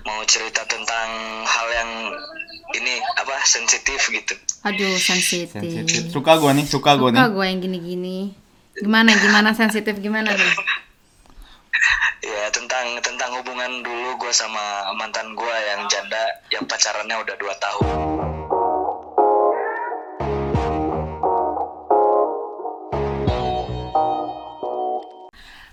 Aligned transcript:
mau 0.00 0.24
cerita 0.24 0.64
tentang 0.64 1.08
hal 1.44 1.66
yang 1.76 1.90
ini 2.72 2.96
apa 3.20 3.36
sensitif 3.44 4.08
gitu. 4.08 4.34
Aduh, 4.64 4.96
sensitif. 4.96 5.52
Sensitif. 5.52 6.08
Suka 6.08 6.40
gue 6.40 6.50
nih, 6.56 6.66
suka 6.66 6.96
gue 6.96 7.12
nih. 7.12 7.20
Suka 7.20 7.28
gue 7.28 7.44
yang 7.44 7.60
gini-gini. 7.60 8.18
Gimana, 8.80 9.12
gimana 9.20 9.52
sensitif 9.52 10.00
gimana 10.00 10.32
nih? 10.32 10.52
Ya 12.22 12.46
tentang 12.54 13.02
tentang 13.02 13.34
hubungan 13.34 13.82
dulu 13.82 14.14
gue 14.14 14.30
sama 14.30 14.94
mantan 14.94 15.34
gue 15.34 15.56
yang 15.66 15.82
janda 15.90 16.22
yang 16.54 16.62
pacarannya 16.70 17.18
udah 17.18 17.34
dua 17.34 17.54
tahun. 17.58 17.86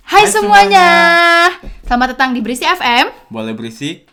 Hai 0.10 0.26
Hai 0.26 0.34
semuanya. 0.34 0.90
Selamat 1.86 2.18
datang 2.18 2.34
di 2.34 2.42
Berisi 2.42 2.66
FM. 2.66 3.30
Boleh 3.30 3.54
berisik 3.54 4.09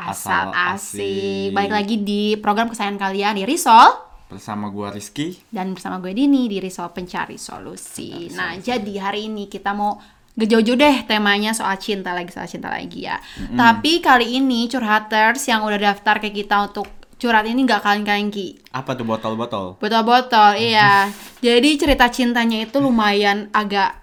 Asal 0.00 0.48
Asal 0.54 0.72
asik. 0.72 1.00
asik. 1.04 1.48
Balik 1.52 1.72
lagi 1.76 1.96
di 2.00 2.22
program 2.40 2.72
kesayangan 2.72 2.96
kalian 2.96 3.36
di 3.36 3.44
Risol 3.44 4.08
bersama 4.30 4.70
gue 4.70 4.88
Rizky. 4.94 5.42
dan 5.50 5.74
bersama 5.74 5.98
gue 5.98 6.14
Dini 6.14 6.46
di 6.46 6.62
Risol 6.62 6.94
Pencari 6.94 7.34
Solusi. 7.34 8.30
Nah, 8.30 8.54
jadi 8.56 8.94
hari 9.02 9.26
ini 9.26 9.50
kita 9.50 9.74
mau 9.74 9.98
gejauh-jauh 10.38 10.78
deh 10.78 10.96
temanya 11.04 11.50
soal 11.50 11.74
cinta 11.82 12.14
lagi 12.14 12.30
soal 12.30 12.46
cinta 12.46 12.70
lagi 12.70 13.10
ya. 13.10 13.18
Tapi 13.52 13.98
kali 13.98 14.38
ini 14.38 14.70
curhaters 14.70 15.42
yang 15.50 15.66
udah 15.66 15.76
daftar 15.76 16.22
ke 16.22 16.30
kita 16.30 16.70
untuk 16.70 16.86
curhat 17.20 17.44
ini 17.44 17.66
nggak 17.66 17.82
kalian-kalian 17.84 18.30
ki. 18.32 18.70
Apa 18.72 18.96
tuh 18.96 19.04
botol-botol? 19.04 19.76
Botol-botol, 19.76 20.56
iya. 20.56 21.10
Jadi 21.42 21.76
cerita 21.76 22.08
cintanya 22.08 22.62
itu 22.64 22.80
lumayan 22.80 23.50
agak 23.52 23.98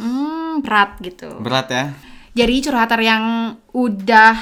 hmm, 0.00 0.64
berat 0.64 0.98
gitu. 1.04 1.36
Berat 1.38 1.68
ya? 1.70 1.84
Jadi 2.34 2.54
curhater 2.64 3.00
yang 3.04 3.54
udah 3.70 4.34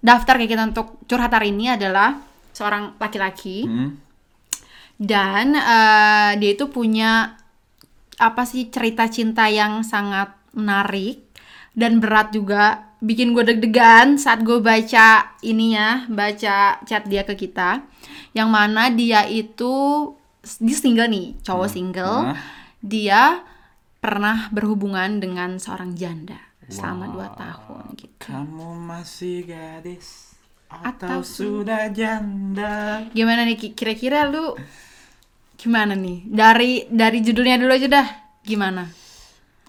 daftar 0.00 0.40
kayak 0.40 0.50
kita 0.56 0.64
untuk 0.72 1.00
curhat 1.08 1.32
hari 1.32 1.52
ini 1.52 1.72
adalah 1.72 2.20
seorang 2.52 2.96
laki-laki. 3.00 3.64
Hmm. 3.64 3.92
dan 5.00 5.56
eh, 5.56 6.30
dia 6.36 6.50
itu 6.52 6.68
punya 6.68 7.40
apa 8.20 8.44
sih 8.44 8.68
cerita 8.68 9.08
cinta 9.08 9.48
yang 9.48 9.80
sangat 9.80 10.36
menarik 10.52 11.24
dan 11.72 12.04
berat 12.04 12.36
juga. 12.36 12.92
Bikin 13.00 13.32
gue 13.32 13.40
deg-degan 13.48 14.20
saat 14.20 14.44
gue 14.44 14.60
baca 14.60 15.40
ininya 15.40 16.04
baca 16.12 16.84
chat 16.84 17.08
dia 17.08 17.24
ke 17.24 17.32
kita. 17.32 17.80
Yang 18.36 18.48
mana 18.52 18.92
dia 18.92 19.24
itu 19.24 19.72
dia 20.60 20.76
single 20.76 21.08
nih 21.08 21.32
cowok 21.40 21.68
single. 21.72 22.36
Hah? 22.36 22.60
dia 22.80 23.44
pernah 24.00 24.48
berhubungan 24.48 25.20
dengan 25.20 25.60
seorang 25.60 25.92
janda 25.92 26.49
selama 26.70 27.04
dua 27.10 27.28
tahun 27.34 27.84
gitu. 27.98 28.14
Kamu 28.22 28.78
masih 28.78 29.44
gadis 29.44 30.38
Atau 30.70 31.06
atau, 31.06 31.20
sudah 31.26 31.90
janda? 31.90 33.04
gimana 33.10 33.42
nih 33.42 33.58
Ki? 33.58 33.68
kira-kira 33.74 34.30
lu 34.30 34.54
gimana 35.58 35.98
nih? 35.98 36.24
Dari 36.30 36.86
dari 36.88 37.18
judulnya 37.20 37.58
dulu 37.58 37.72
aja 37.74 37.88
dah. 37.90 38.08
Gimana? 38.46 38.86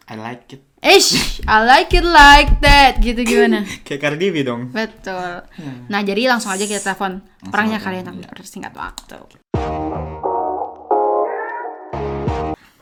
I 0.07 0.15
like 0.15 0.53
it. 0.53 0.61
Ish, 0.81 1.45
I 1.45 1.61
like 1.61 1.93
it 1.93 2.05
like 2.05 2.57
that. 2.61 2.97
Gitu 3.01 3.21
gimana? 3.21 3.65
Kayak 3.85 4.01
Cardi 4.01 4.27
B 4.33 4.41
dong. 4.45 4.69
betul. 4.73 5.45
Nah 5.89 6.01
jadi 6.05 6.29
langsung 6.29 6.53
aja 6.53 6.65
kita 6.65 6.93
telepon 6.93 7.21
telepon, 7.49 7.77
kalian 7.81 8.05
iya. 8.05 8.13
untuk 8.13 8.31
persingkat 8.37 8.73
waktu 8.77 9.17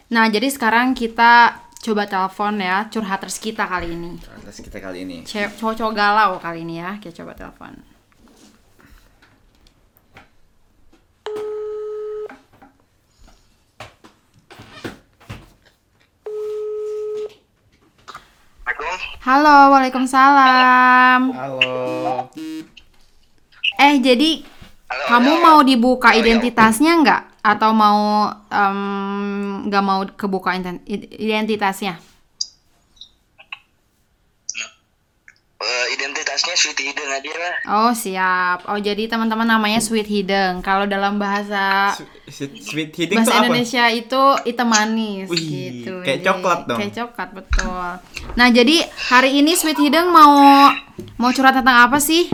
nah 0.10 0.26
jadi 0.26 0.50
sekarang 0.50 0.98
kita 0.98 1.62
coba 1.80 2.04
telepon 2.06 2.54
ya 2.62 2.78
curhaters 2.92 3.38
kita 3.40 3.64
kali 3.66 3.88
ini 3.96 4.12
Atas 4.38 4.58
kita 4.60 4.78
kali 4.80 4.98
ini. 5.06 5.18
Cowok-cowok 5.24 5.94
galau 5.96 6.32
kali 6.38 6.60
ini 6.66 6.76
ya 6.78 6.92
kita 7.00 7.14
coba 7.24 7.32
telepon 7.34 7.74
halo 19.20 19.72
waalaikumsalam 19.76 21.22
Halo. 21.36 21.60
eh 23.78 23.96
jadi 24.00 24.44
Halo, 24.90 25.04
kamu 25.08 25.32
halo. 25.32 25.44
mau 25.44 25.60
dibuka 25.62 26.10
Halo, 26.10 26.16
halo. 26.16 26.22
identitasnya 26.26 26.94
nggak 26.98 27.22
atau 27.40 27.72
mau 27.72 28.28
em, 28.48 28.80
nggak 29.66 29.84
mau 29.84 30.04
kebuka 30.10 30.54
ident- 30.54 30.84
identitasnya 31.16 31.96
Eh, 35.60 35.86
identitasnya 35.92 36.56
Sweet 36.56 36.80
Hidden 36.80 37.10
aja 37.12 37.34
lah. 37.36 37.56
Oh 37.68 37.92
siap. 37.92 38.64
Oh 38.64 38.80
jadi 38.80 39.12
teman-teman 39.12 39.44
namanya 39.44 39.84
Sweet 39.84 40.08
Hideng. 40.08 40.64
Kalau 40.64 40.88
dalam 40.88 41.20
bahasa 41.20 41.92
Sweet, 42.32 42.64
sweet 42.64 42.92
hiding 42.96 43.20
bahasa 43.20 43.36
apa? 43.36 43.44
Indonesia 43.44 43.84
itu 43.92 44.22
hitam 44.48 44.72
manis 44.72 45.28
Wih, 45.28 45.36
gitu. 45.44 46.00
kayak 46.00 46.24
Jadi, 46.24 46.28
coklat 46.32 46.60
dong. 46.64 46.80
Kayak 46.80 46.94
coklat 46.96 47.30
betul. 47.36 47.84
Nah 48.40 48.48
jadi 48.50 48.76
hari 49.12 49.36
ini 49.36 49.52
Sweet 49.52 49.76
Hideng 49.76 50.08
mau 50.08 50.72
mau 51.20 51.30
curhat 51.36 51.52
tentang 51.52 51.92
apa 51.92 52.00
sih? 52.00 52.32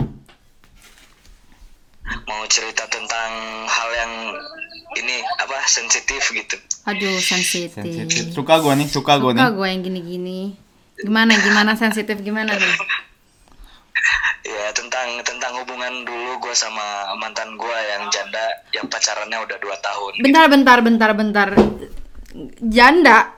Mau 2.22 2.46
cerita 2.46 2.86
tentang 2.86 3.30
hal 3.66 3.88
yang 3.90 4.12
ini 4.96 5.16
apa 5.40 5.56
sensitif 5.68 6.32
gitu. 6.32 6.56
Aduh 6.88 7.20
sensitif. 7.20 7.76
Sensitif. 7.76 8.32
Suka 8.32 8.60
gue 8.60 8.72
nih, 8.76 8.88
suka 8.88 9.20
gue 9.20 9.36
nih. 9.36 9.40
Suka 9.44 9.52
gue 9.52 9.66
yang 9.68 9.82
gini-gini. 9.84 10.40
Gimana 10.96 11.36
gimana 11.36 11.72
sensitif 11.76 12.16
gimana 12.24 12.56
nih? 12.56 12.74
Ya 14.46 14.70
tentang 14.70 15.18
tentang 15.26 15.58
hubungan 15.58 16.06
dulu 16.06 16.38
gue 16.38 16.54
sama 16.54 17.10
mantan 17.18 17.58
gue 17.58 17.78
yang 17.90 18.06
janda 18.14 18.46
yang 18.70 18.86
pacarannya 18.86 19.42
udah 19.42 19.58
dua 19.58 19.74
tahun. 19.82 20.22
Bentar 20.22 20.46
bentar 20.46 20.78
bentar 20.86 21.10
bentar. 21.18 21.48
Janda. 22.62 23.34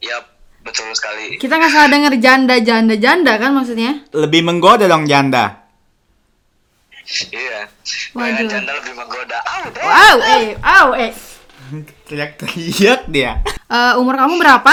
Ya 0.00 0.16
betul 0.64 0.88
sekali. 0.96 1.36
Kita 1.36 1.60
nggak 1.60 1.72
salah 1.76 1.92
denger 1.92 2.14
janda 2.16 2.56
janda 2.64 2.96
janda 2.96 3.36
kan 3.36 3.52
maksudnya? 3.52 4.00
Lebih 4.16 4.48
menggoda 4.48 4.88
dong 4.88 5.04
janda. 5.04 5.67
Iya. 7.08 7.60
Waduh. 8.12 8.36
Waduh. 8.36 8.48
Janda 8.48 8.72
lebih 8.74 8.92
menggoda. 8.92 9.38
Udah. 9.64 9.82
Wow, 9.82 10.16
eh, 10.20 10.46
wow, 10.58 10.88
eh. 10.94 11.12
Teriak-teriak 12.04 13.08
dia. 13.08 13.40
Eh, 13.66 13.92
umur 13.96 14.14
kamu 14.14 14.36
berapa? 14.36 14.72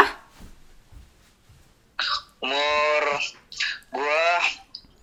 Umur 2.39 3.03
gua 3.89 4.27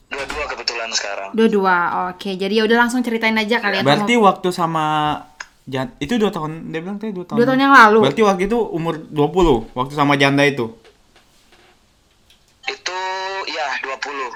dua-dua 0.09 0.44
kebetulan 0.47 0.91
sekarang. 0.93 1.28
Dua-dua. 1.32 1.76
Oke, 2.09 2.37
jadi 2.37 2.53
ya 2.53 2.65
udah 2.65 2.78
langsung 2.78 3.00
ceritain 3.00 3.34
aja 3.34 3.59
kalian. 3.59 3.82
Berarti 3.82 4.14
waktu 4.14 4.49
sama 4.49 5.16
jan- 5.64 5.97
itu 5.99 6.16
dua 6.16 6.28
tahun 6.28 6.69
dia 6.69 6.81
bilang 6.81 6.97
tadi 6.97 7.10
dua 7.10 7.25
tahun. 7.25 7.37
dua 7.41 7.47
tahun 7.49 7.60
yang 7.60 7.75
lalu. 7.75 7.99
Berarti 8.04 8.22
waktu 8.22 8.43
itu 8.44 8.59
umur 8.60 8.94
20 9.00 9.72
waktu 9.72 9.93
sama 9.93 10.14
janda 10.14 10.44
itu. 10.44 10.69
Itu 12.62 12.99
ya 13.49 13.66
20. 13.81 14.31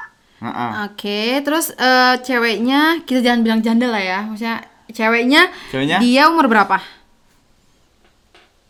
Heeh. 0.46 0.70
Oke, 0.86 1.20
terus 1.40 1.66
eh, 1.72 2.14
ceweknya 2.20 2.80
kita 3.02 3.20
jangan 3.20 3.40
bilang 3.42 3.60
janda 3.60 3.86
lah 3.86 3.98
ya. 3.98 4.18
Maksudnya 4.24 4.62
ceweknya, 4.88 5.42
Ceweknya? 5.68 5.98
dia 5.98 6.22
umur 6.26 6.46
berapa? 6.46 6.78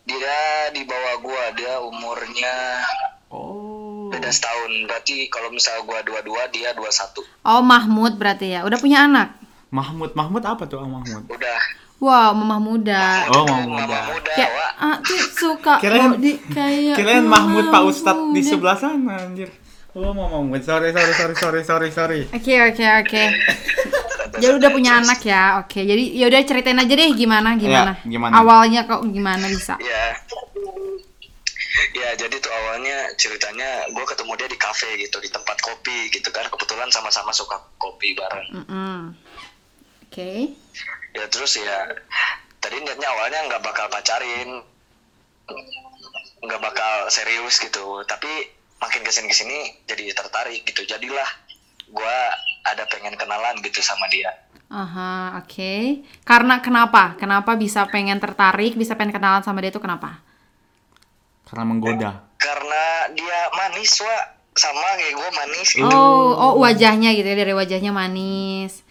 Dia 0.03 0.39
di 0.71 0.81
bawah 0.81 1.15
gua, 1.19 1.43
dia 1.53 1.77
umurnya 1.79 2.55
Oh. 3.27 4.07
beda 4.07 4.27
setahun. 4.27 4.87
Berarti 4.87 5.27
kalau 5.27 5.51
misal 5.51 5.83
gua 5.83 5.99
dua-dua, 6.01 6.47
dia 6.47 6.71
21. 6.71 7.27
Oh, 7.43 7.59
Mahmud 7.61 8.15
berarti 8.15 8.55
ya. 8.55 8.63
Udah 8.63 8.79
punya 8.79 9.03
anak. 9.03 9.35
Mahmud, 9.67 10.15
Mahmud 10.15 10.41
apa 10.41 10.63
tuh 10.63 10.79
ah, 10.79 10.87
Mahmud? 10.87 11.27
Udah. 11.27 11.59
Wow, 11.97 12.31
mamah 12.31 12.61
muda. 12.61 13.25
Oh, 13.27 13.43
Itu 13.43 13.51
Mama 13.51 13.67
mama 13.67 13.83
muda. 13.83 13.99
muda, 14.07 14.31
Kayak 14.31 14.53
ah, 14.77 14.95
tuh 15.01 15.19
suka 15.27 15.73
Kirain- 15.77 16.15
di 16.15 16.31
kayak 16.45 16.95
Kirain 16.95 17.21
mamah 17.21 17.41
Mahmud 17.43 17.65
Pak 17.67 17.83
Ustadz 17.83 18.31
di 18.31 18.41
sebelah 18.41 18.77
sana 18.77 19.17
anjir. 19.19 19.49
Oh, 19.97 20.13
mau 20.13 20.29
Mahmud. 20.29 20.61
Sorry, 20.61 20.93
sorry, 20.93 21.13
sorry, 21.17 21.33
sorry, 21.33 21.61
sorry, 21.65 21.89
sorry. 21.89 22.21
Oke, 22.29 22.53
oke, 22.69 22.85
oke. 23.01 23.23
Jadi 24.37 24.53
udah 24.61 24.69
punya 24.69 25.01
anak 25.01 25.25
ya. 25.25 25.57
Oke, 25.65 25.81
jadi 25.81 26.03
ya 26.13 26.29
udah 26.29 26.37
ceritain 26.45 26.77
aja 26.77 26.93
deh 26.93 27.09
gimana 27.17 27.57
gimana. 27.57 27.97
Ya, 27.97 28.05
gimana? 28.05 28.33
Awalnya 28.37 28.85
kok 28.85 29.01
gimana 29.09 29.49
bisa? 29.49 29.73
Ya. 29.81 30.13
Ya, 31.97 32.13
jadi 32.13 32.37
tuh 32.37 32.53
awalnya 32.53 33.09
ceritanya 33.17 33.89
gue 33.89 34.05
ketemu 34.05 34.37
dia 34.37 34.49
di 34.53 34.59
kafe 34.61 35.01
gitu, 35.01 35.17
di 35.17 35.33
tempat 35.33 35.57
kopi 35.65 36.13
gitu 36.13 36.29
kan. 36.29 36.45
Kebetulan 36.45 36.93
sama-sama 36.93 37.33
suka 37.33 37.57
kopi 37.81 38.13
bareng. 38.13 38.53
Mm-mm. 38.53 39.17
Oke. 40.05 40.53
Ya 41.17 41.25
terus 41.25 41.57
ya, 41.57 41.97
tadi 42.61 42.85
niatnya 42.85 43.09
awalnya 43.09 43.49
nggak 43.49 43.65
bakal 43.65 43.89
pacarin, 43.89 44.61
nggak 46.45 46.61
bakal 46.61 47.09
serius 47.09 47.57
gitu. 47.57 48.05
Tapi 48.05 48.56
makin 48.77 49.01
ke 49.01 49.11
sini 49.11 49.27
ke 49.29 49.35
sini 49.35 49.57
jadi 49.85 50.13
tertarik 50.13 50.61
gitu. 50.65 50.85
Jadilah 50.85 51.29
gue 51.87 52.17
ada 52.67 52.83
pengen 52.91 53.15
kenalan 53.15 53.57
gitu 53.63 53.79
sama 53.79 54.05
dia. 54.11 54.33
Aha, 54.67 55.39
oke. 55.39 56.03
Karena 56.27 56.59
kenapa? 56.59 57.15
Kenapa 57.15 57.55
bisa 57.55 57.87
pengen 57.87 58.19
tertarik, 58.19 58.75
bisa 58.75 58.99
pengen 58.99 59.15
kenalan 59.15 59.39
sama 59.39 59.63
dia 59.63 59.71
itu 59.71 59.79
kenapa? 59.79 60.19
Karena 61.47 61.63
menggoda. 61.63 62.11
Karena 62.35 63.07
dia 63.15 63.39
manis, 63.55 63.95
wa 64.03 64.17
sama 64.57 64.89
kayak 64.97 65.13
gue 65.13 65.29
manis 65.37 65.69
Oh, 65.85 66.33
oh 66.35 66.53
wajahnya 66.59 67.13
gitu 67.15 67.27
ya 67.29 67.37
dari 67.39 67.53
wajahnya 67.55 67.95
manis. 67.95 68.83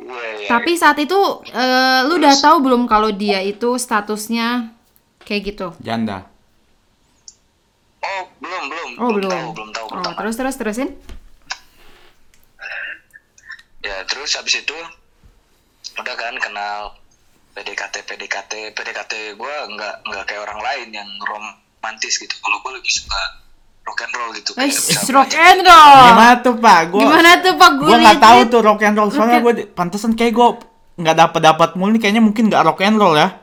Iya, 0.00 0.28
iya. 0.40 0.48
Tapi 0.48 0.72
saat 0.80 0.96
itu 1.02 1.18
eh, 1.52 2.00
lu 2.08 2.16
udah 2.16 2.34
tahu 2.40 2.56
belum 2.64 2.88
kalau 2.88 3.12
dia 3.12 3.44
itu 3.44 3.76
statusnya 3.76 4.72
kayak 5.22 5.42
gitu? 5.52 5.68
Janda. 5.84 6.33
Oh 8.04 8.22
belum 8.38 8.62
belum 8.66 8.90
Oh, 8.96 9.10
belum. 9.12 9.30
tahu 9.30 9.48
belum 9.52 9.70
tahu 9.70 9.86
belum 9.88 9.98
Oh, 9.98 10.04
tahu 10.04 10.14
terus 10.20 10.34
terus 10.36 10.54
terusin? 10.56 10.88
ya 13.80 13.96
terus 14.06 14.30
habis 14.32 14.54
itu 14.56 14.76
udah 15.94 16.14
kan 16.14 16.34
kenal 16.38 16.96
PDKT 17.52 18.02
PDKT 18.02 18.52
PDKT 18.72 19.12
gue 19.34 19.54
nggak 19.70 19.94
nggak 20.02 20.24
kayak 20.24 20.42
orang 20.42 20.60
lain 20.60 20.88
yang 20.90 21.08
romantis 21.22 22.16
gitu 22.16 22.32
kalau 22.38 22.58
gue 22.58 22.72
lebih 22.74 22.90
suka 22.90 23.20
rock 23.84 24.00
and 24.00 24.14
roll 24.14 24.30
gitu 24.32 24.50
Eh, 24.56 24.72
rock 25.12 25.28
belajar. 25.28 25.52
and 25.52 25.60
roll. 25.62 26.00
Gimana 26.08 26.34
tuh 26.40 26.54
pak? 26.56 26.80
Gua, 26.88 27.00
Gimana 27.04 27.30
tuh 27.36 27.52
Pak? 27.52 27.70
Gue 27.76 27.84
Gua 27.84 27.96
nggak 28.00 28.16
tahu 28.18 28.40
tuh 28.48 28.60
rock 28.62 28.80
and 28.80 28.96
roll. 28.96 29.10
Soalnya 29.12 29.38
gue 29.38 29.52
pantesan 29.68 30.12
kayak 30.14 30.32
gue 30.32 30.48
nggak 30.96 31.16
dapat 31.18 31.40
dapat 31.44 31.70
mulu 31.76 31.92
nih. 31.92 32.00
Kayaknya 32.00 32.22
mungkin 32.24 32.48
nggak 32.48 32.64
rock 32.64 32.80
and 32.80 32.96
roll 32.96 33.12
ya. 33.12 33.36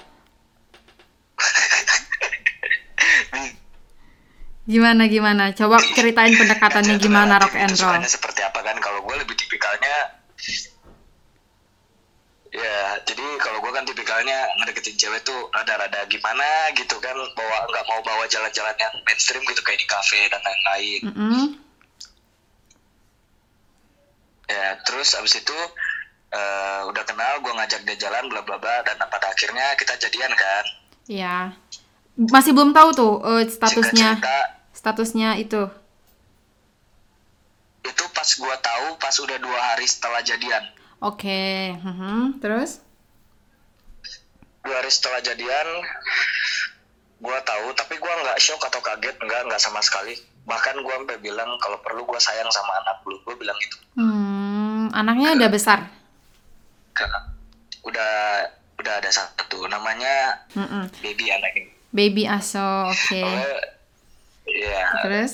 Gimana 4.72 5.04
gimana? 5.12 5.44
Coba 5.52 5.76
ceritain 5.84 6.32
pendekatannya 6.32 6.96
Ya, 6.96 7.04
gimana 7.04 7.34
rock 7.38 7.56
and 7.60 7.76
roll. 7.76 8.00
seperti 8.08 8.40
apa 8.40 8.60
kan 8.64 8.80
kalau 8.80 9.04
gue 9.04 9.16
lebih 9.20 9.36
tipikalnya 9.36 9.96
ya 12.52 13.00
jadi 13.08 13.24
kalau 13.40 13.64
gue 13.64 13.72
kan 13.72 13.88
tipikalnya 13.88 14.36
ngedeketin 14.60 15.00
cewek 15.00 15.24
tuh 15.24 15.48
rada-rada 15.52 16.04
gimana 16.08 16.44
gitu 16.76 17.00
kan 17.00 17.16
bawa 17.32 17.58
nggak 17.64 17.86
mau 17.88 18.00
bawa 18.04 18.28
jalan-jalan 18.28 18.76
yang 18.76 18.92
mainstream 19.08 19.40
gitu 19.48 19.64
kayak 19.64 19.80
di 19.80 19.88
kafe 19.88 20.28
dan 20.28 20.44
lain-lain 20.44 21.02
Mm-mm. 21.08 21.44
ya 24.52 24.76
terus 24.84 25.16
abis 25.16 25.40
itu 25.40 25.58
eh, 26.32 26.82
udah 26.92 27.04
kenal 27.08 27.40
gue 27.40 27.54
ngajak 27.56 27.88
dia 27.88 27.96
jalan 27.98 28.28
bla 28.28 28.44
bla 28.44 28.60
bla 28.60 28.84
dan 28.84 29.00
pada 29.00 29.28
akhirnya 29.32 29.76
kita 29.76 29.96
jadian 30.00 30.32
kan 30.36 30.66
Ya. 31.08 31.52
Masih 32.16 32.52
belum 32.52 32.72
tahu 32.72 32.90
tuh 32.94 33.14
eh, 33.26 33.44
statusnya 33.48 34.20
Singkat 34.20 34.22
cerita, 34.22 34.38
statusnya 34.82 35.38
itu. 35.38 35.70
itu 37.82 38.04
pas 38.12 38.26
gue 38.28 38.56
tahu 38.60 38.88
pas 38.98 39.14
udah 39.16 39.38
dua 39.38 39.60
hari 39.64 39.86
setelah 39.86 40.22
jadian 40.22 40.64
Oke. 41.00 41.74
mhm. 41.76 42.38
Terus? 42.38 42.82
dua 44.62 44.78
hari 44.78 44.90
setelah 44.90 45.18
jadian 45.20 45.68
gue 47.18 47.38
tahu 47.44 47.68
tapi 47.74 47.94
gue 47.96 48.14
nggak 48.16 48.38
shock 48.38 48.62
atau 48.64 48.78
kaget 48.80 49.14
nggak 49.16 49.42
nggak 49.46 49.58
sama 49.58 49.82
sekali 49.82 50.14
bahkan 50.44 50.74
gue 50.76 50.90
sampai 50.92 51.18
bilang 51.18 51.50
kalau 51.58 51.78
perlu 51.80 52.02
gue 52.04 52.18
sayang 52.18 52.50
sama 52.50 52.74
anak 52.80 53.02
lu 53.04 53.18
gue 53.20 53.36
bilang 53.36 53.58
gitu 53.60 53.78
Hmm, 53.92 54.88
anaknya 54.92 55.36
udah 55.36 55.50
besar. 55.52 55.80
udah 57.82 58.14
udah 58.78 58.94
ada 58.96 59.10
satu 59.10 59.66
namanya 59.68 60.42
Mm-mm. 60.54 60.90
baby 61.00 61.30
anak 61.30 61.54
ini 61.56 61.70
Baby 61.92 62.24
aso, 62.24 62.88
oke. 62.88 63.20
Soalnya, 63.20 63.52
ya 64.48 64.86
Terus? 65.06 65.32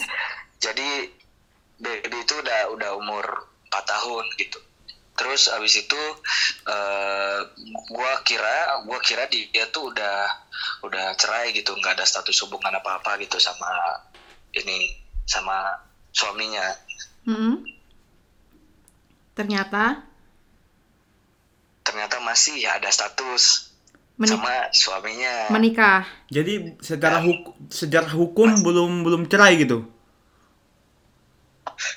jadi 0.59 0.89
baby 1.77 2.18
itu 2.25 2.33
udah 2.42 2.74
udah 2.74 2.92
umur 2.98 3.25
4 3.69 3.86
tahun 3.86 4.25
gitu. 4.42 4.59
Terus 5.18 5.50
abis 5.50 5.81
itu 5.81 6.01
eh 6.69 7.39
gua 7.89 8.21
kira 8.21 8.86
gua 8.86 9.01
kira 9.01 9.25
dia 9.30 9.65
tuh 9.74 9.94
udah 9.94 10.18
udah 10.86 11.13
cerai 11.18 11.54
gitu. 11.54 11.74
Nggak 11.74 12.01
ada 12.01 12.06
status 12.06 12.38
hubungan 12.45 12.74
apa 12.74 13.01
apa 13.01 13.18
gitu 13.21 13.38
sama 13.42 13.69
ini 14.54 14.98
sama 15.25 15.81
suaminya. 16.13 16.65
Mm-mm. 17.25 17.65
Ternyata? 19.33 20.06
Ternyata 21.86 22.18
masih 22.21 22.62
ya 22.62 22.77
ada 22.77 22.89
status 22.89 23.67
menik- 24.18 24.36
sama 24.36 24.54
suaminya. 24.74 25.34
menikah. 25.50 26.02
Jadi 26.28 26.78
secara 26.81 27.22
hukum 27.22 27.54
sejarah 27.69 28.12
hukum 28.12 28.50
belum 28.60 28.92
belum 29.02 29.22
cerai 29.25 29.58
gitu. 29.58 29.86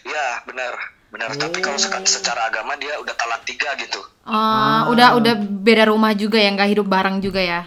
ya 0.05 0.45
benar 0.45 0.77
benar. 1.09 1.33
Tapi 1.33 1.59
kalau 1.59 1.81
seka- 1.81 2.05
secara 2.05 2.47
agama 2.47 2.77
dia 2.77 3.01
udah 3.01 3.15
talak 3.17 3.43
tiga 3.43 3.73
gitu. 3.81 3.99
Oh, 4.29 4.93
udah 4.93 5.17
udah 5.17 5.35
beda 5.41 5.89
rumah 5.89 6.13
juga 6.13 6.37
ya, 6.37 6.53
nggak 6.53 6.71
hidup 6.71 6.87
bareng 6.87 7.19
juga 7.19 7.41
ya. 7.41 7.63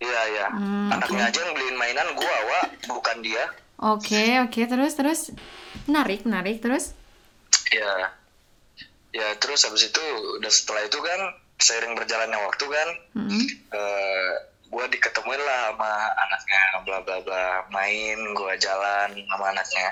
iya 0.00 0.20
iya. 0.32 0.46
Hmm, 0.48 0.88
anaknya 0.88 1.28
aja 1.28 1.38
yang 1.40 1.52
beliin 1.52 1.76
mainan 1.76 2.08
gua 2.14 2.36
wa 2.46 2.60
bukan 2.88 3.20
dia. 3.20 3.44
Oke, 3.80 4.40
oke, 4.40 4.60
terus 4.64 4.92
terus. 4.94 5.20
Menarik, 5.84 6.24
menarik 6.24 6.60
terus. 6.60 6.92
ya 7.70 8.10
ya 9.10 9.30
terus 9.38 9.62
habis 9.62 9.86
itu 9.86 10.02
udah 10.38 10.50
setelah 10.50 10.82
itu 10.82 10.98
kan 10.98 11.20
seiring 11.60 11.94
berjalannya 11.94 12.38
waktu 12.40 12.64
kan 12.66 12.88
Mm-mm. 13.16 13.44
eh 13.76 14.32
gue 14.70 14.84
diketemuin 14.96 15.42
lah 15.42 15.74
sama 15.74 15.92
anaknya 16.14 16.62
bla 16.86 16.98
bla 17.02 17.18
bla 17.26 17.44
main 17.74 18.18
gue 18.34 18.52
jalan 18.62 19.08
sama 19.28 19.44
anaknya 19.50 19.88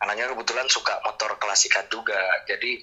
anaknya 0.00 0.32
kebetulan 0.32 0.66
suka 0.72 0.92
motor 1.04 1.36
klasikan 1.36 1.84
juga 1.92 2.18
jadi 2.48 2.80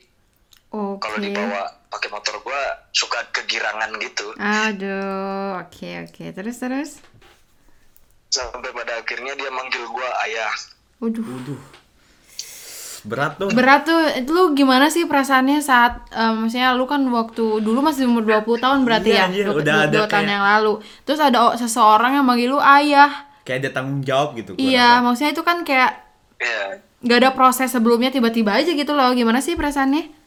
Oke. 0.74 1.06
kalau 1.06 1.18
dibawa 1.22 1.70
pakai 1.94 2.10
motor 2.10 2.42
gue 2.42 2.62
suka 2.94 3.22
kegirangan 3.30 3.94
gitu 4.02 4.34
Aduh, 4.42 5.62
oke 5.62 6.10
oke. 6.10 6.24
Terus 6.34 6.58
terus. 6.58 6.92
sampai 8.34 8.74
pada 8.74 8.98
akhirnya 8.98 9.38
dia 9.38 9.54
manggil 9.54 9.86
gue 9.86 10.10
ayah 10.26 10.50
Waduh. 10.98 11.22
Waduh. 11.22 11.62
Berat 13.04 13.36
tuh. 13.36 13.52
Berat 13.52 13.84
tuh, 13.84 14.00
itu 14.16 14.32
lu 14.32 14.44
gimana 14.52 14.88
sih 14.88 15.04
perasaannya 15.04 15.60
saat, 15.60 16.08
eh, 16.10 16.32
maksudnya 16.32 16.72
lu 16.72 16.84
kan 16.84 17.04
waktu 17.04 17.60
dulu 17.60 17.80
masih 17.80 18.08
umur 18.08 18.24
20 18.24 18.56
tahun 18.58 18.84
berarti 18.84 19.12
Iya, 19.12 19.20
ya? 19.20 19.24
anjir, 19.28 19.44
20 19.46 19.60
udah 19.60 19.74
ada 19.76 19.88
22 19.90 20.00
tahun 20.02 20.10
kayak- 20.10 20.32
yang 20.32 20.44
lalu. 20.48 20.74
Terus 21.04 21.20
ada 21.20 21.40
seseorang 21.54 22.12
yang 22.14 22.24
manggil 22.24 22.50
lu 22.50 22.60
ayah. 22.60 23.12
Kayak 23.44 23.60
ada 23.60 23.70
tanggung 23.74 24.00
jawab 24.02 24.34
gitu. 24.34 24.56
gua 24.56 24.64
Iya, 24.64 24.88
rasa. 24.90 25.04
maksudnya 25.04 25.32
itu 25.32 25.44
kan 25.44 25.58
kayak 25.62 25.92
ya 26.40 26.60
gak 27.02 27.20
ada 27.20 27.32
proses 27.32 27.68
sebelumnya 27.68 28.08
tiba-tiba 28.08 28.52
aja 28.54 28.72
gitu 28.72 28.92
loh. 28.92 29.12
Gimana 29.12 29.40
sih 29.40 29.54
perasaannya? 29.54 30.24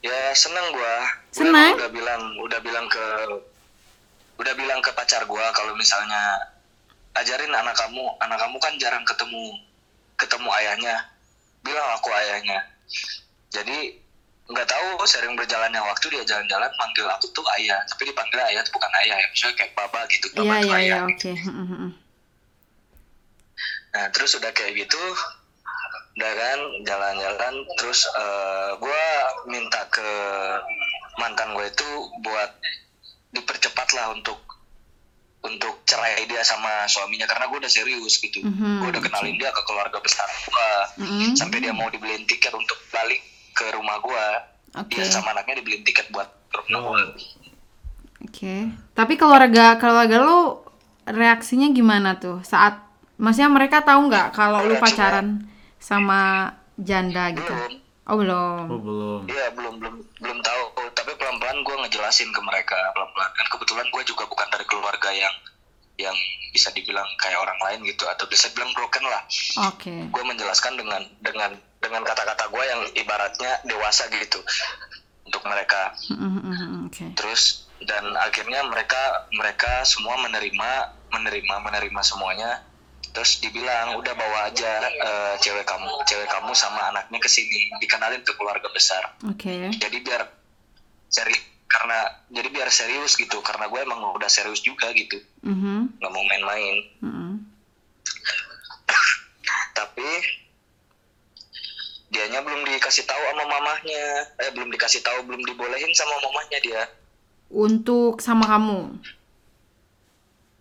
ya 0.00 0.32
seneng 0.32 0.72
gue 0.72 0.94
Seneng? 1.30 1.76
udah 1.76 1.92
bilang 1.92 2.22
udah 2.40 2.56
bilang 2.60 2.88
ke 2.88 3.04
udah 4.34 4.54
bilang 4.56 4.80
ke 4.80 4.88
pacar 4.90 5.20
gue 5.22 5.44
kalau 5.52 5.76
misalnya 5.76 6.40
ajarin 7.12 7.52
anak 7.52 7.76
kamu 7.76 8.08
anak 8.16 8.40
kamu 8.40 8.56
kan 8.56 8.72
jarang 8.80 9.04
ketemu 9.04 9.60
ketemu 10.20 10.48
ayahnya 10.60 10.94
bilang 11.64 11.88
aku 11.96 12.08
ayahnya 12.12 12.60
jadi 13.50 13.96
nggak 14.50 14.66
tahu 14.66 14.88
sering 15.06 15.38
berjalannya 15.38 15.78
waktu 15.78 16.10
dia 16.10 16.26
jalan-jalan 16.26 16.70
manggil 16.74 17.06
aku 17.06 17.30
tuh 17.30 17.46
ayah 17.58 17.78
tapi 17.86 18.10
dipanggil 18.10 18.42
ayah 18.50 18.60
tuh 18.66 18.74
bukan 18.74 18.92
ayah 19.06 19.14
ya 19.14 19.26
misalnya 19.30 19.54
kayak 19.62 19.72
baba 19.78 20.00
gitu 20.10 20.26
baba 20.34 20.42
Iya, 20.42 20.58
tuh 20.58 20.66
iya, 20.66 20.66
iya, 20.66 20.74
ayah 20.74 21.00
oke. 21.06 21.30
Mm, 21.30 21.54
mm, 21.54 21.66
mm. 21.70 21.90
Nah 23.90 24.06
terus 24.14 24.30
udah 24.38 24.50
kayak 24.54 24.86
gitu, 24.86 25.02
udah 26.18 26.32
kan 26.38 26.58
jalan-jalan, 26.86 27.54
terus 27.74 28.06
gue 28.78 29.02
minta 29.50 29.82
ke 29.90 30.10
mantan 31.18 31.58
gue 31.58 31.66
itu 31.66 31.88
buat 32.22 32.50
dipercepat 33.34 33.88
lah 33.98 34.14
untuk 34.14 34.38
untuk 35.40 35.80
cerai 35.84 36.28
dia 36.28 36.44
sama 36.44 36.84
suaminya 36.84 37.24
karena 37.24 37.48
gue 37.48 37.58
udah 37.58 37.72
serius 37.72 38.20
gitu, 38.20 38.44
Mhm, 38.44 38.84
gue 38.84 38.88
udah 38.92 39.00
kenalin 39.00 39.36
dia 39.36 39.48
ke 39.48 39.62
keluarga 39.64 39.96
besar 39.98 40.28
gue, 40.28 40.70
Mm-mm. 41.00 41.32
sampai 41.32 41.58
dia 41.58 41.72
mau 41.72 41.88
dibeliin 41.88 42.28
tiket 42.28 42.52
untuk 42.52 42.76
balik 42.88 43.24
ke 43.50 43.64
rumah 43.72 43.96
gue, 43.98 44.26
Oke. 44.76 45.00
dia 45.00 45.08
sama 45.08 45.32
anaknya 45.32 45.64
dibeliin 45.64 45.80
tiket 45.80 46.12
buat 46.12 46.28
ke 46.52 46.60
rumah 46.68 46.80
gue. 46.84 47.02
Oke. 48.20 48.68
Tapi 48.92 49.16
keluarga 49.16 49.80
keluarga 49.80 50.20
lu 50.20 50.60
reaksinya 51.08 51.72
gimana 51.72 52.20
tuh 52.20 52.44
saat 52.44 52.76
maksudnya 53.16 53.48
mereka 53.48 53.80
tahu 53.80 54.12
nggak 54.12 54.36
kalau 54.36 54.60
lu 54.68 54.76
pacaran 54.76 55.48
sama 55.80 56.52
janda 56.76 57.32
gitu? 57.32 57.48
Belum. 57.48 57.80
Oh 58.04 58.16
belum. 58.18 58.62
Oh, 58.68 58.80
belum. 58.82 59.20
Iya 59.24 59.46
belum 59.56 59.74
belum 59.80 59.94
belum 60.20 60.38
tahu 60.42 60.62
gue 61.62 61.74
ngejelasin 61.86 62.30
ke 62.30 62.40
mereka 62.42 62.76
pelan 62.96 63.10
pelan 63.14 63.30
kan 63.34 63.46
kebetulan 63.50 63.86
gue 63.88 64.02
juga 64.04 64.24
bukan 64.26 64.48
dari 64.50 64.64
keluarga 64.66 65.10
yang 65.12 65.34
yang 66.00 66.16
bisa 66.50 66.72
dibilang 66.74 67.06
kayak 67.20 67.38
orang 67.38 67.58
lain 67.62 67.86
gitu 67.86 68.08
atau 68.08 68.26
bisa 68.26 68.50
bilang 68.56 68.72
broken 68.74 69.04
lah 69.06 69.22
Oke. 69.70 69.92
gue 70.10 70.22
menjelaskan 70.24 70.74
dengan 70.80 71.02
dengan 71.22 71.50
dengan 71.78 72.02
kata 72.02 72.22
kata 72.26 72.44
gue 72.50 72.64
yang 72.66 72.80
ibaratnya 72.98 73.52
dewasa 73.68 74.08
gitu 74.10 74.40
untuk 75.28 75.42
mereka 75.46 75.94
Mm, 76.10 76.18
mm, 76.18 76.40
mm, 76.42 76.56
mm, 76.58 76.80
Oke. 76.90 77.04
terus 77.14 77.70
dan 77.86 78.02
akhirnya 78.18 78.66
mereka 78.66 79.30
mereka 79.32 79.86
semua 79.86 80.18
menerima 80.20 80.70
menerima 81.14 81.54
menerima 81.64 82.00
semuanya 82.02 82.60
terus 83.10 83.42
dibilang 83.42 83.98
udah 83.98 84.14
bawa 84.14 84.52
aja 84.52 84.86
eh, 84.86 85.34
cewek 85.42 85.66
kamu 85.66 85.90
cewek 86.06 86.28
kamu 86.30 86.50
sama 86.54 86.94
anaknya 86.94 87.18
ke 87.18 87.28
sini 87.30 87.70
dikenalin 87.82 88.22
ke 88.22 88.32
keluarga 88.38 88.68
besar 88.70 89.02
Oke. 89.26 89.70
jadi 89.74 89.96
biar 90.02 90.22
seri 91.10 91.34
karena 91.66 91.98
jadi 92.28 92.48
biar 92.48 92.68
serius 92.68 93.14
gitu 93.14 93.38
karena 93.40 93.66
gue 93.66 93.78
emang 93.78 94.10
udah 94.12 94.26
serius 94.26 94.58
juga 94.58 94.90
gitu 94.90 95.18
Mhm, 95.40 95.98
nggak 95.98 96.10
mau 96.10 96.24
main-main 96.24 96.76
mm, 96.98 97.06
mm. 97.06 97.34
tapi 99.76 100.08
dianya 102.10 102.40
belum 102.40 102.62
dikasih 102.64 103.04
tahu 103.04 103.22
sama 103.24 103.44
mamahnya 103.44 104.02
eh 104.38 104.50
belum 104.50 104.66
dikasih 104.68 105.00
tahu 105.00 105.22
belum 105.24 105.42
dibolehin 105.44 105.90
sama 105.92 106.14
mamahnya 106.20 106.58
dia 106.60 106.82
Untuk 107.48 108.18
sama 108.18 108.46
kamu. 108.46 108.94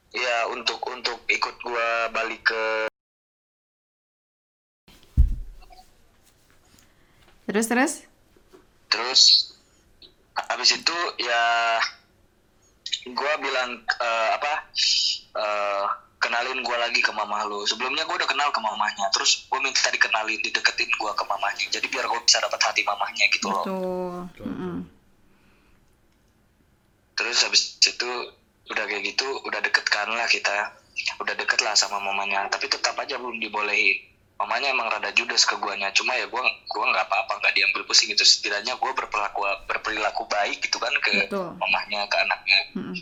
ya 0.09 0.49
untuk 0.49 0.81
untuk 0.85 1.21
ikut 1.25 1.55
gua 1.59 1.89
balik 2.09 2.41
ke 2.43 2.65
Terus 7.45 7.65
terus? 7.65 7.93
terus 8.87 9.21
habis 10.47 10.71
itu 10.77 10.97
ya 11.19 11.43
gua 13.11 13.33
bilang 13.41 13.81
eh, 13.83 14.29
apa 14.35 14.53
eh, 15.35 15.85
kenalin 16.19 16.63
gua 16.63 16.77
lagi 16.87 16.99
ke 17.03 17.11
mamah 17.11 17.47
lu. 17.47 17.63
Sebelumnya 17.67 18.07
gua 18.07 18.19
udah 18.19 18.29
kenal 18.29 18.49
ke 18.51 18.61
mamahnya 18.61 19.07
terus 19.11 19.47
gua 19.51 19.59
minta 19.59 19.91
dikenalin 19.91 20.39
dideketin 20.39 20.89
gua 20.99 21.11
ke 21.15 21.23
mamahnya. 21.27 21.65
Jadi 21.71 21.87
biar 21.91 22.05
gua 22.07 22.21
bisa 22.23 22.39
dapat 22.39 22.59
hati 22.59 22.81
mamahnya 22.83 23.25
gitu 23.31 23.47
loh. 23.51 23.63
Betul. 23.63 24.17
Terus 27.19 27.37
habis 27.43 27.61
itu 27.83 28.09
udah 28.69 28.85
kayak 28.85 29.03
gitu 29.03 29.27
udah 29.43 29.59
deket 29.59 29.85
kan 29.87 30.07
lah 30.11 30.27
kita. 30.27 30.75
Udah 31.19 31.31
deket 31.31 31.63
lah 31.63 31.73
sama 31.79 31.99
mamanya 32.03 32.51
tapi 32.51 32.67
tetap 32.67 32.91
aja 32.99 33.15
belum 33.15 33.39
dibolehin 33.39 34.08
mamanya 34.39 34.71
emang 34.71 34.87
rada 34.87 35.11
judes 35.11 35.43
ke 35.43 35.59
guanya 35.59 35.91
cuma 35.91 36.15
ya 36.15 36.25
gua 36.31 36.41
gua 36.71 36.85
nggak 36.95 37.05
apa-apa 37.11 37.43
nggak 37.43 37.53
diambil 37.59 37.83
pusing 37.83 38.07
gitu 38.15 38.23
setidaknya 38.23 38.79
gua 38.79 38.95
berperilaku 38.95 39.43
berperilaku 39.67 40.23
baik 40.31 40.63
gitu 40.63 40.79
kan 40.79 40.95
ke 41.03 41.27
Betul. 41.27 41.59
mamahnya 41.59 42.07
ke 42.07 42.17
anaknya 42.23 42.59
Mm-mm. 42.79 42.95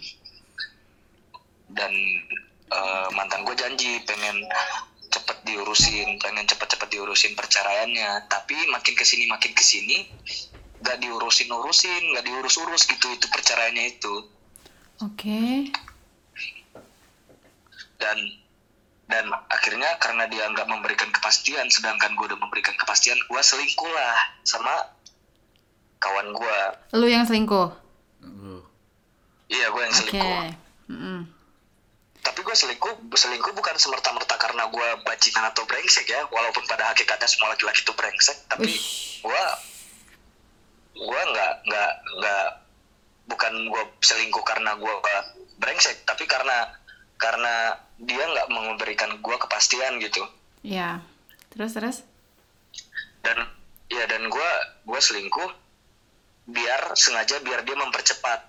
dan 1.77 1.93
eh, 2.73 3.07
mantan 3.13 3.45
gue 3.45 3.55
janji 3.55 4.01
pengen 4.03 4.43
cepet 5.07 5.37
diurusin 5.47 6.19
pengen 6.19 6.43
cepet-cepet 6.43 6.89
diurusin 6.91 7.33
perceraiannya 7.37 8.27
tapi 8.27 8.57
makin 8.67 8.93
ke 8.97 9.05
sini 9.07 9.29
makin 9.31 9.55
ke 9.55 9.63
sini 9.63 10.03
gak 10.83 10.99
diurusin 10.99 11.49
urusin 11.49 12.03
gak 12.13 12.25
diurus-urus 12.27 12.85
gitu 12.85 13.07
itu 13.13 13.25
perceraiannya 13.31 13.97
itu 13.97 14.15
Oke. 15.05 15.69
dan 18.01 18.17
dan 19.07 19.31
akhirnya 19.47 19.95
karena 20.03 20.27
dia 20.27 20.43
nggak 20.51 20.67
memberikan 20.67 21.07
kepastian 21.15 21.71
sedangkan 21.71 22.11
gue 22.19 22.27
udah 22.27 22.39
memberikan 22.39 22.75
kepastian 22.75 23.15
gue 23.15 23.41
selingkuh 23.41 23.87
lah 23.87 24.15
sama 24.43 24.73
kawan 25.97 26.35
gue 26.35 26.59
Lu 26.99 27.07
yang 27.07 27.23
selingkuh. 27.23 27.71
Lu. 28.27 28.59
iya 29.47 29.71
gue 29.71 29.81
yang 29.81 29.95
selingkuh 29.95 30.39
Mm-mm. 30.91 31.19
tapi 32.19 32.39
gue 32.43 32.55
selingkuh 32.55 32.93
selingkuh 33.15 33.55
bukan 33.55 33.75
semerta-merta 33.79 34.35
karena 34.35 34.67
gue 34.67 34.87
bajingan 35.07 35.47
atau 35.55 35.63
brengsek 35.63 36.07
ya 36.11 36.27
walaupun 36.27 36.67
pada 36.67 36.91
hakikatnya 36.91 37.27
semua 37.31 37.55
laki-laki 37.55 37.87
itu 37.87 37.95
brengsek 37.95 38.37
tapi 38.51 38.75
gue 39.23 39.43
gue 40.97 41.21
nggak 41.31 41.51
nggak 41.63 41.91
nggak 42.19 42.45
bukan 43.31 43.53
gue 43.71 43.83
selingkuh 44.03 44.43
karena 44.43 44.75
gue 44.75 44.93
brengsek 45.63 46.03
tapi 46.03 46.27
karena 46.27 46.75
karena 47.17 47.75
dia 47.97 48.23
nggak 48.23 48.47
memberikan 48.49 49.17
gue 49.17 49.35
kepastian 49.37 49.97
gitu 49.99 50.21
Ya. 50.61 51.01
Terus 51.49 51.73
terus? 51.73 51.97
dan 53.21 53.43
ya 53.89 54.07
dan 54.07 54.23
gue 54.27 54.49
gue 54.83 54.99
selingkuh 54.99 55.49
biar 56.47 56.95
sengaja 56.95 57.43
biar 57.43 57.59
dia 57.61 57.75
mempercepat 57.75 58.39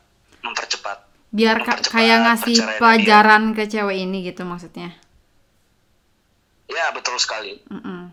mempercepat 0.43 0.99
Biar 1.29 1.61
Mempercepat 1.61 1.93
kayak 1.93 2.19
ngasih 2.25 2.57
pelajaran 2.81 3.53
ke 3.53 3.69
cewek 3.69 4.01
ini 4.01 4.25
gitu 4.25 4.49
maksudnya. 4.49 4.97
ya 6.69 6.89
betul 6.93 7.17
sekali 7.19 7.59
Mm-mm. 7.69 8.13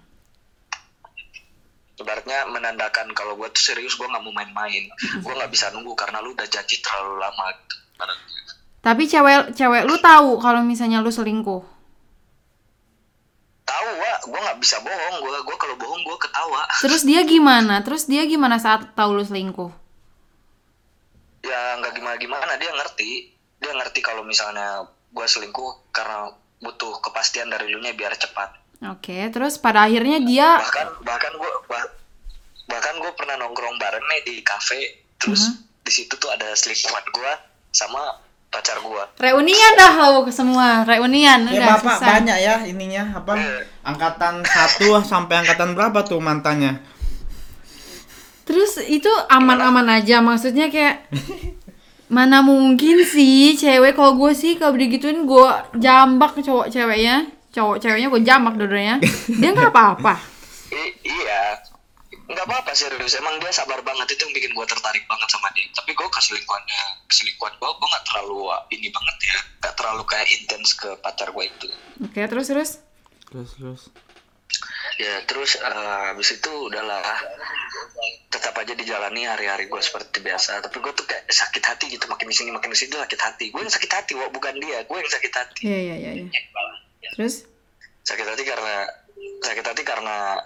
ibaratnya 1.95 2.47
menandakan 2.49 3.11
kalau 3.13 3.35
gue 3.35 3.47
tuh 3.51 3.61
serius 3.61 3.95
gue 3.95 4.03
nggak 4.03 4.19
mau 4.19 4.31
main-main 4.31 4.83
gue 5.21 5.33
nggak 5.35 5.51
bisa 5.51 5.71
nunggu 5.71 5.95
karena 5.95 6.19
lu 6.19 6.33
udah 6.33 6.47
janji 6.47 6.79
terlalu 6.79 7.19
lama 7.19 7.45
gitu. 7.51 7.75
Tapi 8.85 9.09
cewek 9.09 9.57
cewek 9.57 9.89
lu 9.89 9.97
tahu 9.97 10.37
kalau 10.37 10.61
misalnya 10.61 11.01
lu 11.01 11.09
selingkuh. 11.09 11.73
tahu 13.65 13.89
wa 13.97 14.13
gue 14.21 14.39
nggak 14.45 14.59
bisa 14.61 14.77
bohong. 14.85 15.15
Gue 15.25 15.37
gue 15.41 15.57
kalau 15.57 15.73
bohong 15.81 16.05
gue 16.05 16.17
ketawa. 16.21 16.69
Terus 16.85 17.01
dia 17.01 17.25
gimana? 17.25 17.81
Terus 17.81 18.05
dia 18.05 18.21
gimana 18.29 18.61
saat 18.61 18.93
tahu 18.93 19.17
lu 19.17 19.25
selingkuh? 19.25 19.73
ya 21.45 21.77
nggak 21.77 21.93
gimana 21.93 22.15
gimana 22.17 22.53
dia 22.61 22.69
ngerti. 22.73 23.33
Dia 23.61 23.71
ngerti 23.73 23.99
kalau 24.05 24.21
misalnya 24.21 24.85
gue 25.13 25.25
selingkuh 25.25 25.89
karena 25.89 26.29
butuh 26.61 27.01
kepastian 27.01 27.49
dari 27.49 27.73
lu 27.73 27.81
nya 27.81 27.93
biar 27.93 28.13
cepat. 28.17 28.53
Oke, 28.91 29.29
terus 29.33 29.57
pada 29.57 29.85
akhirnya 29.89 30.21
dia 30.21 30.61
bahkan 30.61 30.87
bahkan 31.01 31.33
gue 31.33 31.51
bahkan 32.69 32.95
gue 33.01 33.11
pernah 33.17 33.39
nongkrong 33.41 33.77
bareng 33.81 34.05
nih 34.05 34.21
di 34.25 34.35
kafe. 34.45 35.05
Terus 35.17 35.57
di 35.81 35.91
situ 35.93 36.17
tuh 36.17 36.29
ada 36.29 36.53
selingkuhan 36.53 37.05
gue 37.13 37.31
sama 37.73 38.24
pacar 38.55 38.79
gue 38.79 39.03
reunian 39.19 39.71
dah 39.75 39.91
lo 39.99 40.23
semua, 40.31 40.87
reunian. 40.87 41.43
Ya 41.51 41.59
udah 41.59 41.67
bapak 41.75 41.99
selesai. 41.99 42.07
banyak 42.07 42.37
ya 42.39 42.55
ininya. 42.63 43.03
Apa? 43.19 43.33
Angkatan 43.83 44.39
satu 44.47 44.95
sampai 45.11 45.43
angkatan 45.43 45.75
berapa 45.75 45.99
tuh 46.07 46.23
mantannya? 46.23 46.79
Terus 48.47 48.79
itu 48.87 49.11
aman-aman 49.27 49.99
aja. 49.99 50.23
Maksudnya 50.23 50.71
kayak 50.71 51.03
mana 52.07 52.39
mungkin 52.45 53.01
sih 53.03 53.57
cewek 53.57 53.97
kalau 53.97 54.15
gue 54.15 54.31
sih 54.31 54.55
kalau 54.55 54.77
digituin 54.77 55.25
gue 55.27 55.47
jambak 55.75 56.39
cowok 56.39 56.71
ceweknya. 56.71 57.27
Cowok 57.51 57.83
ceweknya 57.83 58.07
gue 58.07 58.21
jambak 58.23 58.55
dua-duanya. 58.55 58.95
Dia 59.41 59.49
nggak 59.51 59.73
apa-apa. 59.75 60.15
I- 60.71 60.95
iya 61.03 61.59
nggak 62.25 62.45
apa-apa 62.49 62.71
serius. 62.73 63.13
Emang 63.17 63.37
dia 63.37 63.53
sabar 63.53 63.81
banget. 63.85 64.17
Itu 64.17 64.25
yang 64.25 64.33
bikin 64.33 64.51
gue 64.57 64.65
tertarik 64.65 65.05
banget 65.05 65.29
sama 65.29 65.47
dia. 65.53 65.69
Tapi 65.73 65.91
gue 65.93 66.07
keselingkuhannya 66.09 66.81
keselingkuhan 67.09 67.53
gue 67.61 67.69
gue 67.69 67.87
nggak 67.87 68.05
terlalu 68.09 68.39
uh, 68.49 68.61
ini 68.73 68.87
banget 68.89 69.17
ya. 69.21 69.37
Nggak 69.61 69.73
terlalu 69.77 70.03
kayak 70.09 70.27
intens 70.33 70.69
ke 70.73 70.89
pacar 71.05 71.29
gue 71.29 71.45
itu. 71.45 71.67
Oke 72.01 72.21
terus 72.25 72.47
terus? 72.49 72.71
Terus 73.29 73.51
terus. 73.57 73.83
ya 74.95 75.19
terus 75.27 75.59
eh, 75.59 76.03
habis 76.13 76.29
itu 76.33 76.51
udahlah. 76.71 77.03
Tetap 78.31 78.55
aja 78.57 78.73
dijalani 78.75 79.27
hari-hari 79.29 79.69
gue 79.69 79.81
seperti 79.81 80.25
biasa. 80.25 80.65
Tapi 80.65 80.77
gue 80.81 80.93
tuh 80.97 81.05
kayak 81.05 81.29
sakit 81.29 81.63
hati 81.63 81.85
gitu. 81.93 82.09
Makin 82.09 82.25
di 82.25 82.35
sini 82.35 82.49
makin 82.49 82.73
di 82.73 82.77
sini 82.77 82.97
sakit 82.97 83.21
hati. 83.21 83.45
Gue 83.53 83.61
yang 83.61 83.73
sakit 83.73 83.91
hati 83.91 84.11
Wak, 84.17 84.33
bukan 84.33 84.57
dia. 84.57 84.81
Gue 84.89 84.97
yang 85.03 85.11
sakit 85.11 85.33
hati. 85.33 85.61
Iya 85.67 85.79
iya 85.79 85.95
iya 85.99 86.11
iya. 86.25 87.09
terus? 87.13 87.45
Sakit 88.05 88.25
hati 88.25 88.43
karena 88.45 88.85
sakit 89.45 89.65
hati 89.65 89.81
karena 89.85 90.41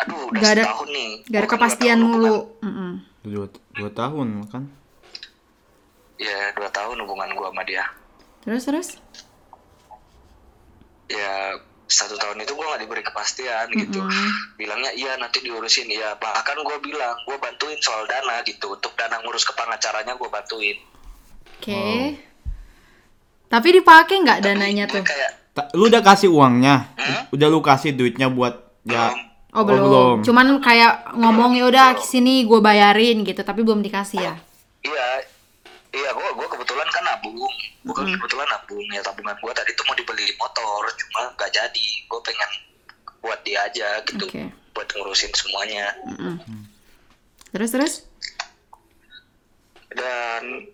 aduh 0.00 0.28
udah 0.28 0.40
Gak 0.40 0.52
ada- 0.52 0.64
setahun 0.66 0.88
nih. 0.90 1.10
gak 1.26 1.40
ada 1.40 1.48
kepastian 1.48 1.98
dua 1.98 2.06
tahun 2.06 2.12
mulu. 2.16 2.36
Dua, 3.22 3.46
dua 3.74 3.90
tahun 3.92 4.28
kan? 4.46 4.64
ya 6.16 6.52
dua 6.52 6.68
tahun 6.68 7.00
hubungan 7.00 7.32
gue 7.32 7.46
sama 7.46 7.62
dia. 7.64 7.84
Terus 8.40 8.62
terus? 8.62 8.88
Ya 11.06 11.56
satu 11.86 12.14
tahun 12.14 12.38
itu 12.38 12.52
gue 12.52 12.62
gak 12.62 12.80
diberi 12.80 13.02
kepastian 13.02 13.66
gitu. 13.74 13.98
Bilangnya 14.54 14.92
iya 14.92 15.16
nanti 15.16 15.40
diurusin. 15.40 15.88
Ya 15.88 16.14
bahkan 16.16 16.54
gue 16.56 16.76
bilang 16.80 17.16
gue 17.24 17.36
bantuin 17.36 17.76
soal 17.78 18.06
dana 18.06 18.40
gitu. 18.42 18.72
Untuk 18.72 18.94
dana 18.94 19.18
ngurus 19.20 19.42
ke 19.42 19.52
pengacaranya 19.52 20.14
gue 20.14 20.28
bantuin. 20.28 20.76
Oke. 21.56 22.14
Tapi 23.48 23.68
dipakai 23.74 24.16
nggak 24.18 24.40
dananya 24.40 24.84
tuh? 24.86 25.02
kayak 25.02 25.30
Ta- 25.50 25.66
Lu 25.72 25.90
udah 25.90 25.98
kasih 25.98 26.30
uangnya? 26.30 26.94
Hah? 26.94 27.26
Udah 27.30 27.48
lu 27.48 27.58
kasih 27.58 27.90
duitnya 27.90 28.30
buat 28.30 28.54
ya? 28.84 29.10
Belum 29.50 29.58
oh 29.58 29.66
belum, 29.66 30.16
cuman 30.22 30.62
kayak 30.62 31.10
ngomong 31.18 31.58
ya 31.58 31.66
udah 31.66 31.98
sini 31.98 32.46
gue 32.46 32.62
bayarin 32.62 33.26
gitu 33.26 33.42
tapi 33.42 33.66
belum 33.66 33.82
dikasih 33.82 34.22
ya? 34.22 34.34
Iya. 34.86 35.26
Iya 35.90 36.10
gue 36.14 36.28
gue 36.38 36.48
kebetulan 36.54 36.86
kan 36.86 37.02
nabung. 37.02 37.54
Bukan 37.82 38.06
kebetulan 38.14 38.46
nabung 38.46 38.86
ya 38.94 39.02
tabungan 39.02 39.34
gue 39.34 39.52
tadi 39.58 39.74
tuh 39.74 39.82
mau 39.90 39.98
dibeli 39.98 40.22
motor 40.38 40.86
cuma 40.94 41.34
gak 41.34 41.50
jadi. 41.50 41.86
Gue 42.06 42.20
pengen 42.22 42.50
buat 43.18 43.42
dia 43.42 43.66
aja 43.66 43.98
gitu. 44.06 44.22
Oke. 44.22 44.54
buat 44.70 44.86
ngurusin 44.94 45.34
semuanya. 45.34 45.92
Mm-mm. 46.06 46.38
terus 47.50 47.70
terus? 47.74 47.94
Dan 49.90 50.70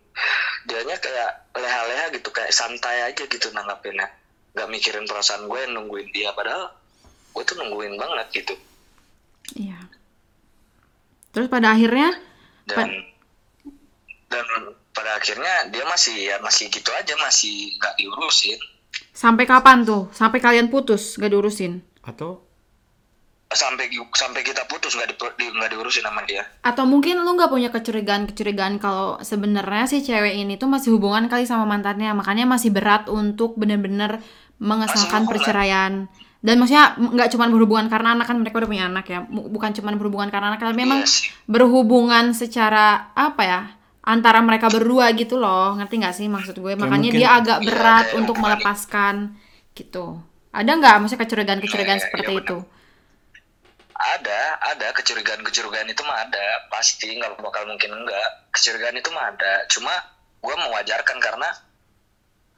dianya 0.69 1.01
kayak 1.01 1.49
leha-leha 1.57 2.13
gitu 2.13 2.29
kayak 2.29 2.53
santai 2.53 3.09
aja 3.09 3.25
gitu 3.25 3.49
nanggapinnya. 3.57 4.13
Nggak 4.53 4.69
mikirin 4.69 5.09
perasaan 5.09 5.49
gue 5.49 5.59
yang 5.65 5.73
nungguin 5.81 6.13
dia 6.13 6.29
padahal 6.37 6.77
gue 7.37 7.45
tuh 7.45 7.57
nungguin 7.61 8.01
banget 8.01 8.27
gitu. 8.33 8.55
Iya. 9.61 9.77
Terus 11.37 11.53
pada 11.53 11.77
akhirnya? 11.77 12.17
Dan 12.65 12.89
dan 14.33 14.47
pada 14.97 15.21
akhirnya 15.21 15.69
dia 15.69 15.85
masih 15.85 16.17
ya 16.17 16.41
masih 16.41 16.73
gitu 16.73 16.89
aja 16.97 17.13
masih 17.21 17.77
nggak 17.77 17.95
diurusin. 18.01 18.57
Sampai 19.13 19.45
kapan 19.45 19.85
tuh? 19.85 20.09
Sampai 20.17 20.41
kalian 20.41 20.73
putus 20.73 21.21
gak 21.21 21.29
diurusin? 21.29 21.85
Atau? 22.01 22.41
Sampai 23.53 23.93
sampai 24.17 24.41
kita 24.41 24.65
putus 24.67 24.97
nggak 24.97 25.13
di, 25.13 25.17
di- 25.17 25.53
nggak 25.53 25.71
diurusin 25.77 26.05
sama 26.09 26.25
dia. 26.25 26.49
Atau 26.65 26.89
mungkin 26.89 27.21
lu 27.21 27.37
nggak 27.37 27.53
punya 27.53 27.69
kecurigaan 27.69 28.25
kecurigaan 28.33 28.81
kalau 28.81 29.21
sebenarnya 29.21 29.85
si 29.85 30.01
cewek 30.01 30.41
ini 30.41 30.57
tuh 30.57 30.73
masih 30.73 30.97
hubungan 30.97 31.29
kali 31.29 31.45
sama 31.45 31.69
mantannya 31.69 32.17
makanya 32.17 32.49
masih 32.49 32.73
berat 32.73 33.13
untuk 33.13 33.55
bener-bener 33.61 34.25
mengesahkan 34.57 35.29
perceraian 35.29 36.09
Dan 36.45 36.61
maksudnya 36.61 36.95
nggak 36.95 37.33
cuma 37.33 37.49
berhubungan 37.49 37.89
karena 37.89 38.15
anak 38.15 38.27
kan 38.29 38.37
mereka 38.39 38.61
udah 38.61 38.71
punya 38.71 38.85
anak 38.87 39.07
ya, 39.09 39.25
bukan 39.27 39.71
cuma 39.73 39.91
berhubungan 39.97 40.29
karena 40.29 40.53
anak, 40.53 40.61
tapi 40.61 40.77
memang 40.77 41.03
Iya 41.03 41.09
sih. 41.09 41.33
berhubungan 41.49 42.31
secara 42.37 43.11
apa 43.17 43.43
ya 43.43 43.61
antara 44.07 44.39
mereka 44.39 44.71
berdua 44.71 45.11
gitu 45.17 45.35
loh, 45.35 45.75
ngerti 45.75 45.95
nggak 45.99 46.15
sih 46.15 46.27
maksud 46.31 46.55
gue? 46.57 46.79
Makanya 46.79 47.11
mungkin- 47.11 47.19
dia 47.19 47.29
agak 47.35 47.59
Iya, 47.61 47.67
berat 47.67 48.07
kayak 48.07 48.19
untuk 48.23 48.37
melepaskan 48.39 49.15
gitu. 49.75 50.23
Ada 50.53 50.71
nggak 50.73 50.95
maksudnya 51.03 51.23
kecurigaan-kecurigaan 51.27 51.99
Iya, 51.99 52.05
iya, 52.05 52.07
seperti 52.07 52.33
iya, 52.33 52.43
itu? 52.45 52.59
ada 53.97 54.41
ada 54.61 54.93
kecurigaan 54.93 55.41
kecurigaan 55.41 55.89
itu 55.89 56.05
mah 56.05 56.21
ada 56.21 56.69
pasti 56.69 57.17
nggak 57.17 57.41
bakal 57.41 57.65
mungkin 57.65 57.97
enggak 57.97 58.29
kecurigaan 58.53 58.93
itu 58.93 59.09
mah 59.09 59.33
ada 59.33 59.65
cuma 59.73 59.89
gue 60.37 60.53
mewajarkan 60.55 61.17
karena 61.17 61.49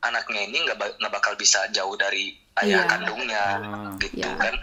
anaknya 0.03 0.51
ini 0.51 0.67
nggak 0.67 0.99
nggak 0.99 1.13
bakal 1.15 1.39
bisa 1.39 1.71
jauh 1.71 1.95
dari 1.95 2.35
ayah 2.61 2.79
Iya. 2.79 2.81
kandungnya 2.87 3.43
Ah. 3.57 3.91
gitu 3.97 4.19
Iya. 4.19 4.33
kan 4.35 4.55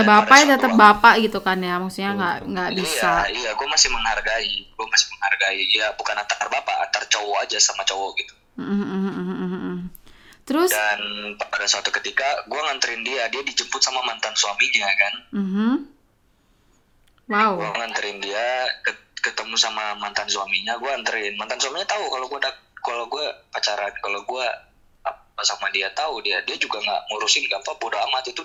Dan 0.00 0.08
bapak 0.08 0.36
ya 0.40 0.46
tetap 0.50 0.72
bapak 0.74 1.14
gitu 1.20 1.38
kan 1.38 1.58
ya, 1.58 1.76
maksudnya 1.76 2.10
nggak 2.14 2.36
nggak 2.46 2.68
iya 2.70 2.78
bisa. 2.78 3.12
iya 3.28 3.50
gue 3.52 3.66
masih 3.66 3.88
menghargai 3.90 4.54
gue 4.66 4.86
masih 4.86 5.06
menghargai 5.10 5.60
ya 5.70 5.86
bukan 5.92 6.16
antar 6.16 6.46
bapak 6.46 6.76
antar 6.80 7.04
cowok 7.06 7.36
aja 7.42 7.58
sama 7.58 7.84
cowok 7.84 8.12
gitu 8.18 8.34
Mm, 8.54 8.64
mm, 8.64 8.86
mm, 8.86 9.10
mm, 9.10 9.26
mm, 9.26 9.50
mm. 9.50 9.78
Terus, 10.44 10.70
dan 10.70 11.00
pada 11.36 11.64
suatu 11.64 11.90
ketika 11.90 12.22
gue 12.44 12.60
nganterin 12.60 13.00
dia 13.00 13.26
dia 13.26 13.42
dijemput 13.42 13.80
sama 13.80 14.00
mantan 14.00 14.32
suaminya 14.32 14.86
kan 14.86 15.14
mhm. 15.32 15.72
wow, 17.26 17.56
gue 17.56 17.70
nganterin 17.74 18.20
dia 18.20 18.46
ke- 18.80 18.94
ketemu 19.20 19.56
sama 19.56 19.96
mantan 19.96 20.28
suaminya 20.28 20.76
gue 20.76 20.90
anterin 20.90 21.34
mantan 21.34 21.56
suaminya 21.56 21.84
tahu 21.84 22.04
kalau 22.06 22.26
gue 22.26 22.40
kalau 22.78 23.04
gue 23.06 23.24
pacaran 23.50 23.92
kalau 23.98 24.20
gue 24.22 24.46
apa 25.34 25.42
sama 25.42 25.66
dia 25.68 25.90
tahu 25.90 26.22
dia 26.22 26.38
dia 26.42 26.54
juga 26.54 26.78
nggak 26.78 27.00
ngurusin 27.10 27.44
gak 27.46 27.58
apa 27.60 27.74
bodo 27.76 27.98
amat. 27.98 28.22
Itu 28.24 28.42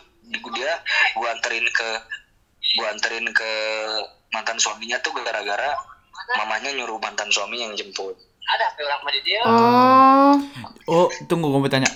dia 0.52 0.74
gue 1.14 1.28
anterin 1.28 1.66
ke 1.70 1.90
gue 2.60 2.88
anterin 2.88 3.26
ke 3.30 3.50
mantan 4.30 4.58
suaminya 4.58 4.98
tuh 5.00 5.14
gara-gara 5.16 5.74
mamanya 6.36 6.74
nyuruh 6.74 6.98
mantan 6.98 7.30
suami 7.30 7.58
yang 7.58 7.74
jemput. 7.74 8.18
Oh, 9.46 10.34
Oh, 10.86 11.08
tunggu 11.26 11.48
gue 11.48 11.60
mau 11.60 11.70
tanya. 11.70 11.90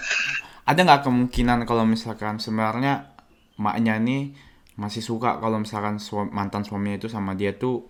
Ada 0.63 0.79
nggak 0.79 1.01
kemungkinan 1.03 1.65
kalau 1.65 1.83
misalkan 1.83 2.37
sebenarnya 2.37 3.09
maknya 3.57 3.97
nih 3.97 4.33
masih 4.73 5.01
suka 5.01 5.37
kalau 5.37 5.57
misalkan 5.57 5.97
sua- 5.97 6.29
mantan 6.29 6.61
suaminya 6.61 6.97
itu 6.97 7.09
sama 7.09 7.33
dia 7.33 7.53
tuh 7.53 7.85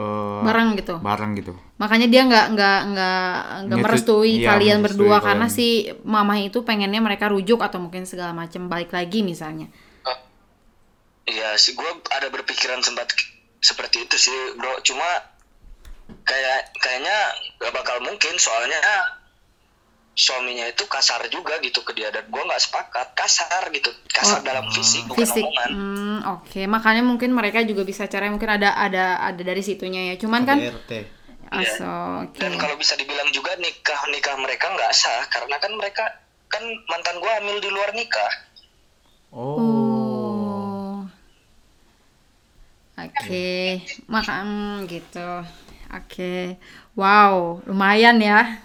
eh, 0.00 0.42
bareng 0.48 0.68
gitu. 0.80 0.94
bareng 1.04 1.32
gitu. 1.36 1.52
Makanya 1.76 2.08
dia 2.08 2.22
nggak 2.24 2.46
nggak 2.56 2.80
nggak 2.92 3.30
nggak 3.36 3.66
Nggak 3.68 3.78
merestui 3.84 4.32
iya, 4.40 4.56
kalian 4.56 4.78
merestui 4.80 5.04
berdua 5.04 5.16
kalian. 5.20 5.26
karena 5.28 5.46
si 5.52 5.66
mama 6.08 6.34
itu 6.40 6.64
pengennya 6.64 7.00
mereka 7.04 7.28
rujuk 7.28 7.60
atau 7.60 7.76
mungkin 7.76 8.08
segala 8.08 8.32
macam 8.32 8.66
balik 8.72 8.90
lagi 8.96 9.20
misalnya. 9.20 9.68
Iya 11.28 11.54
sih 11.60 11.78
gue 11.78 11.90
ada 12.10 12.26
berpikiran 12.32 12.82
sempat 12.82 13.12
seperti 13.60 14.08
itu 14.08 14.16
sih 14.16 14.34
bro 14.56 14.80
cuma 14.82 15.04
kayak 16.26 16.74
kayaknya 16.80 17.16
gak 17.60 17.70
bakal 17.76 18.02
mungkin 18.02 18.34
soalnya 18.40 18.80
suaminya 20.12 20.66
itu 20.66 20.84
kasar 20.84 21.22
juga 21.26 21.56
gitu 21.58 21.80
ke 21.80 21.92
dia 21.92 22.08
dan 22.08 22.26
gue 22.26 22.38
nggak 22.38 22.60
sepakat 22.60 23.14
kasar 23.14 23.70
gitu 23.70 23.88
kasar 24.06 24.38
Oh. 24.38 24.44
dalam 24.44 24.66
fisik 24.68 25.06
bukan 25.06 25.22
Fisik. 25.22 25.40
omongan 25.40 25.70
Hmm, 25.70 26.18
oke. 26.34 26.60
Makanya 26.66 27.00
mungkin 27.00 27.30
mereka 27.30 27.62
juga 27.62 27.82
bisa 27.82 28.04
cara 28.04 28.26
mungkin 28.26 28.50
ada 28.50 28.74
ada 28.74 29.04
ada 29.18 29.40
dari 29.40 29.60
situnya 29.60 30.10
ya. 30.10 30.14
Cuman 30.16 30.44
kan 30.44 30.58
KDRT. 30.58 30.92
aso 31.50 31.94
oke. 32.22 32.36
dan 32.36 32.54
kalau 32.54 32.74
bisa 32.74 32.94
dibilang 32.94 33.26
juga 33.30 33.50
nikah 33.56 34.06
nikah 34.08 34.36
mereka 34.36 34.70
nggak 34.70 34.92
sah 34.92 35.26
karena 35.26 35.56
kan 35.56 35.72
mereka 35.72 36.04
kan 36.46 36.60
mantan 36.86 37.16
gue 37.16 37.30
hamil 37.32 37.58
di 37.58 37.68
luar 37.68 37.90
nikah 37.92 38.32
Oh. 39.30 39.56
Oh. 39.56 40.96
Oke, 42.96 43.80
makan 44.06 44.46
gitu. 44.84 45.46
Oke. 45.88 46.58
Wow, 46.92 47.62
lumayan 47.64 48.20
ya. 48.20 48.60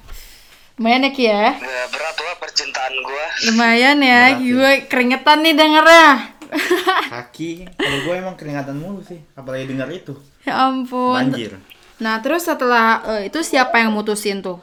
Lumayan 0.76 1.08
ya 1.08 1.12
Ki 1.16 1.24
ya. 1.24 1.56
ya, 1.56 1.86
berat 1.88 2.18
lah 2.20 2.36
percintaan 2.36 2.94
gue 3.00 3.26
Lumayan 3.48 3.98
ya, 4.04 4.36
ya. 4.36 4.40
gue 4.40 4.74
keringetan 4.92 5.40
nih 5.40 5.56
dengernya. 5.56 6.36
Kaki. 7.16 7.52
Kalau 7.80 8.00
gue 8.04 8.14
emang 8.16 8.36
keringatan 8.36 8.76
mulu 8.76 9.00
sih. 9.00 9.24
Apalagi 9.40 9.72
dengar 9.72 9.88
itu. 9.88 10.14
ya 10.44 10.68
ampun. 10.68 11.32
Banjir. 11.32 11.56
Nah, 12.04 12.20
terus 12.20 12.44
setelah 12.44 13.02
eh, 13.08 13.32
itu 13.32 13.40
siapa 13.40 13.80
yang 13.80 13.96
mutusin 13.96 14.44
tuh? 14.44 14.60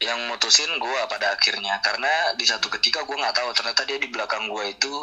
yang 0.00 0.16
mutusin 0.32 0.80
gue 0.80 1.00
pada 1.12 1.36
akhirnya 1.36 1.76
karena 1.84 2.32
di 2.32 2.48
satu 2.48 2.72
ketika 2.72 3.04
gue 3.04 3.20
nggak 3.20 3.36
tahu 3.36 3.52
ternyata 3.52 3.84
dia 3.84 4.00
di 4.00 4.08
belakang 4.08 4.48
gue 4.48 4.64
itu 4.72 4.94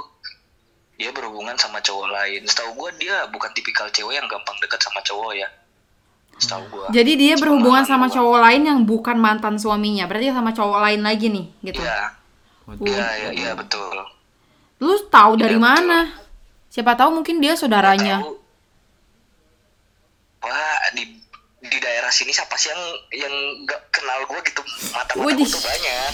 dia 0.97 1.13
berhubungan 1.13 1.53
sama 1.53 1.77
cowok 1.85 2.09
lain 2.09 2.41
setahu 2.49 2.73
gue 2.73 3.05
dia 3.05 3.29
bukan 3.29 3.53
tipikal 3.53 3.85
cewek 3.93 4.17
yang 4.17 4.25
gampang 4.25 4.57
dekat 4.57 4.81
sama 4.81 4.97
cowok 5.05 5.37
ya 5.37 5.47
setahu 6.37 6.63
gue 6.69 6.85
Jadi 6.93 7.11
dia 7.17 7.33
berhubungan 7.37 7.81
sama 7.83 8.07
cowok 8.07 8.37
lain 8.45 8.61
yang 8.65 8.79
bukan 8.85 9.17
mantan 9.17 9.57
suaminya. 9.57 10.05
Berarti 10.05 10.29
sama 10.29 10.53
cowok 10.53 10.79
lain 10.85 11.01
lagi 11.01 11.27
nih, 11.33 11.45
gitu. 11.65 11.81
iya 11.81 12.13
iya 12.85 13.07
iya 13.15 13.29
iya 13.33 13.51
betul 13.57 13.95
Lu 14.77 14.93
tahu 15.09 15.33
dari 15.41 15.57
Iya, 15.57 15.61
betul. 15.61 15.73
mana? 15.81 15.99
Siapa 16.69 16.93
tahu 16.93 17.09
mungkin 17.21 17.41
dia 17.41 17.57
saudaranya. 17.57 18.21
Tahu, 18.21 18.37
wah 20.45 20.77
di 20.93 21.03
di 21.57 21.77
daerah 21.81 22.13
sini 22.13 22.29
siapa 22.29 22.53
sih 22.55 22.69
yang 22.69 22.83
yang 23.11 23.33
gak 23.65 23.89
kenal 23.89 24.21
gue 24.29 24.39
gitu 24.45 24.61
mata 24.93 25.17
mata 25.17 25.33
tuh 25.41 25.61
banyak 25.65 26.11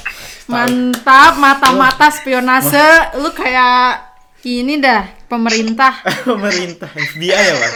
Mantap, 0.48 1.32
mata-mata 1.36 2.08
spionase. 2.10 3.12
Lu 3.20 3.28
kayak 3.36 4.13
ini 4.44 4.80
dah, 4.80 5.08
pemerintah. 5.32 6.04
Pemerintah 6.28 6.92
FBI 6.92 7.32
ya, 7.32 7.56
Pak. 7.56 7.74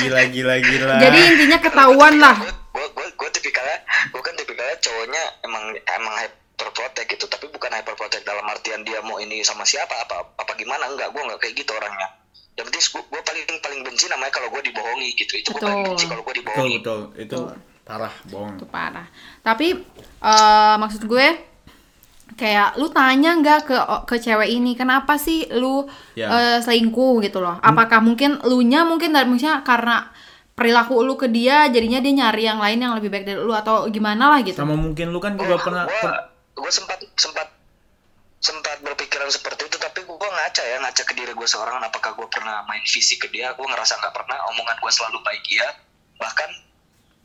Gila 0.00 0.22
gila 0.32 0.54
gila. 0.64 0.96
Jadi 0.96 1.18
intinya 1.34 1.58
ketahuan 1.60 2.14
lah. 2.16 2.36
gue 2.70 2.86
gue 2.96 3.06
gue 3.18 3.28
tipikalnya 3.34 3.82
gue 4.14 4.22
kan 4.22 4.32
tipikalnya 4.38 4.78
cowoknya 4.78 5.22
emang 5.42 5.74
emang 5.74 6.14
hyperprotect 6.22 7.08
gitu 7.12 7.26
tapi 7.26 7.50
bukan 7.50 7.66
hyperprotect 7.76 8.22
dalam 8.22 8.46
artian 8.46 8.86
dia 8.86 9.02
mau 9.02 9.18
ini 9.18 9.42
sama 9.42 9.66
siapa 9.66 9.90
apa 10.06 10.38
apa 10.38 10.52
gimana 10.54 10.86
enggak 10.86 11.10
gue 11.10 11.18
enggak 11.18 11.40
kayak 11.42 11.54
gitu 11.58 11.74
orangnya 11.74 12.08
yang 12.54 12.64
penting 12.70 12.82
gue, 12.82 13.02
gue 13.10 13.22
paling 13.26 13.44
paling 13.58 13.80
benci 13.82 14.04
namanya 14.06 14.32
kalau 14.36 14.48
gue 14.54 14.62
dibohongi 14.70 15.08
gitu 15.18 15.32
itu 15.34 15.50
gue 15.50 15.60
paling 15.60 15.82
Betul. 15.82 15.90
benci 15.92 16.04
kalau 16.06 16.22
gue 16.22 16.30
betul 16.30 16.40
dibohongi 16.46 16.76
betul. 16.78 17.00
Itu 17.18 17.38
parah 17.90 18.14
bohong. 18.30 18.54
Itu 18.54 18.66
parah. 18.70 19.06
Tapi 19.42 19.68
eh, 20.22 20.74
maksud 20.78 21.02
gue 21.10 21.26
kayak 22.34 22.78
lu 22.78 22.86
tanya 22.90 23.34
nggak 23.34 23.60
ke 23.66 23.76
ke 24.06 24.16
cewek 24.18 24.50
ini 24.50 24.74
kenapa 24.74 25.18
sih 25.18 25.50
lu 25.50 25.86
Ya. 26.14 26.28
eh, 26.30 26.58
selingkuh 26.60 27.22
gitu 27.24 27.40
loh? 27.40 27.58
Apakah 27.58 27.98
mungkin 27.98 28.38
lu 28.46 28.60
nya 28.62 28.84
mungkin 28.84 29.10
dari 29.10 29.26
maksudnya 29.26 29.64
karena 29.64 30.10
perilaku 30.54 31.00
lu 31.00 31.16
ke 31.16 31.26
dia 31.26 31.66
jadinya 31.72 31.98
dia 31.98 32.12
nyari 32.12 32.42
yang 32.44 32.60
lain 32.60 32.78
yang 32.78 32.92
lebih 32.92 33.08
baik 33.08 33.24
dari 33.24 33.40
lu 33.40 33.50
atau 33.50 33.88
gimana 33.88 34.36
lah 34.36 34.40
gitu? 34.44 34.60
Sama 34.60 34.76
mungkin 34.76 35.10
lu 35.10 35.18
kan 35.18 35.34
gue 35.34 35.46
juga 35.48 35.58
pernah 35.58 35.84
gue 35.88 35.96
per- 35.96 36.22
gue 36.60 36.70
sempat 36.70 36.98
sempat 37.16 37.48
sempat 38.40 38.80
berpikiran 38.80 39.28
seperti 39.28 39.68
itu 39.68 39.76
tapi 39.76 40.00
gue 40.04 40.16
ngaca 40.16 40.62
ya 40.64 40.76
ngaca 40.80 41.02
ke 41.04 41.12
diri 41.12 41.32
gue 41.32 41.48
seorang 41.48 41.76
apakah 41.80 42.16
gue 42.16 42.28
pernah 42.32 42.64
main 42.64 42.80
fisik 42.84 43.24
ke 43.24 43.28
dia 43.28 43.52
gue 43.52 43.66
ngerasa 43.68 44.00
nggak 44.00 44.12
pernah 44.16 44.36
omongan 44.52 44.76
gue 44.80 44.92
selalu 44.92 45.20
baik 45.20 45.44
iya 45.52 45.68
bahkan 46.16 46.48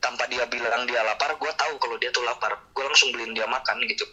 tanpa 0.04 0.28
dia 0.28 0.44
bilang 0.46 0.84
dia 0.84 1.00
lapar 1.04 1.36
gue 1.36 1.52
tahu 1.56 1.74
kalau 1.80 1.96
dia 2.00 2.12
tuh 2.12 2.24
lapar 2.24 2.52
gue 2.72 2.84
langsung 2.84 3.16
beliin 3.16 3.32
dia 3.32 3.48
makan 3.48 3.80
gitu 3.88 4.04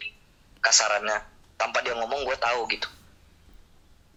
kasarannya. 0.63 1.19
Tanpa 1.59 1.83
dia 1.83 1.93
ngomong 1.99 2.23
gue 2.23 2.37
tahu 2.39 2.65
gitu. 2.71 2.87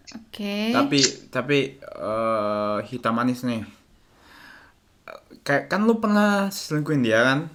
Oke. 0.06 0.70
tapi 0.70 0.98
tapi 1.34 1.58
eh, 1.82 2.78
hitam 2.86 3.18
manis 3.18 3.42
nih. 3.42 3.66
Kayak 5.42 5.66
kan 5.66 5.82
lu 5.82 5.98
pernah 5.98 6.46
selingkuhin 6.50 7.02
dia 7.02 7.26
kan? 7.26 7.50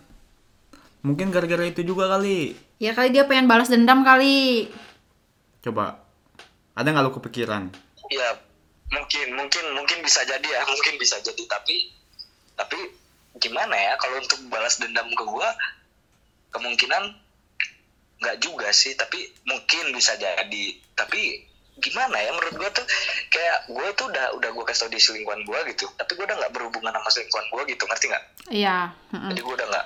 Mungkin 1.02 1.32
gara-gara 1.32 1.64
itu 1.64 1.82
juga 1.88 2.12
kali. 2.12 2.54
Ya 2.78 2.92
kali 2.92 3.16
dia 3.16 3.24
pengen 3.26 3.48
balas 3.48 3.72
dendam 3.72 4.04
kali. 4.04 4.68
coba. 5.62 6.02
Ada 6.74 6.92
nggak 6.92 7.06
lu 7.06 7.14
kepikiran? 7.22 7.70
Ya 8.12 8.30
mungkin 8.92 9.28
mungkin 9.38 9.66
mungkin 9.78 9.98
bisa 10.04 10.26
jadi 10.28 10.44
ya 10.44 10.62
mungkin 10.72 10.96
bisa 11.00 11.20
jadi. 11.24 11.44
Tapi 11.48 11.76
tapi 12.60 12.78
gimana 13.40 13.74
ya 13.74 13.96
kalau 13.96 14.20
untuk 14.20 14.40
balas 14.52 14.76
dendam 14.76 15.08
ke 15.08 15.24
gua 15.24 15.56
kemungkinan 16.52 17.16
nggak 18.22 18.38
juga 18.38 18.70
sih 18.70 18.94
tapi 18.94 19.18
mungkin 19.44 19.92
bisa 19.92 20.14
jadi 20.16 20.66
tapi 20.94 21.42
gimana 21.82 22.14
ya 22.22 22.30
menurut 22.38 22.54
gua 22.62 22.70
tuh 22.70 22.86
kayak 23.34 23.58
gua 23.74 23.90
tuh 23.98 24.06
udah 24.14 24.38
udah 24.38 24.50
gua 24.54 24.64
kasih 24.70 24.86
tau 24.86 24.94
di 24.94 25.02
selingkuhan 25.02 25.42
gua 25.42 25.66
gitu 25.66 25.90
tapi 25.98 26.14
gua 26.14 26.30
udah 26.30 26.38
nggak 26.38 26.54
berhubungan 26.54 26.94
sama 26.94 27.10
selingkuhan 27.10 27.46
gua 27.50 27.62
gitu 27.66 27.84
ngerti 27.90 28.06
nggak 28.14 28.26
Iya. 28.54 28.78
mm-mm. 29.10 29.30
jadi 29.34 29.42
gua 29.42 29.54
udah 29.58 29.68
nggak 29.74 29.86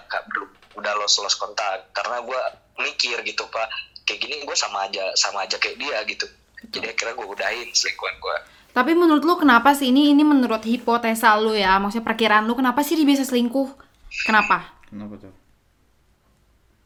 udah 0.75 0.93
los 0.99 1.15
los 1.23 1.35
kontak 1.39 1.87
karena 1.95 2.19
gua 2.27 2.41
mikir 2.75 3.15
gitu 3.23 3.47
pak 3.47 3.71
kayak 4.03 4.19
gini 4.19 4.43
gua 4.43 4.57
sama 4.59 4.83
aja 4.83 5.15
sama 5.15 5.47
aja 5.47 5.55
kayak 5.55 5.79
dia 5.79 5.97
gitu 6.03 6.27
jadi 6.75 6.91
akhirnya 6.91 7.15
gua 7.15 7.27
udahin 7.31 7.71
selingkuhan 7.71 8.19
gua 8.19 8.37
Tapi 8.75 8.91
menurut 8.91 9.23
lu 9.23 9.39
kenapa 9.39 9.71
sih 9.71 9.87
ini 9.87 10.11
ini 10.11 10.27
menurut 10.27 10.59
hipotesa 10.59 11.31
lu 11.39 11.55
ya, 11.55 11.79
maksudnya 11.79 12.11
perkiraan 12.11 12.43
lu 12.43 12.59
kenapa 12.59 12.83
sih 12.83 12.99
dia 12.99 13.07
bisa 13.07 13.23
selingkuh? 13.23 13.71
Kenapa? 14.27 14.75
kenapa 14.91 15.15
tuh 15.15 15.31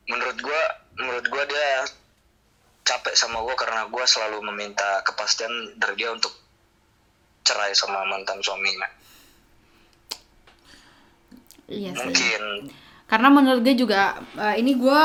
menurut 0.05 0.37
gua 0.37 0.61
menurut 0.99 1.25
gua 1.25 1.43
dia 1.43 1.87
capek 2.83 3.13
sama 3.13 3.39
gue 3.41 3.53
karena 3.53 3.85
gue 3.85 4.01
selalu 4.03 4.41
meminta 4.49 5.05
kepastian 5.05 5.49
dari 5.77 5.93
dia 5.93 6.09
untuk 6.09 6.33
cerai 7.45 7.69
sama 7.71 8.01
mantan 8.03 8.41
suaminya 8.41 8.89
Iya 11.69 11.93
sih. 11.93 12.01
mungkin 12.01 12.41
Karena 13.05 13.29
menurut 13.29 13.61
gue 13.61 13.73
juga 13.73 14.17
eh, 14.37 14.61
ini 14.61 14.77
gue 14.77 15.01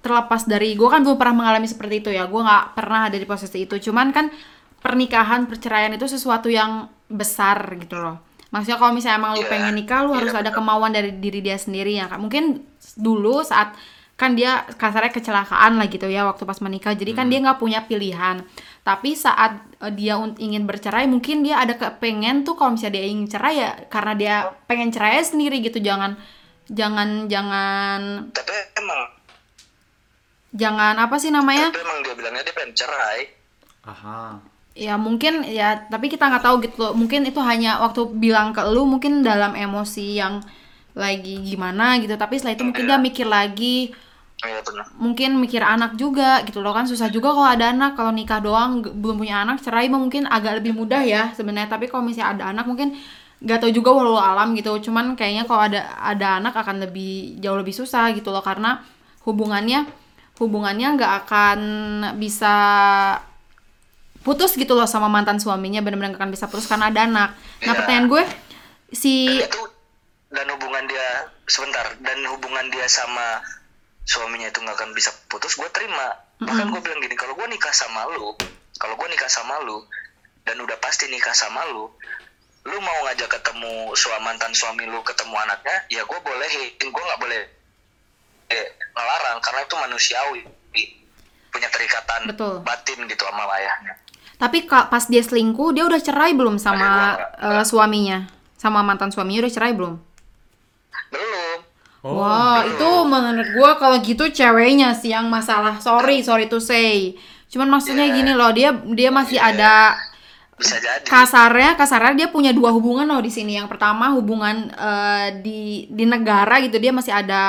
terlepas 0.00 0.44
dari 0.44 0.72
gue 0.72 0.88
kan 0.88 1.04
belum 1.04 1.16
pernah 1.16 1.36
mengalami 1.36 1.68
seperti 1.68 2.00
itu 2.00 2.08
ya. 2.08 2.24
Gue 2.24 2.40
nggak 2.40 2.72
pernah 2.72 3.08
ada 3.08 3.16
di 3.16 3.28
posisi 3.28 3.64
itu. 3.64 3.76
Cuman 3.76 4.08
kan 4.08 4.32
pernikahan 4.80 5.44
perceraian 5.44 5.92
itu 5.92 6.08
sesuatu 6.08 6.48
yang 6.48 6.88
besar 7.08 7.76
gitu 7.76 8.00
loh. 8.00 8.20
Maksudnya 8.52 8.76
kalau 8.76 8.92
misalnya 8.92 9.20
emang 9.20 9.32
lu 9.36 9.44
Iya. 9.44 9.52
pengen 9.52 9.72
nikah, 9.76 10.00
lu 10.00 10.12
Iya, 10.12 10.18
harus 10.24 10.32
ada 10.32 10.48
betul. 10.48 10.64
kemauan 10.64 10.92
dari 10.92 11.12
diri 11.16 11.40
dia 11.40 11.56
sendiri 11.56 11.92
ya. 11.96 12.08
Mungkin 12.16 12.60
dulu 12.96 13.40
saat 13.40 13.76
kan 14.22 14.38
dia 14.38 14.62
kasarnya 14.78 15.10
kecelakaan 15.10 15.82
lah 15.82 15.90
gitu 15.90 16.06
ya 16.06 16.22
waktu 16.22 16.46
pas 16.46 16.62
menikah. 16.62 16.94
Jadi 16.94 17.10
kan 17.10 17.26
dia 17.26 17.42
nggak 17.42 17.58
punya 17.58 17.82
pilihan. 17.82 18.46
Tapi 18.86 19.18
saat 19.18 19.58
eh, 19.82 19.90
dia 19.90 20.14
ingin 20.38 20.62
bercerai, 20.62 21.10
mungkin 21.10 21.42
dia 21.42 21.58
ada 21.58 21.74
kepengen 21.74 22.46
tuh 22.46 22.54
kalau 22.54 22.78
misalnya 22.78 23.02
dia 23.02 23.04
ingin 23.10 23.26
cerai 23.26 23.54
ya 23.58 23.70
karena 23.90 24.12
dia 24.14 24.34
pengen 24.70 24.94
cerai 24.94 25.18
sendiri 25.26 25.58
gitu. 25.58 25.82
Jangan 25.82 26.14
jangan 26.70 27.26
jangan 27.26 28.00
tapi 28.30 28.52
emang 28.78 29.00
jangan 30.56 30.94
apa 30.96 31.16
sih 31.20 31.28
namanya 31.28 31.68
tapi 31.74 31.82
emang 31.82 31.98
dia 32.04 32.14
bilangnya 32.14 32.42
dia 32.46 32.54
pengen 32.54 32.74
cerai 32.76 33.20
Aha. 33.88 34.38
ya 34.72 34.94
mungkin 34.96 35.42
ya 35.48 35.84
tapi 35.90 36.06
kita 36.06 36.30
nggak 36.30 36.44
tahu 36.44 36.56
gitu 36.62 36.76
loh. 36.80 36.92
mungkin 36.94 37.26
itu 37.26 37.40
hanya 37.42 37.82
waktu 37.82 38.08
bilang 38.14 38.54
ke 38.54 38.62
lu 38.70 38.86
mungkin 38.86 39.26
dalam 39.26 39.52
emosi 39.58 40.16
yang 40.16 40.40
lagi 40.92 41.40
gimana 41.40 41.98
gitu 41.98 42.14
tapi 42.14 42.36
setelah 42.36 42.56
itu 42.56 42.64
mungkin 42.68 42.84
dia 42.84 42.98
mikir 43.00 43.26
lagi 43.28 43.90
iya 44.42 44.60
benar. 44.60 44.86
Mungkin 44.98 45.38
mikir 45.38 45.62
anak 45.62 45.94
juga 45.94 46.42
gitu 46.42 46.58
loh 46.58 46.74
kan 46.74 46.84
susah 46.90 47.06
juga 47.08 47.30
kalau 47.30 47.46
ada 47.46 47.70
anak. 47.70 47.94
Kalau 47.94 48.10
nikah 48.10 48.42
doang 48.42 48.82
belum 48.82 49.22
punya 49.22 49.46
anak 49.46 49.62
cerai 49.62 49.86
mungkin 49.86 50.26
agak 50.26 50.58
lebih 50.58 50.74
mudah 50.74 51.02
ya 51.06 51.30
sebenarnya. 51.32 51.70
Tapi 51.70 51.86
kalau 51.86 52.02
misalnya 52.02 52.34
ada 52.34 52.44
anak 52.50 52.66
mungkin 52.66 52.98
nggak 53.42 53.58
tahu 53.62 53.70
juga 53.70 53.90
walau 53.94 54.18
alam 54.18 54.54
gitu. 54.58 54.74
Cuman 54.90 55.14
kayaknya 55.14 55.46
kalau 55.46 55.62
ada 55.66 55.94
ada 55.98 56.42
anak 56.42 56.54
akan 56.58 56.82
lebih 56.82 57.38
jauh 57.38 57.54
lebih 57.58 57.74
susah 57.74 58.10
gitu 58.14 58.34
loh. 58.34 58.42
Karena 58.42 58.82
hubungannya 59.22 59.86
hubungannya 60.42 60.98
nggak 60.98 61.12
akan 61.26 61.60
bisa 62.18 62.54
putus 64.22 64.54
gitu 64.58 64.74
loh 64.74 64.90
sama 64.90 65.06
mantan 65.06 65.38
suaminya. 65.38 65.82
Benar-benar 65.86 66.14
nggak 66.14 66.22
akan 66.22 66.34
bisa 66.34 66.50
putus 66.50 66.66
karena 66.66 66.90
ada 66.90 67.06
anak. 67.06 67.30
Nah 67.62 67.72
Iya. 67.74 67.78
pertanyaan 67.78 68.06
gue 68.10 68.24
si 68.90 69.26
dan 69.30 69.46
itu 69.46 69.62
dan 70.34 70.46
hubungan 70.50 70.82
dia 70.90 71.08
sebentar. 71.46 71.86
Dan 72.02 72.18
hubungan 72.26 72.66
dia 72.74 72.86
sama 72.90 73.38
suaminya 74.02 74.50
itu 74.50 74.58
nggak 74.58 74.76
akan 74.76 74.90
bisa 74.92 75.14
putus 75.30 75.54
gue 75.54 75.68
terima 75.70 76.18
bahkan 76.42 76.68
gue 76.70 76.80
bilang 76.82 76.98
gini 76.98 77.14
kalau 77.14 77.38
gue 77.38 77.46
nikah 77.46 77.70
sama 77.70 78.02
lu 78.18 78.34
kalau 78.78 78.98
gue 78.98 79.08
nikah 79.10 79.30
sama 79.30 79.62
lu 79.62 79.86
dan 80.42 80.58
udah 80.58 80.74
pasti 80.82 81.06
nikah 81.06 81.34
sama 81.34 81.62
lu 81.70 81.86
lu 82.62 82.78
mau 82.78 82.98
ngajak 83.10 83.30
ketemu 83.30 83.94
suami 83.94 84.22
mantan 84.22 84.54
suami 84.54 84.86
lu 84.86 85.02
ketemu 85.02 85.34
anaknya 85.38 85.76
ya 85.90 86.02
gue 86.02 86.18
bolehin 86.22 86.78
gue 86.78 87.02
nggak 87.02 87.20
boleh 87.22 87.42
eh, 88.50 88.66
ngelarang 88.94 89.38
karena 89.42 89.60
itu 89.66 89.74
manusiawi 89.78 90.42
punya 91.52 91.68
terikatan 91.68 92.32
Betul. 92.32 92.64
batin 92.64 92.98
gitu 93.06 93.22
sama 93.28 93.44
ayahnya 93.60 93.94
Tapi 94.40 94.66
pas 94.66 95.06
dia 95.06 95.22
selingkuh, 95.22 95.70
dia 95.70 95.86
udah 95.86 96.02
cerai 96.02 96.34
belum 96.34 96.58
sama 96.58 97.14
Aduh, 97.14 97.62
eh, 97.62 97.64
suaminya? 97.68 98.26
Sama 98.58 98.82
mantan 98.82 99.14
suaminya 99.14 99.46
udah 99.46 99.54
cerai 99.54 99.70
belum? 99.70 99.94
belum 101.12 101.31
Oh, 102.02 102.18
Wah, 102.18 102.66
itu 102.66 102.88
menurut 103.06 103.46
gua 103.54 103.78
kalau 103.78 104.02
gitu 104.02 104.26
ceweknya 104.26 104.90
sih 104.90 105.14
yang 105.14 105.30
masalah. 105.30 105.78
Sorry, 105.78 106.18
sorry 106.26 106.50
to 106.50 106.58
say. 106.58 107.14
Cuman 107.46 107.70
maksudnya 107.70 108.10
Iya. 108.10 108.14
gini 108.18 108.32
loh, 108.34 108.50
dia 108.50 108.74
dia 108.90 109.10
masih 109.14 109.38
ada 109.38 109.94
bisa 110.58 110.78
jadi 110.82 111.06
kasarnya, 111.06 111.74
kasarnya 111.78 112.14
dia 112.18 112.28
punya 112.34 112.50
dua 112.50 112.70
hubungan 112.74 113.06
loh 113.06 113.22
di 113.22 113.30
sini. 113.30 113.54
Yang 113.54 113.70
pertama 113.78 114.10
hubungan 114.18 114.66
eh, 114.74 115.26
di 115.46 115.86
di 115.90 116.04
negara 116.06 116.58
gitu, 116.58 116.82
dia 116.82 116.90
masih 116.90 117.14
ada 117.14 117.42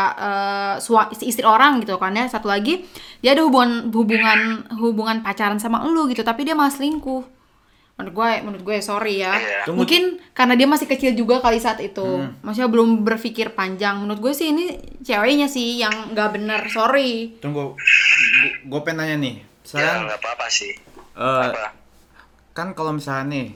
sua- 0.82 1.10
istri 1.26 1.46
orang 1.46 1.82
gitu 1.82 1.98
kan 1.98 2.14
ya. 2.14 2.30
Satu 2.30 2.46
lagi 2.46 2.86
dia 3.26 3.34
ada 3.34 3.42
hubungan 3.42 3.90
hubungan 3.90 4.40
hubungan 4.78 5.18
pacaran 5.26 5.58
sama 5.58 5.82
elu 5.86 6.14
gitu, 6.14 6.22
tapi 6.22 6.46
dia 6.46 6.54
malah 6.54 6.70
selingkuh. 6.74 7.33
Menurut 8.04 8.16
gue, 8.20 8.32
menurut 8.44 8.64
gue 8.68 8.78
sorry 8.84 9.24
ya. 9.24 9.40
Tunggu. 9.64 9.88
Mungkin 9.88 10.20
karena 10.36 10.60
dia 10.60 10.68
masih 10.68 10.92
kecil 10.92 11.16
juga 11.16 11.40
kali 11.40 11.64
saat 11.64 11.80
itu. 11.80 12.04
Maksudnya 12.44 12.68
belum 12.68 13.08
berpikir 13.08 13.56
panjang. 13.56 14.04
Menurut 14.04 14.20
gue 14.20 14.34
sih 14.36 14.52
ini 14.52 14.76
ceweknya 15.00 15.48
sih 15.48 15.80
yang 15.80 16.12
nggak 16.12 16.36
bener, 16.36 16.68
sorry. 16.68 17.40
Tunggu, 17.40 17.80
gue 18.68 18.80
pengen 18.84 19.00
nanya 19.00 19.16
nih. 19.24 19.36
ya 19.40 19.48
Sekarang 19.64 20.12
nggak 20.12 20.20
apa-apa 20.20 20.48
sih 20.52 20.76
eh, 21.16 21.48
apa 21.50 21.84
kan 22.54 22.78
kalau 22.78 22.94
misalnya 22.94 23.34
nih 23.34 23.48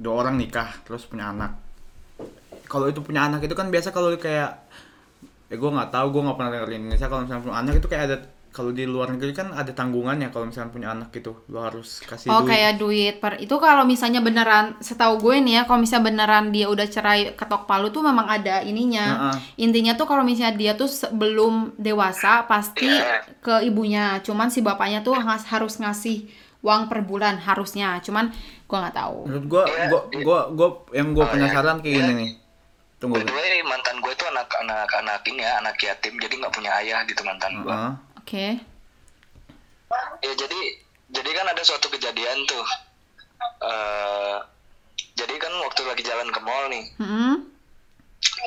dua 0.00 0.24
orang 0.24 0.40
nikah 0.40 0.80
terus 0.82 1.04
punya 1.04 1.28
anak, 1.28 1.60
kalau 2.66 2.88
itu 2.88 3.04
punya 3.04 3.28
anak 3.28 3.44
itu 3.44 3.52
kan 3.52 3.68
biasa 3.68 3.92
kalau 3.92 4.16
kayak, 4.16 4.64
eh 5.52 5.56
gue 5.60 5.70
nggak 5.70 5.92
tahu 5.92 6.06
gue 6.08 6.22
nggak 6.24 6.36
pernah 6.40 6.50
dengar 6.50 6.68
di 6.72 6.76
Indonesia 6.80 7.06
kalau 7.12 7.22
misalnya 7.28 7.42
punya 7.44 7.56
anak 7.60 7.74
itu 7.76 7.88
kayak 7.90 8.04
ada 8.08 8.16
kalau 8.54 8.70
di 8.70 8.86
luar 8.86 9.10
negeri 9.10 9.34
kan 9.34 9.50
ada 9.50 9.68
tanggungannya 9.68 10.30
kalau 10.30 10.46
misalnya 10.46 10.70
punya 10.70 10.88
anak 10.88 11.10
gitu 11.10 11.42
lo 11.48 11.58
harus 11.60 11.98
kasih 12.00 12.30
Oh 12.30 12.40
duit. 12.40 12.48
kayak 12.48 12.72
duit 12.76 13.14
per 13.18 13.34
itu 13.36 13.50
kalau 13.58 13.82
misalnya 13.82 14.20
beneran 14.20 14.78
setahu 14.78 15.18
gue 15.18 15.42
nih 15.42 15.58
ya 15.58 15.62
kalau 15.64 15.82
misalnya 15.82 16.06
beneran 16.06 16.44
dia 16.48 16.66
udah 16.66 16.86
cerai 16.86 17.34
ketok 17.34 17.66
palu 17.66 17.90
tuh 17.90 18.00
memang 18.00 18.24
ada 18.24 18.62
ininya 18.62 19.34
Heeh. 19.34 19.36
intinya 19.60 19.92
tuh 19.92 20.06
kalau 20.06 20.22
misalnya 20.22 20.54
dia 20.54 20.72
tuh 20.72 20.86
sebelum 20.86 21.74
dewasa 21.76 22.46
pasti 22.46 22.86
Iya. 22.86 23.26
ke 23.36 23.54
ibunya 23.64 24.22
cuman 24.22 24.46
si 24.48 24.60
bapaknya 24.60 25.02
tuh 25.02 25.18
ngas- 25.18 25.46
harus 25.46 25.74
ngasih 25.76 26.30
uang 26.60 26.86
per 26.86 27.02
bulan 27.02 27.36
harusnya 27.36 27.98
cuman 28.00 28.30
gue 28.64 28.78
nggak 28.78 28.96
tahu 28.96 29.26
Menurut 29.26 29.46
gue, 29.46 29.62
Iya, 29.68 29.84
gue, 29.84 30.00
iya. 30.12 30.22
gue, 30.22 30.38
gue 30.54 30.68
yang 30.94 31.08
gue 31.10 31.20
Oh, 31.20 31.28
penasaran 31.28 31.76
kayak 31.78 31.90
iya. 31.90 32.00
gini 32.00 32.12
nih. 32.16 32.30
Tunggu. 32.96 33.18
By 33.18 33.26
the 33.26 33.34
way, 33.34 33.60
mantan 33.60 33.98
gue 33.98 34.08
itu 34.08 34.24
anak-anak 34.24 34.88
anak 34.94 35.20
ini 35.26 35.42
ya, 35.42 35.58
anak 35.58 35.76
yatim, 35.76 36.16
jadi 36.16 36.34
nggak 36.36 36.54
punya 36.54 36.70
ayah 36.78 37.04
gitu 37.04 37.20
mantan 37.20 37.60
gue. 37.60 37.68
Oke 38.24 38.56
Ya 40.24 40.32
jadi, 40.32 40.60
jadi 41.12 41.30
kan 41.36 41.46
ada 41.52 41.60
suatu 41.60 41.92
kejadian 41.92 42.40
tuh. 42.48 42.64
eh 43.60 44.36
jadi 45.14 45.36
kan 45.36 45.52
waktu 45.60 45.84
lagi 45.84 46.00
jalan 46.00 46.32
ke 46.32 46.40
mall 46.40 46.64
nih, 46.72 46.88
Mm-mm. 46.96 47.44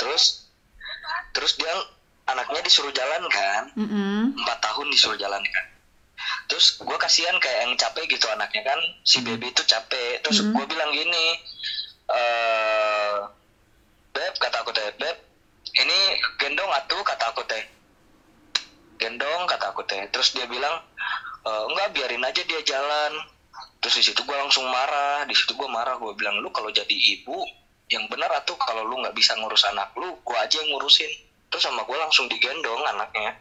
terus, 0.02 0.50
terus 1.32 1.54
dia 1.56 1.70
anaknya 2.26 2.66
disuruh 2.66 2.90
jalan 2.92 3.22
kan, 3.30 3.70
Mm-mm. 3.78 4.34
empat 4.34 4.58
tahun 4.66 4.90
disuruh 4.90 5.16
jalan 5.22 5.40
kan. 5.46 5.66
Terus 6.50 6.82
gue 6.82 6.98
kasihan 6.98 7.38
kayak 7.38 7.70
yang 7.70 7.74
capek 7.78 8.10
gitu 8.10 8.26
anaknya 8.34 8.66
kan, 8.74 8.80
si 9.06 9.22
baby 9.22 9.54
itu 9.54 9.62
capek. 9.64 10.20
Terus 10.26 10.42
Mhm. 10.42 10.52
gue 10.58 10.66
bilang 10.66 10.90
gini, 10.92 11.26
eh 12.12 13.16
beb 14.12 14.34
kata 14.42 14.66
aku 14.66 14.74
teh, 14.74 14.90
beb 14.98 15.18
ini 15.78 15.98
gendong 16.42 16.72
atuh 16.74 17.00
kata 17.06 17.32
aku 17.32 17.46
teh, 17.46 17.64
gendong 18.98 19.46
kata 19.48 19.72
aku 19.72 19.86
teh. 19.86 20.02
Terus 20.12 20.34
dia 20.34 20.46
bilang, 20.50 20.84
"E, 21.46 21.52
enggak 21.74 21.94
biarin 21.96 22.26
aja 22.26 22.42
dia 22.44 22.62
jalan. 22.66 23.14
Terus 23.82 24.02
di 24.02 24.04
situ 24.12 24.22
gue 24.26 24.38
langsung 24.38 24.66
marah, 24.68 25.24
di 25.30 25.34
situ 25.38 25.54
gue 25.54 25.70
marah, 25.70 25.96
gue 26.02 26.12
bilang 26.18 26.42
lu 26.42 26.50
kalau 26.50 26.74
jadi 26.74 26.92
ibu 26.94 27.38
yang 27.88 28.10
benar 28.12 28.28
atuh 28.36 28.58
kalau 28.60 28.84
lu 28.84 29.00
nggak 29.00 29.16
bisa 29.16 29.38
ngurus 29.40 29.64
anak 29.70 29.96
lu, 29.96 30.18
gue 30.20 30.38
aja 30.38 30.60
yang 30.60 30.76
ngurusin. 30.76 31.10
Terus 31.48 31.64
sama 31.64 31.88
gue 31.88 31.98
langsung 31.98 32.28
digendong 32.28 32.84
anaknya 32.84 33.38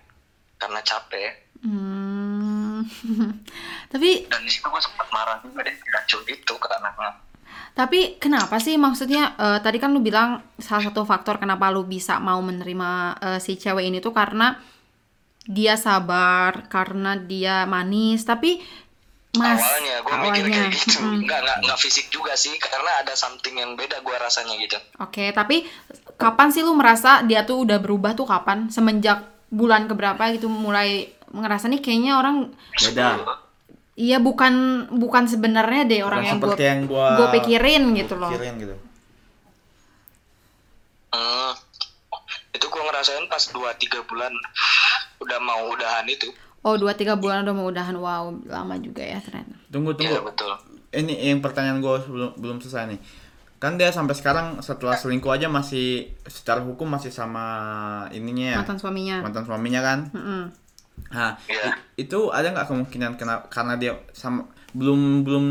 karena 0.61 0.81
capek. 0.85 1.33
Hmm. 1.65 2.85
tapi 3.93 4.29
dan 4.29 4.43
di 4.45 4.51
situ 4.51 4.67
gue 4.67 4.83
sempat 4.83 5.09
marah 5.11 5.41
juga 5.43 5.65
deh 5.67 5.77
racun 5.93 6.23
itu 6.29 6.55
ke 6.55 6.69
anaknya 6.69 7.13
Tapi 7.77 8.17
kenapa 8.17 8.57
sih 8.57 8.81
maksudnya 8.81 9.37
eh, 9.37 9.59
tadi 9.61 9.77
kan 9.77 9.93
lu 9.93 10.01
bilang 10.01 10.41
salah 10.57 10.89
satu 10.89 11.05
faktor 11.05 11.37
kenapa 11.37 11.69
lu 11.69 11.85
bisa 11.85 12.17
mau 12.17 12.41
menerima 12.41 12.91
eh, 13.21 13.41
si 13.41 13.61
cewek 13.61 13.85
ini 13.85 14.01
tuh 14.01 14.17
karena 14.17 14.57
dia 15.47 15.79
sabar, 15.79 16.67
karena 16.67 17.15
dia 17.17 17.65
manis, 17.65 18.27
tapi 18.27 18.61
Mas 19.37 19.61
awalnya 19.61 20.01
gue 20.01 20.17
mikir 20.17 20.45
kayak 20.49 20.73
gitu 20.73 20.99
mm-mm. 21.05 21.29
nggak 21.29 21.39
nggak 21.45 21.59
nggak 21.69 21.79
fisik 21.79 22.09
juga 22.09 22.33
sih 22.35 22.57
karena 22.57 23.05
ada 23.05 23.13
something 23.13 23.53
yang 23.53 23.77
beda 23.77 24.01
gue 24.01 24.17
rasanya 24.17 24.57
gitu 24.57 24.81
Oke, 24.97 25.29
tapi 25.37 25.69
kapan 26.17 26.49
sih 26.49 26.65
lu 26.65 26.73
merasa 26.73 27.21
dia 27.21 27.45
tuh 27.45 27.69
udah 27.69 27.77
berubah 27.77 28.17
tuh 28.17 28.25
kapan? 28.25 28.73
Semenjak 28.73 29.29
bulan 29.53 29.87
keberapa 29.87 30.33
gitu 30.33 30.49
mulai 30.49 31.13
ngerasa 31.31 31.69
nih 31.69 31.81
kayaknya 31.85 32.19
orang 32.19 32.51
Beda. 32.75 33.21
iya 33.95 34.19
bukan 34.19 34.87
bukan 34.97 35.25
sebenarnya 35.29 35.85
deh 35.85 36.01
orang 36.03 36.25
Bukan 36.25 36.31
yang 36.33 36.39
gue 36.41 36.49
seperti 36.49 36.65
yang 36.65 36.83
gua 36.89 37.07
gue 37.15 37.29
pikirin 37.41 37.83
gitu 37.95 38.15
loh. 38.17 38.31
pikirin 38.33 38.55
gitu. 38.57 38.75
Hmm, 41.17 41.53
itu 42.53 42.67
gue 42.67 42.83
ngerasain 42.83 43.25
pas 43.29 43.41
2-3 43.41 44.09
bulan 44.09 44.33
udah 45.19 45.39
mau 45.39 45.69
udahan 45.69 46.05
itu 46.05 46.29
Oh, 46.61 46.75
dua 46.75 46.93
tiga 46.93 47.15
bulan 47.15 47.47
udah 47.47 47.55
mau 47.55 47.71
udahan. 47.71 47.95
Wow, 47.95 48.43
lama 48.43 48.75
juga 48.77 48.99
ya 48.99 49.23
ternyata. 49.23 49.55
Tunggu 49.69 49.95
iya 49.95 50.19
tunggu. 50.19 50.35
betul 50.35 50.51
Ini 50.91 51.15
yang 51.31 51.39
pertanyaan 51.39 51.79
gue 51.79 51.95
belum 52.05 52.31
belum 52.35 52.57
selesai 52.59 52.91
nih. 52.91 53.01
Kan 53.57 53.79
dia 53.79 53.89
sampai 53.89 54.13
sekarang 54.13 54.59
setelah 54.59 54.93
selingkuh 54.93 55.31
aja 55.31 55.47
masih 55.47 56.11
secara 56.23 56.59
hukum 56.61 56.91
masih 56.91 57.09
sama 57.09 57.47
ininya 58.11 58.51
ya. 58.51 58.59
Mantan 58.59 58.77
suaminya. 58.77 59.17
Mantan 59.23 59.45
suaminya 59.47 59.79
kan. 59.81 59.99
Mm-mm. 60.11 60.43
Nah, 61.07 61.39
Iya. 61.47 61.71
i- 61.95 62.03
itu 62.03 62.19
ada 62.29 62.51
nggak 62.51 62.67
kemungkinan 62.67 63.15
kena, 63.15 63.47
karena 63.47 63.79
dia 63.79 64.03
sama 64.11 64.51
belum 64.75 65.23
belum 65.23 65.47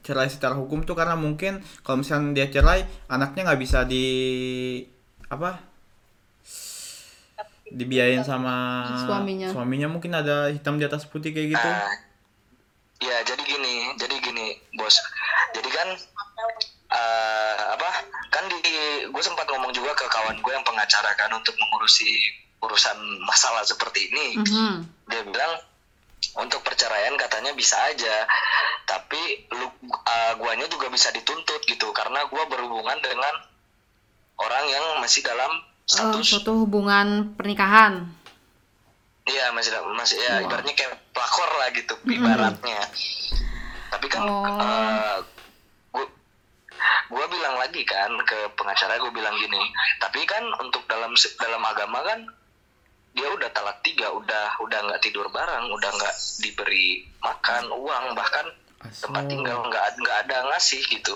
cerai 0.00 0.26
secara 0.26 0.56
hukum 0.56 0.80
tuh 0.80 0.96
karena 0.96 1.12
mungkin 1.12 1.60
kalau 1.80 2.00
misalnya 2.00 2.32
dia 2.34 2.48
cerai 2.48 2.82
anaknya 3.06 3.46
nggak 3.46 3.60
bisa 3.60 3.84
di 3.84 4.06
apa 5.28 5.60
dibiayain 7.72 8.22
sama 8.22 8.84
Suaminya. 9.08 9.48
suaminya 9.48 9.88
mungkin 9.88 10.12
ada 10.12 10.52
hitam 10.52 10.76
di 10.76 10.84
atas 10.84 11.08
putih 11.08 11.32
kayak 11.32 11.56
gitu 11.56 11.68
Nah, 11.68 11.88
ya 13.02 13.18
jadi 13.26 13.42
gini, 13.42 13.74
jadi 13.98 14.14
gini, 14.22 14.46
bos. 14.78 14.94
Jadi 15.56 15.68
kan 15.74 15.88
eh, 16.92 17.56
apa? 17.74 17.88
Kan 18.30 18.44
di 18.46 18.60
gue 19.10 19.22
sempat 19.24 19.48
ngomong 19.50 19.74
juga 19.74 19.90
ke 19.98 20.06
kawan 20.06 20.38
gue 20.38 20.52
yang 20.54 20.62
pengacara 20.62 21.10
kan 21.18 21.32
untuk 21.34 21.56
mengurusi 21.58 22.06
urusan 22.62 22.94
masalah 23.26 23.66
seperti 23.66 24.06
ini. 24.12 24.38
Mhm. 24.38 24.74
Dia 25.10 25.22
bilang 25.26 25.52
untuk 26.38 26.62
perceraian 26.62 27.18
katanya 27.18 27.50
bisa 27.52 27.74
aja, 27.90 28.24
tapi 28.86 29.50
lu 29.50 29.66
eh, 29.90 30.32
guanya 30.38 30.70
juga 30.70 30.86
bisa 30.88 31.10
dituntut 31.10 31.60
gitu 31.66 31.90
karena 31.90 32.24
gua 32.30 32.46
berhubungan 32.46 32.96
dengan 33.02 33.34
orang 34.38 34.64
yang 34.70 34.84
masih 35.02 35.20
dalam 35.26 35.50
Eh, 35.82 35.90
status 35.90 36.24
suatu 36.24 36.62
hubungan 36.62 37.34
pernikahan. 37.34 38.06
Iya 39.22 39.54
masih 39.54 39.70
masih 39.94 40.18
ya 40.18 40.38
Wah. 40.38 40.46
ibaratnya 40.46 40.74
kayak 40.74 40.98
pelakor 41.14 41.50
lah 41.58 41.68
gitu 41.70 41.94
ibaratnya. 42.06 42.80
Tapi 43.92 44.06
kan 44.08 44.20
Oh. 44.24 44.46
eh, 44.46 45.18
gua 45.90 46.06
gua 47.06 47.24
bilang 47.28 47.54
lagi 47.58 47.82
kan 47.84 48.10
ke 48.26 48.38
pengacara 48.58 48.98
gue 48.98 49.12
bilang 49.14 49.34
gini. 49.38 49.62
Tapi 50.00 50.26
kan 50.26 50.42
untuk 50.58 50.82
dalam 50.86 51.14
dalam 51.38 51.62
agama 51.62 52.02
kan 52.02 52.18
dia 53.12 53.28
udah 53.28 53.52
talak 53.52 53.78
tiga, 53.84 54.08
udah 54.08 54.56
udah 54.64 54.78
nggak 54.88 55.02
tidur 55.04 55.28
bareng, 55.28 55.68
udah 55.68 55.90
nggak 55.92 56.14
diberi 56.40 57.04
makan 57.20 57.68
uang 57.68 58.16
bahkan 58.16 58.46
tempat 58.82 59.22
Asal. 59.22 59.30
tinggal 59.30 59.58
nggak 59.68 59.84
nggak 60.00 60.16
ada 60.26 60.36
ngasih 60.50 60.82
gitu. 60.88 61.14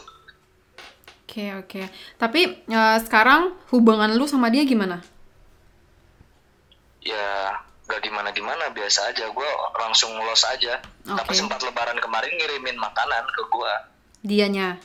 Oke, 1.27 1.51
oke. 1.59 1.83
Tapi 2.23 2.41
eh, 2.71 2.99
sekarang 3.03 3.51
hubungan 3.75 4.15
lu 4.15 4.31
sama 4.31 4.47
dia 4.47 4.63
gimana? 4.63 5.03
Ya 7.03 7.59
gak 7.87 8.03
gimana 8.03 8.35
gimana 8.35 8.71
biasa 8.75 9.11
aja 9.11 9.27
gue 9.31 9.51
langsung 9.79 10.15
los 10.23 10.43
aja. 10.47 10.79
Tapi 11.03 11.33
Oke. 11.35 11.39
sempat 11.39 11.59
lebaran 11.67 11.99
kemarin 11.99 12.31
ngirimin 12.31 12.79
makanan 12.79 13.27
ke 13.31 13.43
gua. 13.51 13.91
Dianya. 14.23 14.79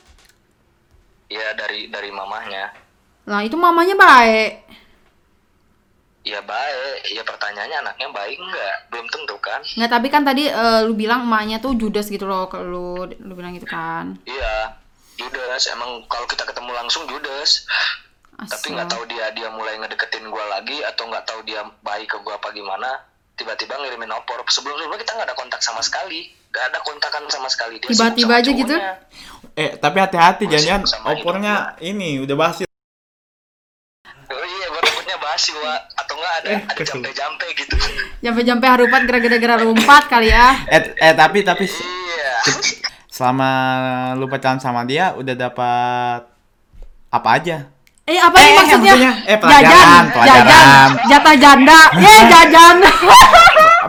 Ya 1.30 1.54
dari 1.54 1.86
dari 1.86 2.10
mamahnya. 2.10 2.74
Nah, 3.22 3.46
itu 3.46 3.54
mamanya 3.54 3.94
baik. 3.94 4.66
Ya 6.22 6.38
baik, 6.42 7.10
ya 7.10 7.22
pertanyaannya 7.26 7.86
anaknya 7.86 8.08
baik 8.10 8.38
nggak? 8.38 8.76
Belum 8.90 9.06
tentu 9.10 9.34
kan? 9.42 9.62
Nggak, 9.62 9.90
tapi 9.90 10.06
kan 10.10 10.22
tadi 10.26 10.46
eh, 10.46 10.80
lu 10.86 10.94
bilang 10.94 11.26
emaknya 11.26 11.58
tuh 11.58 11.74
judes 11.74 12.10
gitu 12.10 12.26
loh 12.26 12.46
ke 12.50 12.58
lu. 12.62 13.06
Lu 13.06 13.32
bilang 13.34 13.54
gitu 13.54 13.66
kan. 13.66 14.18
Iya, 14.26 14.81
Judas. 15.24 15.62
Emang 15.68 15.90
kalau 16.06 16.26
kita 16.26 16.42
ketemu 16.42 16.70
langsung 16.72 17.06
Judas. 17.06 17.64
Tapi 18.34 18.66
nggak 18.70 18.88
tahu 18.88 19.06
dia 19.06 19.30
dia 19.30 19.48
mulai 19.48 19.78
ngedeketin 19.78 20.26
gua 20.26 20.42
lagi 20.50 20.82
atau 20.82 21.06
nggak 21.06 21.24
tahu 21.24 21.40
dia 21.42 21.62
baik 21.80 22.08
ke 22.08 22.18
gua 22.18 22.34
apa 22.36 22.50
gimana. 22.50 22.90
Tiba-tiba 23.32 23.74
ngirimin 23.76 24.10
opor. 24.10 24.42
Sebelum 24.44 24.74
sebelumnya 24.74 24.98
kita 24.98 25.12
nggak 25.14 25.28
ada 25.28 25.36
kontak 25.36 25.60
sama 25.60 25.78
sekali. 25.78 26.26
Nggak 26.48 26.64
ada 26.66 26.78
kontakan 26.82 27.22
sama 27.28 27.46
sekali. 27.46 27.78
Dia 27.78 27.88
Tiba-tiba 27.88 28.32
aja 28.36 28.50
gitu? 28.50 28.76
eh 29.52 29.76
tapi 29.76 30.00
hati-hati 30.00 30.48
jangan 30.48 30.80
opornya 31.06 31.54
ini 31.78 32.16
udah 32.18 32.34
basi 32.34 32.64
Oh 34.24 34.44
iya, 34.48 34.66
gua 34.66 34.80
takutnya 34.80 35.16
basi, 35.18 35.52
Wak. 35.52 35.80
Atau 35.94 36.14
nggak 36.16 36.34
ada 36.34 36.48
Eh, 36.48 36.58
ada 36.58 36.72
kesel. 36.72 36.98
jampe-jampe 36.98 37.46
gitu. 37.52 37.74
Jampe-jampe 38.18 38.64
harupat 38.64 39.02
gara-gara 39.04 39.54
lompat 39.60 40.04
kali 40.08 40.32
ya. 40.32 40.56
eh, 40.66 40.82
eh 40.96 41.12
tapi 41.12 41.44
tapi 41.44 41.68
iya. 41.68 42.32
Selama 43.12 43.50
lu 44.16 44.24
pacaran 44.26 44.56
sama 44.56 44.82
dia 44.82 45.12
udah 45.12 45.34
dapat 45.36 46.20
apa 47.10 47.30
aja 47.30 47.58
Eh 48.02 48.18
apa 48.18 48.34
Eh, 48.34 48.42
nih 48.42 48.52
maksudnya? 48.58 48.92
maksudnya, 48.98 49.12
eh, 49.24 49.38
pelajaran, 49.38 49.70
jajan, 49.70 50.04
pelajaran. 50.10 50.42
jajan, 50.42 50.88
jatah 51.06 51.36
janda, 51.38 51.80
eh 51.94 52.20
jajan. 52.34 52.76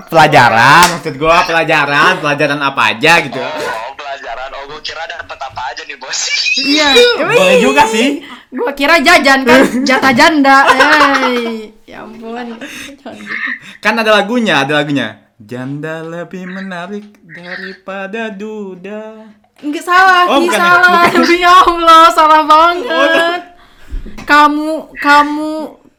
pelajaran 0.03 0.85
maksud 0.91 1.15
gua 1.15 1.37
pelajaran 1.41 2.13
pelajaran 2.19 2.59
apa 2.61 2.81
aja 2.91 3.13
gitu 3.21 3.41
Oh, 3.41 3.91
pelajaran. 3.95 4.49
Oh, 4.53 4.63
gua 4.67 4.79
kira 4.81 5.01
dapat 5.07 5.37
apa 5.39 5.61
aja 5.65 5.81
nih, 5.83 5.97
Bos. 5.97 6.19
Iya, 6.63 6.87
boleh 7.25 7.57
juga 7.59 7.83
sih 7.85 8.21
Gua 8.49 8.69
kira 8.71 9.01
jajan 9.01 9.41
kan, 9.41 9.61
jatah 9.81 10.13
janda. 10.13 10.57
Eh, 10.69 11.73
ya 11.83 12.05
ampun. 12.05 12.53
Kan 13.79 13.93
ada 13.95 14.13
lagunya 14.13 14.61
ada 14.61 14.77
lagunya 14.77 15.32
janda 15.37 16.01
lebih 16.01 16.45
menarik 16.45 17.05
daripada 17.23 18.29
duda 18.29 19.29
Enggak 19.63 19.85
salah, 19.85 20.25
Oh, 20.27 20.41
bukan 20.43 20.49
ya? 20.49 20.59
salah. 20.59 21.03
Demi 21.07 21.39
Allah, 21.61 22.03
salah 22.11 22.41
banget. 22.43 23.41
Kamu, 24.25 24.91
kamu, 24.97 25.51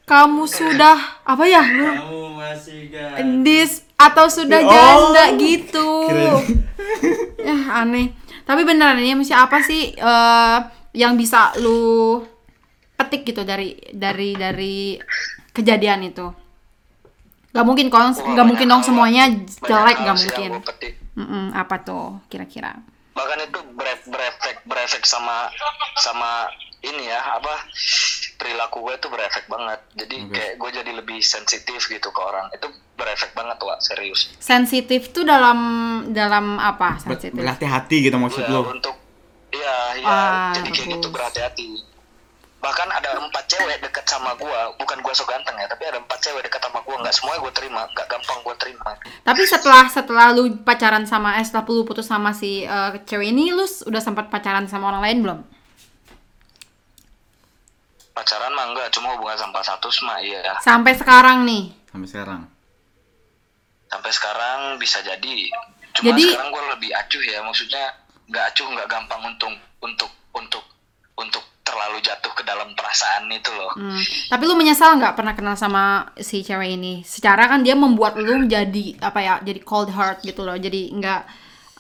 kamu 0.04 0.42
sudah 0.44 1.22
apa 1.22 1.44
ya? 1.48 1.62
Lu 1.62 1.86
kamu 1.86 2.20
masih 2.34 2.92
dis 3.40 3.86
atau 3.96 4.26
sudah 4.28 4.60
Oh. 4.60 4.68
janda 4.68 5.24
gitu. 5.38 5.88
Keren. 6.10 6.44
ya 7.48 7.56
aneh. 7.80 8.12
Tapi 8.44 8.60
beneran 8.66 9.00
ini 9.00 9.16
mesti 9.16 9.32
apa 9.32 9.62
sih 9.62 9.96
eh, 9.96 10.58
yang 10.92 11.16
bisa 11.16 11.54
lu 11.56 12.20
petik 12.94 13.24
gitu 13.24 13.46
dari 13.46 13.80
dari 13.96 14.36
dari 14.36 14.98
kejadian 15.56 16.04
itu? 16.04 16.26
Gak 17.54 17.62
mungkin 17.62 17.86
Wah, 17.86 18.10
gak 18.10 18.46
mungkin 18.46 18.66
dong 18.66 18.82
semuanya 18.82 19.30
jelek, 19.62 19.96
gak 19.96 20.16
mungkin. 20.18 20.50
petik. 20.60 20.92
Mm-mm, 21.14 21.54
apa 21.54 21.78
tuh 21.80 22.18
kira-kira? 22.26 22.82
bahkan 23.14 23.38
itu 23.40 23.62
ber- 23.72 24.02
berefek 24.04 24.66
berefek 24.66 25.06
sama 25.06 25.46
sama 25.94 26.50
ini 26.82 27.06
ya 27.06 27.22
apa 27.38 27.62
perilaku 28.34 28.82
gue 28.82 28.94
tuh 28.98 29.06
berefek 29.06 29.46
banget 29.46 29.80
jadi 29.94 30.16
Oke. 30.20 30.34
kayak 30.34 30.54
gue 30.58 30.70
jadi 30.74 30.90
lebih 30.92 31.22
sensitif 31.22 31.86
gitu 31.86 32.10
ke 32.10 32.20
orang 32.20 32.50
itu 32.50 32.66
berefek 32.98 33.30
banget 33.32 33.54
wah 33.62 33.78
serius 33.78 34.34
Sensitif 34.36 35.14
tuh 35.14 35.22
dalam 35.22 35.58
dalam 36.10 36.58
apa 36.58 36.98
sensitif? 36.98 37.38
berhati-hati 37.38 37.96
gitu 38.02 38.18
maksud 38.18 38.42
ya, 38.42 38.50
lu 38.50 38.60
untuk 38.68 38.98
iya 39.54 39.76
iya 39.94 40.10
Ah, 40.10 40.52
jadi 40.52 40.68
kayak 40.74 40.88
gitu 40.98 41.08
berhati-hati 41.08 41.66
bahkan 42.64 42.88
ada 42.88 43.20
empat 43.20 43.44
cewek 43.44 43.76
deket 43.84 44.08
sama 44.08 44.32
gue 44.40 44.58
bukan 44.80 44.96
gue 45.04 45.12
so 45.12 45.28
ganteng 45.28 45.52
ya 45.60 45.68
tapi 45.68 45.84
ada 45.84 46.00
empat 46.00 46.16
cewek 46.16 46.48
deket 46.48 46.64
sama 46.64 46.80
gue 46.80 46.96
nggak 46.96 47.12
semuanya 47.12 47.44
gue 47.44 47.52
terima 47.52 47.82
nggak 47.92 48.06
gampang 48.08 48.38
gue 48.40 48.54
terima. 48.56 48.90
Tapi 49.20 49.42
setelah 49.44 49.84
setelah 49.92 50.32
lu 50.32 50.48
pacaran 50.64 51.04
sama 51.04 51.36
eh 51.36 51.44
setelah 51.44 51.68
lu 51.68 51.84
putus 51.84 52.08
sama 52.08 52.32
si 52.32 52.64
eh, 52.64 52.90
cewek 53.04 53.36
ini, 53.36 53.52
lu 53.52 53.68
udah 53.68 54.00
sempat 54.00 54.32
pacaran 54.32 54.64
sama 54.64 54.88
orang 54.88 55.04
lain 55.04 55.18
belum? 55.20 55.40
pacaran 58.14 58.54
mah 58.54 58.70
enggak 58.70 58.94
cuma 58.94 59.10
hubungan 59.18 59.34
sampai 59.34 59.60
status 59.66 59.96
mah 60.06 60.18
iya. 60.22 60.54
Sampai 60.62 60.94
sekarang 60.94 61.42
nih. 61.42 61.74
sampai 61.90 62.06
sekarang. 62.06 62.40
Sampai 63.90 64.10
sekarang 64.14 64.58
bisa 64.78 65.02
jadi. 65.02 65.50
Cuma 65.98 66.14
Jadi- 66.14 66.30
sekarang 66.30 66.50
gue 66.54 66.62
lebih 66.78 66.90
acuh 66.94 67.22
ya 67.22 67.38
maksudnya 67.42 67.84
nggak 68.30 68.44
acuh 68.54 68.66
nggak 68.70 68.88
gampang 68.88 69.20
untuk 69.34 69.52
untuk 69.82 70.10
untuk 70.34 70.64
untuk 71.18 71.44
terlalu 71.74 71.98
jatuh 71.98 72.30
ke 72.30 72.46
dalam 72.46 72.70
perasaan 72.72 73.26
itu 73.28 73.50
loh 73.50 73.74
Hmm. 73.74 73.98
Tapi 74.30 74.42
lu 74.46 74.54
menyesal 74.54 74.94
nggak 74.94 75.18
pernah 75.18 75.34
kenal 75.34 75.58
sama 75.58 76.06
si 76.14 76.46
cewek 76.46 76.78
ini? 76.78 77.02
Secara 77.02 77.50
kan 77.50 77.66
dia 77.66 77.74
membuat 77.74 78.14
lu 78.14 78.46
jadi 78.46 78.94
apa 79.02 79.18
ya? 79.18 79.34
Jadi 79.42 79.58
cold 79.66 79.90
heart 79.90 80.22
gitu 80.22 80.46
loh. 80.46 80.54
Jadi 80.54 80.94
nggak 80.94 81.20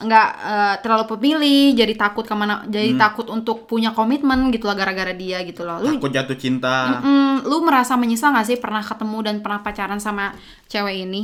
nggak 0.02 0.28
eh, 0.42 0.74
terlalu 0.82 1.04
pemilih. 1.06 1.78
Jadi 1.78 1.94
takut 1.94 2.26
ke 2.26 2.34
mana? 2.34 2.66
Jadi 2.66 2.98
takut 2.98 3.30
untuk 3.30 3.70
punya 3.70 3.94
komitmen 3.94 4.50
gitu 4.50 4.66
loh 4.66 4.74
gara-gara 4.74 5.14
dia 5.14 5.46
gitu 5.46 5.62
loh. 5.62 5.78
Lu 5.78 5.94
takut 6.02 6.10
jatuh 6.10 6.34
cinta 6.34 6.98
Mm, 6.98 7.46
lu 7.46 7.62
merasa 7.62 7.94
menyesal 7.94 8.34
nggak 8.34 8.46
sih 8.50 8.58
pernah 8.58 8.82
ketemu 8.82 9.18
dan 9.22 9.36
pernah 9.38 9.62
pacaran 9.62 10.02
sama 10.02 10.34
cewek 10.66 11.06
ini? 11.06 11.22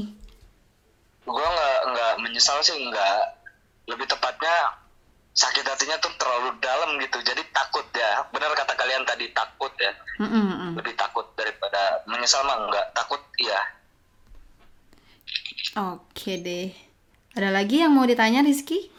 gue 1.21 1.47
nggak 1.47 1.79
nggak 1.95 2.13
menyesal 2.27 2.59
sih 2.59 2.75
nggak 2.75 3.19
lebih 3.87 4.03
tepatnya 4.03 4.51
sakit 5.31 5.65
hatinya 5.65 5.97
tuh 6.03 6.13
terlalu 6.19 6.55
dalam 6.59 6.99
gitu. 6.99 7.19
Jadi 7.23 7.43
takut 7.51 7.87
ya. 7.93 8.27
Benar 8.35 8.51
kata 8.55 8.75
kalian 8.75 9.03
tadi 9.07 9.31
takut 9.31 9.73
ya. 9.79 9.93
Mm, 10.21 10.29
mm, 10.29 10.71
lebih 10.77 10.95
takut 10.95 11.27
daripada 11.35 12.05
menyesal 12.07 12.45
mah 12.45 12.69
nggak 12.69 12.87
takut 12.93 13.21
iya. 13.39 13.61
Oke 15.95 16.41
deh. 16.41 16.75
Ada 17.39 17.55
lagi 17.55 17.81
yang 17.81 17.95
mau 17.95 18.05
ditanya 18.05 18.43
Rizky? 18.43 18.91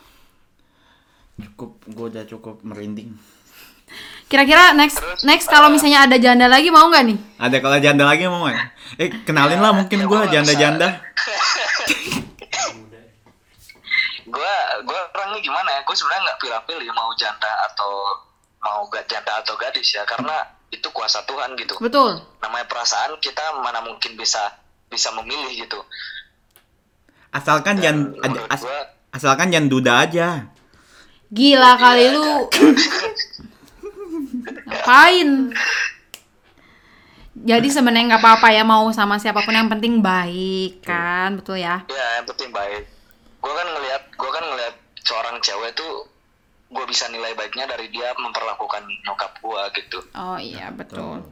cukup 1.41 1.73
gue 1.89 2.05
udah 2.13 2.25
cukup 2.29 2.61
merinding. 2.61 3.17
Kira-kira 4.29 4.71
next 4.77 5.01
Terus, 5.01 5.25
next 5.25 5.47
kalau 5.49 5.67
misalnya 5.73 6.05
ada 6.05 6.15
janda 6.21 6.45
lagi 6.47 6.69
mau 6.71 6.87
nggak 6.87 7.03
nih? 7.03 7.17
ada 7.35 7.57
kalau 7.59 7.77
janda 7.81 8.05
lagi 8.05 8.29
mau 8.29 8.45
nggak? 8.47 8.57
eh 9.01 9.09
kenalin 9.25 9.59
lah 9.59 9.73
mungkin 9.73 9.99
ya 9.99 10.07
gue 10.07 10.19
janda-janda 10.31 10.87
gue 14.31 14.53
gue 14.87 14.99
orangnya 15.11 15.39
gimana 15.39 15.69
ya 15.75 15.81
gue 15.83 15.91
sebenarnya 15.91 16.23
nggak 16.25 16.39
pilih-pilih 16.39 16.87
mau 16.95 17.11
janda 17.13 17.51
atau 17.67 17.91
mau 18.61 18.85
gak 18.87 19.09
janda 19.09 19.41
atau 19.41 19.57
gadis 19.57 19.91
ya 19.91 20.05
karena 20.05 20.37
itu 20.69 20.85
kuasa 20.93 21.25
Tuhan 21.25 21.57
gitu 21.57 21.75
Betul. 21.81 22.21
namanya 22.39 22.69
perasaan 22.69 23.17
kita 23.17 23.41
mana 23.59 23.81
mungkin 23.81 24.13
bisa 24.15 24.39
bisa 24.87 25.09
memilih 25.11 25.65
gitu 25.65 25.81
Asalkan 27.31 27.79
jangan 27.79 28.11
Dan 28.11 28.29
menurut 28.35 28.51
as- 28.51 28.59
gua 28.61 28.79
asalkan 29.11 29.55
jangan 29.55 29.71
duda 29.71 29.93
aja. 30.03 30.27
Gila 31.31 31.79
kali 31.79 32.11
lu. 32.11 32.27
Ngapain? 34.67 35.29
Jadi 37.31 37.67
sebenarnya 37.71 38.15
nggak 38.15 38.23
apa-apa 38.23 38.51
ya 38.51 38.67
mau 38.67 38.83
sama 38.91 39.15
siapa 39.15 39.41
pun 39.41 39.55
yang 39.55 39.71
penting 39.71 40.03
baik 40.03 40.83
kan, 40.83 41.39
betul 41.39 41.55
ya? 41.55 41.87
ya 41.87 42.07
yang 42.19 42.27
penting 42.27 42.51
baik 42.51 42.83
gue 43.41 43.51
kan 43.51 43.67
ngelihat 43.67 44.03
gue 44.11 44.31
kan 44.31 44.43
ngelihat 44.45 44.75
seorang 45.01 45.35
cewek 45.39 45.73
tuh 45.73 46.05
gue 46.67 46.85
bisa 46.85 47.05
nilai 47.07 47.33
baiknya 47.33 47.67
dari 47.67 47.89
dia 47.89 48.13
memperlakukan 48.15 48.85
nyokap 49.01 49.35
gue 49.35 49.61
gitu 49.75 49.99
Oh 50.13 50.37
iya 50.37 50.69
betul. 50.69 51.25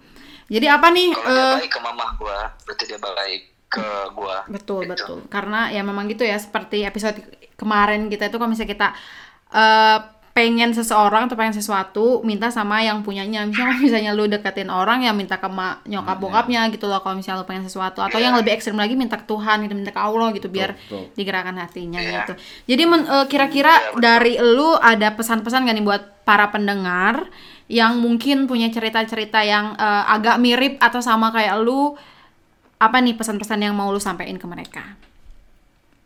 Jadi 0.47 0.65
apa 0.65 0.89
nih? 0.89 1.13
kalau 1.13 1.29
dia 1.29 1.45
eh, 1.45 1.55
baik 1.59 1.71
ke 1.71 1.79
mama 1.79 2.05
gue 2.13 2.37
berarti 2.65 2.83
dia 2.85 2.99
baik 2.99 3.41
ke 3.67 3.85
gue 4.11 4.35
betul 4.49 4.81
Gitu. 4.81 4.91
betul. 4.91 5.17
Karena 5.27 5.69
ya 5.69 5.79
memang 5.79 6.05
gitu 6.05 6.21
ya 6.21 6.35
seperti 6.35 6.83
episode 6.83 7.21
kemarin 7.53 8.09
kita 8.09 8.27
itu 8.27 8.35
kalau 8.35 8.49
misalnya 8.49 8.73
kita 8.73 8.87
eh, 9.51 9.97
pengen 10.39 10.71
seseorang 10.71 11.27
atau 11.27 11.35
pengen 11.35 11.51
sesuatu 11.53 12.23
minta 12.23 12.47
sama 12.47 12.79
yang 12.79 13.03
punyanya 13.03 13.43
misalnya 13.43 13.75
misalnya 13.83 14.11
lu 14.13 14.23
deketin 14.25 14.71
orang 14.71 15.03
ya 15.03 15.11
minta 15.11 15.35
ke 15.35 15.49
ma- 15.49 15.83
nyokap 15.83 16.15
Iya. 16.15 16.21
bokapnya 16.21 16.61
gitu 16.69 16.87
loh 16.87 16.99
kalau 16.99 17.19
misalnya 17.19 17.43
lu 17.43 17.47
pengen 17.47 17.65
sesuatu 17.65 17.99
atau 17.99 18.15
yang 18.15 18.31
lebih 18.33 18.51
ekstrim 18.51 18.73
lagi 18.73 18.95
minta 18.95 19.13
ke 19.13 19.25
Tuhan 19.25 19.61
gitu 19.61 19.73
minta 19.73 19.89
ke 19.89 19.99
Allah 19.99 20.31
gitu 20.31 20.47
biar 20.47 20.79
betul. 20.79 21.11
digerakkan 21.13 21.55
hatinya 21.55 21.99
Iya. 21.99 22.11
gitu 22.23 22.33
jadi 22.65 22.83
men- 22.85 23.03
eh, 23.05 23.25
kira-kira 23.25 23.73
betul. 23.91 23.99
dari 23.99 24.33
lu 24.39 24.69
ada 24.73 25.11
pesan-pesan 25.11 25.59
gak 25.61 25.75
nih 25.75 25.83
buat 25.83 26.03
para 26.23 26.47
pendengar 26.47 27.27
yang 27.67 27.97
mungkin 27.97 28.45
punya 28.45 28.67
cerita-cerita 28.67 29.43
yang 29.43 29.75
eh, 29.75 30.03
agak 30.07 30.39
mirip 30.39 30.79
atau 30.79 30.99
sama 30.99 31.29
kayak 31.29 31.59
lu 31.59 31.99
apa 32.77 32.97
nih 32.97 33.11
pesan-pesan 33.13 33.59
yang 33.59 33.73
mau 33.73 33.89
lu 33.89 33.99
sampaikan 33.99 34.35
ke 34.35 34.47
mereka 34.47 34.95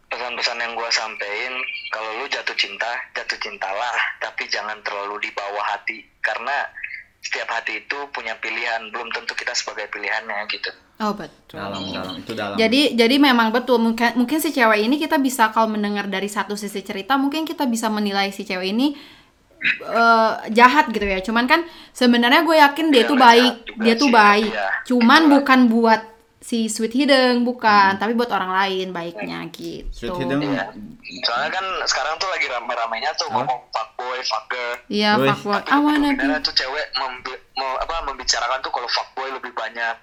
pesan-pesan 0.09 0.57
yang 0.57 0.73
gue 0.73 0.89
sampein 0.89 1.53
kalau 1.93 2.09
lu 2.17 2.25
jatuh 2.25 2.57
cinta 2.57 2.89
jatuh 3.13 3.37
cintalah 3.37 3.93
tapi 4.17 4.49
jangan 4.49 4.81
terlalu 4.81 5.21
di 5.21 5.29
bawah 5.31 5.61
hati 5.69 6.01
karena 6.19 6.65
setiap 7.21 7.53
hati 7.53 7.79
itu 7.79 7.97
punya 8.09 8.33
pilihan 8.35 8.89
belum 8.89 9.13
tentu 9.13 9.31
kita 9.31 9.53
sebagai 9.53 9.87
pilihannya 9.87 10.43
gitu 10.49 10.73
oh 10.99 11.13
betul 11.13 11.61
Dalam 11.61 11.83
dalam 11.93 12.15
itu 12.17 12.31
dalam. 12.33 12.55
Jadi 12.57 12.97
jadi 12.97 13.15
memang 13.21 13.53
betul 13.53 13.77
mungkin 13.77 14.17
mungkin 14.17 14.41
si 14.41 14.49
cewek 14.49 14.81
ini 14.81 14.97
kita 14.97 15.21
bisa 15.21 15.53
kalau 15.53 15.69
mendengar 15.69 16.09
dari 16.09 16.25
satu 16.25 16.57
sisi 16.57 16.81
cerita 16.81 17.13
mungkin 17.13 17.45
kita 17.45 17.69
bisa 17.69 17.87
menilai 17.87 18.33
si 18.33 18.41
cewek 18.41 18.73
ini 18.73 18.97
eh, 19.61 20.31
jahat 20.51 20.89
gitu 20.89 21.05
ya. 21.05 21.19
Cuman 21.21 21.45
kan 21.45 21.61
sebenarnya 21.93 22.41
gue 22.43 22.57
yakin 22.57 22.85
dia 22.89 23.05
Iya, 23.05 23.09
tuh 23.09 23.17
baik, 23.17 23.53
dia 23.79 23.93
tuh 23.95 24.09
sih, 24.09 24.15
baik. 24.15 24.51
iya. 24.51 24.67
Cuman 24.83 25.21
Itulah. 25.23 25.33
bukan 25.39 25.59
buat 25.69 26.01
si 26.43 26.67
Sweet 26.67 26.91
Hideng 26.93 27.41
bukan, 27.41 27.95
tapi 27.95 28.11
buat 28.11 28.27
orang 28.27 28.51
lain 28.53 28.91
baiknya 28.91 29.47
gitu. 29.47 29.87
Sweet 29.89 30.11
Hideng 30.19 30.43
Iya. 30.43 30.67
soalnya 31.23 31.49
kan 31.49 31.65
sekarang 31.83 32.15
tuh 32.15 32.27
lagi 32.27 32.45
rame-ramenya 32.45 33.15
tuh 33.15 33.27
ngomong 33.29 33.59
fuckboy 33.69 34.19
fuckgirl 34.21 34.75
Iya, 34.87 35.15
fuckboy. 35.15 35.55
tapi 35.57 35.71
I 35.71 35.77
wanna 35.79 36.09
be. 36.11 36.25
tuh 36.41 36.51
cewek 36.53 36.85
membi- 36.93 37.41
mau 37.53 37.77
apa 37.77 38.03
membicarakan 38.03 38.59
tuh 38.59 38.69
kalau 38.69 38.87
fuckboy 38.87 39.31
lebih 39.31 39.51
banyak 39.53 39.95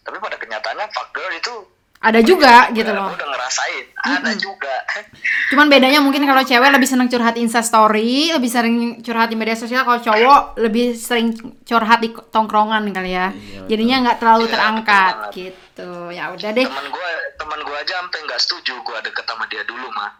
tapi 0.00 0.16
pada 0.18 0.36
kenyataannya 0.36 0.86
fuckgirl 0.88 1.34
itu 1.34 1.54
Ada 1.98 2.22
juga 2.22 2.70
gitu 2.70 2.86
loh. 2.88 3.10
udah 3.10 3.26
ngerasain 3.26 3.84
ada 3.98 4.30
juga 4.32 4.70
Cuman 5.50 5.66
bedanya 5.66 5.98
mungkin 5.98 6.22
kalau 6.22 6.40
cewek 6.40 6.68
lebih 6.68 6.84
seneng 6.84 7.08
curhat 7.08 7.34
Insta 7.34 7.58
story, 7.58 8.30
lebih 8.30 8.46
sering 8.46 8.76
curhat 9.00 9.26
di 9.26 9.34
media 9.34 9.56
sosial. 9.56 9.80
Kalau 9.80 9.96
cowok 9.98 10.60
lebih 10.60 10.92
sering 10.92 11.32
curhat 11.62 11.98
di 11.98 12.12
tongkrongan 12.12 12.84
kali 12.86 13.10
ya. 13.10 13.32
Iya, 13.32 13.64
Jadinya 13.66 13.96
nggak 14.04 14.18
terlalu 14.18 14.44
Iya, 14.44 14.52
terangkat 14.52 15.14
betul 15.16 15.24
banget. 15.24 15.54
Gitu. 15.78 16.10
Ya 16.10 16.34
udah 16.34 16.50
deh. 16.50 16.66
teman 16.66 16.86
gue 16.90 17.10
teman 17.38 17.60
gue 17.62 17.76
aja 17.78 17.94
sampai 18.02 18.18
nggak 18.26 18.40
setuju 18.42 18.74
gue 18.82 18.98
deket 19.06 19.24
sama 19.30 19.46
dia 19.46 19.62
dulu 19.62 19.86
mah 19.94 20.10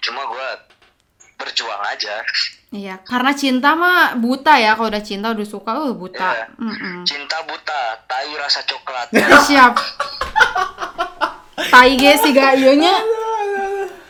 cuma 0.00 0.24
gue 0.26 0.48
berjuang 1.36 1.82
aja 1.92 2.24
Iya, 2.72 3.04
karena 3.04 3.36
cinta 3.36 3.76
mah 3.76 4.16
buta 4.16 4.56
ya. 4.56 4.72
Kalau 4.72 4.88
udah 4.88 5.04
cinta 5.04 5.28
udah 5.28 5.44
suka, 5.44 5.76
uh 5.76 5.92
buta. 5.92 6.24
Iya. 6.24 6.46
Mm-mm. 6.56 7.04
cinta 7.04 7.44
buta 7.44 8.00
tai 8.08 8.32
rasa 8.32 8.64
coklat 8.64 9.12
Siap. 9.52 9.76
Tai 11.68 11.92
ge 12.00 12.16
si 12.16 12.32
gayunya. 12.32 12.96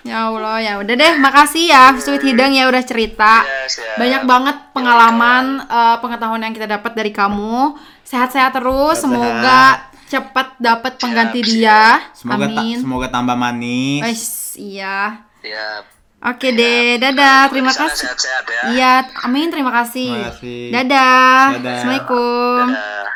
Ya 0.07 0.31
Allah, 0.31 0.63
ya 0.63 0.73
udah 0.79 0.95
deh. 0.95 1.13
Makasih 1.19 1.75
ya 1.75 1.91
Sweet 1.99 2.23
Hidang 2.23 2.55
ya 2.55 2.71
udah 2.71 2.87
cerita. 2.87 3.43
Yes, 3.43 3.83
ya. 3.83 3.99
Banyak 3.99 4.23
banget 4.31 4.57
pengalaman, 4.71 5.67
eh, 5.67 5.97
pengetahuan 5.99 6.47
yang 6.47 6.55
kita 6.55 6.71
dapat 6.71 6.95
dari 6.95 7.11
kamu. 7.11 7.75
Sehat-sehat 8.07 8.55
terus. 8.55 9.03
Sehat-sehat. 9.03 9.11
Semoga 9.11 9.91
cepat 10.13 10.61
dapat 10.61 10.93
pengganti 10.97 11.41
Siap, 11.41 11.49
dia. 11.49 11.81
Semoga 12.13 12.45
ta- 12.47 12.61
Amin. 12.61 12.77
semoga 12.77 13.09
tambah 13.09 13.33
manis. 13.33 14.05
Wes, 14.05 14.25
iya. 14.55 15.25
ya 15.41 15.81
Oke 16.23 16.55
deh, 16.55 17.03
dadah. 17.03 17.51
Terima 17.51 17.75
kasih. 17.75 18.07
ya 18.07 18.63
Iya, 18.71 18.93
amin. 19.27 19.51
Terima 19.51 19.75
kasih. 19.75 20.07
Terima 20.07 20.31
kasih. 20.31 20.71
Dadah. 20.71 21.59
Dadah. 21.59 21.73
Assalamualaikum. 21.75 22.65
Dadah. 22.71 23.07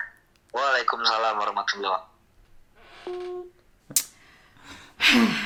Waalaikumsalam 0.51 1.35
warahmatullahi 1.37 1.93
wabarakatuh 1.93 2.15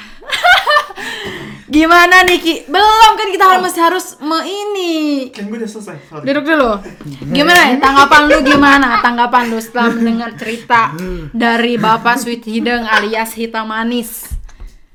Gimana 1.71 2.27
nih 2.27 2.39
Ki? 2.43 2.55
Belum 2.67 3.13
kan 3.15 3.29
kita 3.31 3.45
harus 3.47 3.63
masih 3.63 3.83
harus 3.87 4.07
me 4.19 4.43
ini. 4.43 4.95
Kan 5.31 5.47
gue 5.47 5.63
udah 5.63 5.71
selesai. 5.71 5.97
Sorry. 6.11 6.25
Duduk 6.27 6.45
dulu. 6.51 6.71
Gimana 7.39 7.61
ya? 7.71 7.75
Tanggapan 7.79 8.21
lu 8.27 8.39
gimana? 8.43 8.99
Tanggapan 8.99 9.55
lu 9.55 9.59
setelah 9.63 9.89
mendengar 9.95 10.35
cerita 10.35 10.91
dari 11.31 11.79
Bapak 11.79 12.19
Sweet 12.19 12.43
Hideng 12.43 12.83
alias 12.91 13.39
Hitam 13.39 13.71
Manis. 13.71 14.35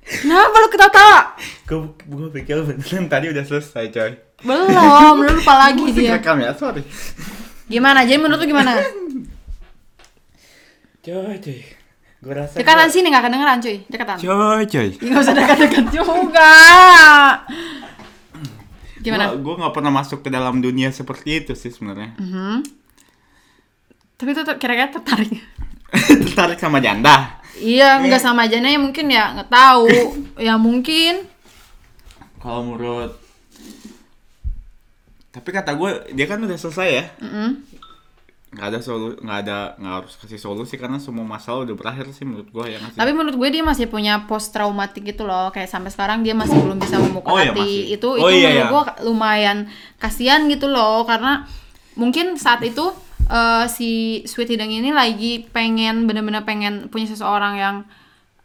Kenapa 0.04 0.56
lu 0.60 0.68
ketawa-tawa? 0.68 1.40
Gue 1.64 1.96
gue 1.96 2.28
pikir 2.44 2.62
beneran 2.62 3.08
tadi 3.08 3.32
udah 3.32 3.44
selesai 3.48 3.86
coy. 3.90 4.12
Belum, 4.44 5.16
lu 5.24 5.32
lupa 5.32 5.56
lagi 5.56 5.96
dia. 5.96 6.20
Rekam 6.20 6.44
ya, 6.44 6.52
sorry. 6.54 6.84
Gimana? 7.72 8.04
Jadi 8.04 8.20
menurut 8.20 8.44
lu 8.44 8.52
gimana? 8.52 8.78
Coy 11.06 11.38
coy. 11.38 11.62
Gue 12.26 12.34
rasa. 12.34 12.58
Dekatan 12.58 12.90
sini 12.90 13.14
nggak 13.14 13.30
kedengeran 13.30 13.58
cuy, 13.62 13.78
dekatan. 13.86 14.18
Coy 14.18 14.64
coy. 14.66 14.88
Ih, 14.90 14.94
Nggak 14.98 15.22
usah 15.22 15.34
dekat-dekat 15.38 15.86
juga. 15.94 16.54
Gimana? 18.98 19.38
Gue 19.38 19.54
gak 19.62 19.70
pernah 19.78 19.94
masuk 19.94 20.26
ke 20.26 20.34
dalam 20.34 20.58
dunia 20.58 20.90
seperti 20.90 21.46
itu 21.46 21.54
sih 21.54 21.70
sebenarnya. 21.70 22.18
Mhm. 22.18 22.66
Tapi 24.18 24.30
itu 24.34 24.42
tuh 24.42 24.58
kira-kira 24.58 24.90
tertarik. 24.90 25.38
Tertarik 26.26 26.58
sama 26.58 26.82
janda. 26.82 27.46
Iya, 27.62 28.02
nggak 28.02 28.20
sama 28.20 28.50
aja 28.50 28.58
ya 28.58 28.80
mungkin 28.82 29.06
ya 29.06 29.38
nggak 29.38 29.52
tahu. 29.54 29.86
ya 30.50 30.58
mungkin. 30.58 31.30
Kalau 32.42 32.66
menurut 32.66 33.22
tapi 35.36 35.52
kata 35.52 35.76
gue 35.76 36.16
dia 36.16 36.32
kan 36.32 36.40
udah 36.40 36.56
selesai 36.56 36.88
ya 36.88 37.06
Mm-mm. 37.20 37.60
Nggak 38.56 38.68
ada 38.72 38.80
solu 38.80 39.20
nggak 39.20 39.39
ada 39.44 39.58
nggak 39.76 39.94
harus 40.00 40.13
kasih 40.15 40.39
solusi 40.39 40.80
karena 40.80 40.96
semua 40.96 41.28
masalah 41.28 41.68
udah 41.68 41.76
berakhir 41.76 42.08
sih 42.15 42.24
menurut 42.24 42.48
gue 42.48 42.65
ya? 42.72 42.80
Tapi 42.80 43.12
menurut 43.12 43.36
gue 43.36 43.50
dia 43.52 43.63
masih 43.68 43.91
punya 43.91 44.24
post 44.32 44.56
traumatik 44.56 45.04
gitu 45.04 45.28
loh, 45.28 45.52
kayak 45.52 45.68
sampai 45.68 45.91
sekarang 45.91 46.24
dia 46.24 46.32
masih 46.32 46.56
belum 46.56 46.80
bisa 46.80 46.96
membuka 46.96 47.36
Oh 47.36 47.39
iya, 47.44 47.52
hati. 47.52 47.60
masih. 47.60 48.00
Itu 48.00 48.08
Oh 48.15 48.32
itu 48.32 48.39
iya, 48.39 48.48
menurut 48.48 48.63
iya. 48.63 48.72
gue 48.72 48.84
lumayan 49.12 49.58
kasihan 50.00 50.48
gitu 50.48 50.72
loh, 50.72 51.04
karena 51.04 51.44
mungkin 52.00 52.39
saat 52.39 52.63
itu 52.63 52.96
eh, 53.28 53.68
si 53.68 54.24
Sweet 54.24 54.56
Hideng 54.56 54.72
ini 54.72 54.96
lagi 54.96 55.44
pengen 55.52 56.08
bener-bener 56.08 56.48
pengen 56.48 56.88
punya 56.88 57.12
seseorang 57.12 57.60
yang 57.60 57.76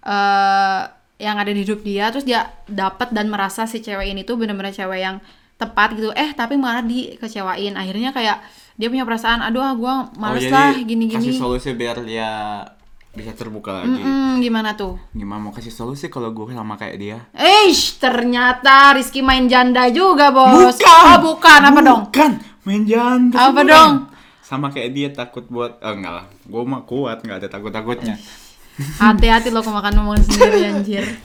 eh 0.02 0.82
yang 1.20 1.36
ada 1.36 1.52
di 1.52 1.60
hidup 1.68 1.84
dia, 1.84 2.08
terus 2.08 2.24
dia 2.24 2.48
dapat 2.64 3.12
dan 3.12 3.28
merasa 3.28 3.68
si 3.68 3.84
cewek 3.84 4.08
ini 4.10 4.24
tuh 4.24 4.40
bener-bener 4.40 4.72
cewek 4.72 5.04
yang 5.04 5.20
tepat 5.60 5.92
gitu. 5.92 6.08
Eh 6.16 6.32
tapi 6.32 6.56
malah 6.56 6.80
dikecewain. 6.80 7.76
Akhirnya 7.76 8.16
kayak 8.16 8.40
dia 8.80 8.88
punya 8.88 9.04
perasaan, 9.04 9.44
aduh 9.44 9.60
ah 9.60 9.74
gue 9.74 9.94
males 10.16 10.40
Oh, 10.42 10.50
lah 10.50 10.72
gini-gini. 10.74 11.12
kasih 11.12 11.36
solusi 11.36 11.68
biar 11.70 12.00
dia 12.00 12.64
bisa 13.10 13.34
terbuka 13.34 13.74
lagi 13.76 13.90
Mm-mm, 13.92 14.38
gimana 14.38 14.72
tuh? 14.72 14.94
gimana 15.12 15.42
mau 15.42 15.50
kasih 15.50 15.68
solusi 15.68 16.06
kalau 16.06 16.30
gue 16.30 16.48
sama 16.48 16.74
kayak 16.74 16.96
dia 16.96 17.18
Eish, 17.30 17.98
ternyata 17.98 18.94
Rizky 18.94 19.20
main 19.20 19.44
janda 19.44 19.90
juga, 19.90 20.30
Bos. 20.30 20.78
Bukan. 20.78 20.88
Oh, 20.88 21.18
bukan. 21.28 21.60
Apa 21.60 21.80
dong? 21.80 22.00
Bukan, 22.08 22.32
main 22.62 22.82
janda. 22.84 23.36
Apa 23.36 23.60
sebenarnya. 23.60 23.74
dong? 23.76 23.92
Sama 24.40 24.66
kayak 24.68 24.90
dia 24.90 25.08
takut 25.10 25.44
buat, 25.44 25.76
eh, 25.76 25.90
enggak 25.90 26.12
lah. 26.12 26.26
Gue 26.42 26.62
mah 26.64 26.82
kuat, 26.82 27.20
nggak 27.20 27.36
ada 27.36 27.48
takut-takutnya. 27.50 28.16
Hati-hati 29.02 29.50
lo 29.50 29.60
kemakan 29.60 30.00
omongan 30.00 30.22
sendiri, 30.24 30.58
anjir. 30.66 31.04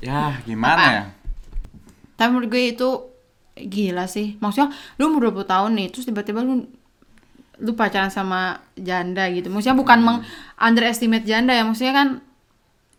Ya, 0.00 0.36
gimana 0.44 0.84
ya? 0.92 1.04
Tapi 2.14 2.28
menurut 2.28 2.50
gue 2.50 2.64
itu 2.68 2.88
gila 3.54 4.04
sih. 4.10 4.34
Maksudnya, 4.42 4.74
lu 4.98 5.10
umur 5.10 5.30
20 5.30 5.46
tahun 5.46 5.70
nih, 5.78 5.88
terus 5.94 6.06
tiba-tiba 6.06 6.42
lu 6.42 6.66
lu 7.62 7.72
pacaran 7.78 8.10
sama 8.10 8.58
janda 8.74 9.30
gitu. 9.30 9.46
Maksudnya 9.46 9.78
bukan 9.78 9.98
meng 10.02 10.18
underestimate 10.58 11.22
janda 11.22 11.54
ya. 11.54 11.62
Maksudnya 11.62 11.94
kan 11.94 12.08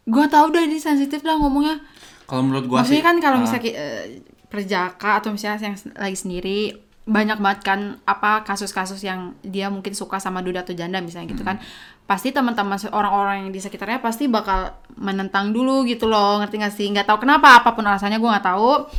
gue 0.08 0.26
tau 0.32 0.48
udah 0.48 0.64
ini 0.64 0.80
sensitif 0.80 1.22
lah 1.28 1.36
ngomongnya. 1.36 1.84
Kalau 2.26 2.42
menurut 2.42 2.66
sih, 2.66 2.72
Maksudnya 2.72 3.04
kan 3.04 3.16
kalau 3.20 3.38
ah, 3.38 3.42
misalnya 3.44 3.72
eh, 3.76 4.04
perjaka 4.48 5.20
atau 5.20 5.30
misalnya 5.36 5.74
yang 5.74 5.78
lagi 6.00 6.18
sendiri 6.18 6.60
banyak 7.06 7.38
banget 7.38 7.62
kan 7.62 8.02
apa 8.10 8.42
kasus-kasus 8.42 8.98
yang 9.06 9.38
dia 9.46 9.70
mungkin 9.70 9.94
suka 9.94 10.18
sama 10.18 10.42
duda 10.42 10.66
atau 10.66 10.74
janda 10.74 10.98
misalnya 11.06 11.38
gitu 11.38 11.46
kan 11.46 11.62
pasti 12.10 12.34
teman-teman 12.34 12.82
orang-orang 12.90 13.46
yang 13.46 13.52
di 13.54 13.62
sekitarnya 13.62 14.02
pasti 14.02 14.26
bakal 14.26 14.74
menentang 14.98 15.54
dulu 15.54 15.86
gitu 15.86 16.10
loh 16.10 16.42
ngerti 16.42 16.56
gak 16.58 16.74
sih 16.74 16.90
nggak 16.90 17.06
tahu 17.06 17.22
kenapa 17.22 17.62
apa 17.62 17.78
pun 17.78 17.86
alasannya 17.86 18.18
gue 18.18 18.26
nggak 18.30 18.48
tahu 18.50 18.90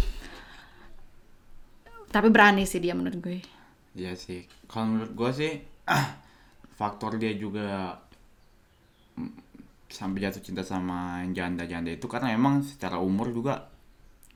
tapi 2.17 2.33
berani 2.33 2.65
sih 2.65 2.81
dia 2.81 2.97
menurut 2.97 3.21
gue 3.21 3.57
Iya 3.97 4.13
sih. 4.13 4.45
Kalau 4.69 4.93
menurut 4.93 5.13
gua 5.17 5.33
sih 5.33 5.57
faktor 6.79 7.17
dia 7.17 7.33
juga 7.33 7.97
mm, 9.17 9.33
sampai 9.89 10.29
jatuh 10.29 10.45
cinta 10.45 10.61
sama 10.61 11.25
janda-janda 11.33 11.89
itu 11.89 12.05
karena 12.05 12.37
emang 12.37 12.61
secara 12.61 13.01
umur 13.01 13.33
juga 13.33 13.73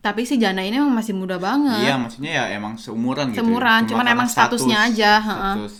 tapi 0.01 0.24
si 0.24 0.41
janda 0.41 0.64
ini 0.64 0.81
emang 0.81 0.97
masih 0.97 1.12
muda 1.12 1.37
banget 1.37 1.85
iya 1.85 2.01
maksudnya 2.01 2.33
ya 2.33 2.45
emang 2.57 2.81
seumuran 2.81 3.37
gitu. 3.37 3.45
Seumuran, 3.45 3.85
Cuma 3.85 4.01
cuman 4.01 4.07
emang 4.16 4.28
statusnya 4.33 4.89
aja, 4.89 5.20
heeh. 5.20 5.37
Status 5.37 5.74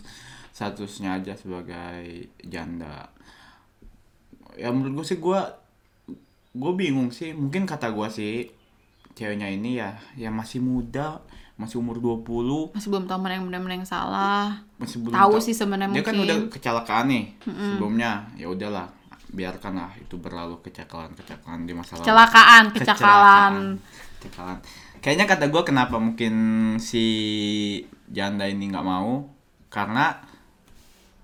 statusnya 0.53 1.11
aja 1.16 1.32
sebagai 1.40 2.28
janda. 2.44 3.09
Ya 4.61 4.68
menurut 4.68 5.01
gua 5.01 5.07
sih 5.09 5.16
gua 5.16 5.40
gua 6.53 6.72
bingung 6.76 7.09
sih. 7.09 7.32
Mungkin 7.32 7.64
kata 7.64 7.88
gua 7.96 8.12
sih 8.12 8.53
ceweknya 9.20 9.52
ini 9.52 9.76
ya 9.76 9.92
ya 10.16 10.32
masih 10.32 10.64
muda, 10.64 11.20
masih 11.60 11.76
umur 11.76 12.00
20 12.00 12.72
masih 12.72 12.88
belum 12.88 13.04
tahu 13.04 13.20
mana 13.20 13.36
yang 13.36 13.44
benar 13.44 13.60
mana 13.60 13.74
yang 13.76 13.84
salah. 13.84 14.64
Masih 14.80 15.04
belum 15.04 15.12
Tahu 15.12 15.34
sih 15.44 15.52
sebenarnya 15.52 15.92
dia 15.92 16.00
kan 16.00 16.16
mungkin. 16.16 16.24
udah 16.24 16.38
kecelakaan 16.48 17.04
nih 17.12 17.24
sebelumnya. 17.44 18.24
Ya 18.40 18.48
udahlah 18.48 18.88
biarkanlah 19.30 19.92
itu 20.00 20.16
berlalu 20.16 20.58
kecelakaan 20.64 21.12
kecelakaan 21.12 21.68
di 21.68 21.72
masa 21.76 22.00
lalu. 22.00 22.08
Kecelakaan 22.08 22.64
kecakalan 22.72 23.54
kecelakaan. 24.24 24.58
Kayaknya 25.00 25.26
kata 25.28 25.44
gue 25.48 25.62
kenapa 25.64 25.96
mungkin 26.00 26.34
si 26.80 27.04
janda 28.08 28.48
ini 28.48 28.68
nggak 28.72 28.84
mau? 28.84 29.28
Karena 29.72 30.12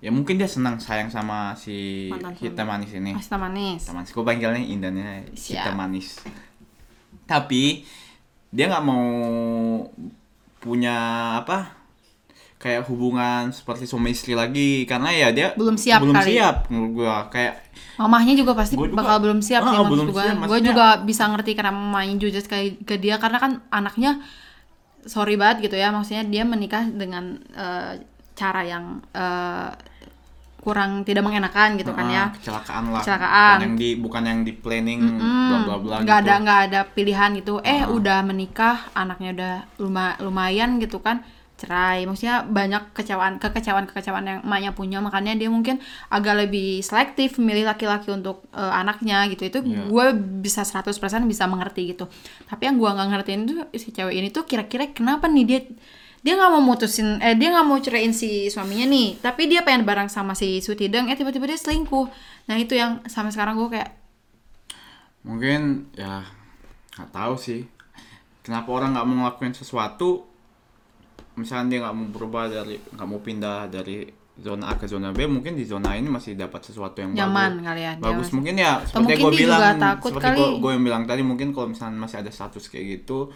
ya 0.00 0.12
mungkin 0.12 0.36
dia 0.36 0.48
senang 0.48 0.76
sayang 0.80 1.08
sama 1.08 1.56
si 1.56 2.08
Mantan 2.12 2.36
hitam 2.36 2.66
manis 2.68 2.92
ini. 2.92 3.12
Pasta 3.16 3.36
manis. 3.40 3.80
Hitam 3.84 3.96
manis. 4.00 4.10
Gue 4.12 4.24
panggilnya 4.24 4.60
indahnya 4.60 5.24
Siap. 5.32 5.64
hitam 5.64 5.76
manis 5.76 6.20
tapi 7.26 7.82
dia 8.48 8.66
nggak 8.66 8.82
mau 8.82 9.04
punya 10.56 10.96
apa 11.36 11.74
kayak 12.56 12.88
hubungan 12.88 13.52
seperti 13.52 13.84
suami 13.84 14.10
istri 14.10 14.32
lagi. 14.32 14.82
Karena 14.82 15.12
ya 15.12 15.28
dia 15.30 15.48
Belum 15.54 15.76
siap 15.76 16.00
belum 16.00 16.16
kali. 16.16 16.32
siap 16.32 16.56
menurut 16.66 16.92
gua. 16.96 17.28
Kayak 17.28 17.62
mamahnya 17.96 18.34
juga 18.34 18.52
pasti 18.54 18.74
Gua 18.74 18.88
juga- 18.88 18.98
bakal 18.98 19.16
belum 19.20 19.40
siap 19.40 19.62
sih 19.62 19.68
Ah, 19.68 19.76
maksud 19.78 19.92
belum 19.92 20.06
gue 20.06 20.16
siap, 20.16 20.32
gue 20.32 20.40
maksudnya- 20.40 20.68
juga 20.68 20.86
bisa 21.04 21.24
ngerti 21.26 21.52
karena 21.52 21.72
mamanya 21.72 22.14
jujur 22.16 22.42
ke, 22.42 22.58
ke 22.82 22.94
dia. 22.96 23.16
Karena 23.16 23.38
kan 23.38 23.52
anaknya 23.68 24.24
sorry 25.04 25.36
banget 25.36 25.70
gitu 25.70 25.76
ya 25.76 25.90
maksudnya 25.90 26.24
dia 26.24 26.42
menikah 26.42 26.82
dengan 26.86 27.38
eh, 27.52 27.92
cara 28.34 28.62
yang 28.62 28.84
eh, 29.12 29.70
kurang 30.66 30.90
tidak 31.00 31.22
mengenakan 31.22 31.78
gitu 31.78 31.94
kan 31.94 32.04
ah, 32.04 32.10
ya 32.10 32.24
kecelakaan 32.34 32.84
lah 32.90 32.98
Kecelakaan. 33.00 33.54
bukan 33.54 33.62
yang 33.62 33.76
di 33.76 33.88
bukan 33.96 34.22
yang 34.24 34.40
di 34.42 34.52
planning 34.52 35.00
bla 35.14 35.58
bla 35.62 35.76
bla 35.78 35.94
nggak 35.98 36.18
gitu. 36.18 36.26
ada 36.26 36.34
nggak 36.36 36.60
ada 36.66 36.80
pilihan 36.88 37.30
gitu 37.36 37.54
eh 37.62 37.78
Ah. 37.78 37.88
udah 37.88 38.18
menikah 38.20 38.76
anaknya 38.92 39.30
udah 39.32 39.52
luma- 39.78 40.18
lumayan 40.18 40.76
gitu 40.76 40.98
kan 40.98 41.22
cerai 41.56 42.04
maksudnya 42.04 42.44
banyak 42.44 42.92
kecewaan 42.92 43.38
kekecewaan 43.38 43.86
kekecewaan 43.86 44.26
yang 44.26 44.38
emaknya 44.42 44.70
punya 44.70 44.98
makanya 44.98 45.32
dia 45.32 45.48
mungkin 45.48 45.80
agak 46.08 46.36
lebih 46.38 46.82
selektif 46.82 47.38
memilih 47.38 47.64
laki-laki 47.64 48.10
untuk 48.10 48.44
eh, 48.52 48.72
anaknya 48.74 49.24
gitu 49.26 49.46
itu 49.46 49.58
Iya. 49.62 49.86
gue 49.86 50.06
bisa 50.42 50.60
100% 50.62 50.90
bisa 51.24 51.46
mengerti 51.46 51.94
gitu 51.94 52.10
tapi 52.44 52.62
yang 52.64 52.76
gue 52.76 52.84
nggak 52.86 53.08
ngertiin 53.08 53.40
tuh 53.46 53.58
si 53.72 53.88
cewek 53.88 54.12
ini 54.14 54.28
tuh 54.28 54.44
kira-kira 54.44 54.90
kenapa 54.90 55.24
nih 55.26 55.44
dia 55.46 55.60
dia 56.26 56.34
nggak 56.34 56.50
mau 56.58 56.74
mutusin 56.74 57.22
eh 57.22 57.38
dia 57.38 57.54
nggak 57.54 57.66
mau 57.70 57.78
ceraiin 57.78 58.10
si 58.10 58.50
suaminya 58.50 58.90
nih. 58.90 59.22
Tapi 59.22 59.46
dia 59.46 59.62
pengen 59.62 59.86
bareng 59.86 60.10
sama 60.10 60.34
si 60.34 60.58
Sweet 60.58 60.90
Hideng 60.90 61.06
eh 61.06 61.14
tiba-tiba 61.14 61.46
dia 61.46 61.54
selingkuh. 61.54 62.10
Nah 62.50 62.58
itu 62.58 62.74
yang 62.74 63.06
sampai 63.06 63.30
sekarang 63.30 63.54
gue 63.54 63.78
kayak 63.78 63.94
mungkin 65.22 65.86
ya 65.94 66.26
nggak 66.98 67.10
tahu 67.14 67.38
sih. 67.38 67.62
Kenapa 68.42 68.74
orang 68.74 68.98
nggak 68.98 69.06
mau 69.06 69.14
ngelakuin 69.22 69.54
sesuatu? 69.54 70.26
Misalnya 71.38 71.70
dia 71.70 71.78
nggak 71.86 71.94
mau 71.94 72.06
berubah 72.10 72.50
dari 72.50 72.74
nggak 72.74 73.06
mau 73.06 73.22
pindah 73.22 73.70
dari 73.70 74.10
zona 74.36 74.68
A 74.68 74.74
ke 74.74 74.90
zona 74.90 75.14
B 75.14 75.30
mungkin 75.30 75.54
di 75.54 75.62
zona 75.62 75.94
ini 75.94 76.10
masih 76.10 76.36
dapat 76.36 76.60
sesuatu 76.60 77.00
yang 77.00 77.16
nyaman 77.16 77.56
bagus. 77.56 77.64
kali 77.64 77.80
ya 77.80 77.92
bagus. 77.96 78.28
mungkin 78.36 78.54
ya 78.60 78.84
seperti 78.84 79.16
gue 79.16 79.32
bilang 79.32 79.80
takut 79.80 80.12
seperti 80.12 80.40
gue 80.60 80.70
yang 80.76 80.84
bilang 80.84 81.02
tadi 81.08 81.22
mungkin 81.24 81.56
kalau 81.56 81.72
misalnya 81.72 81.96
masih 81.96 82.20
ada 82.20 82.28
status 82.28 82.68
kayak 82.68 83.00
gitu 83.00 83.32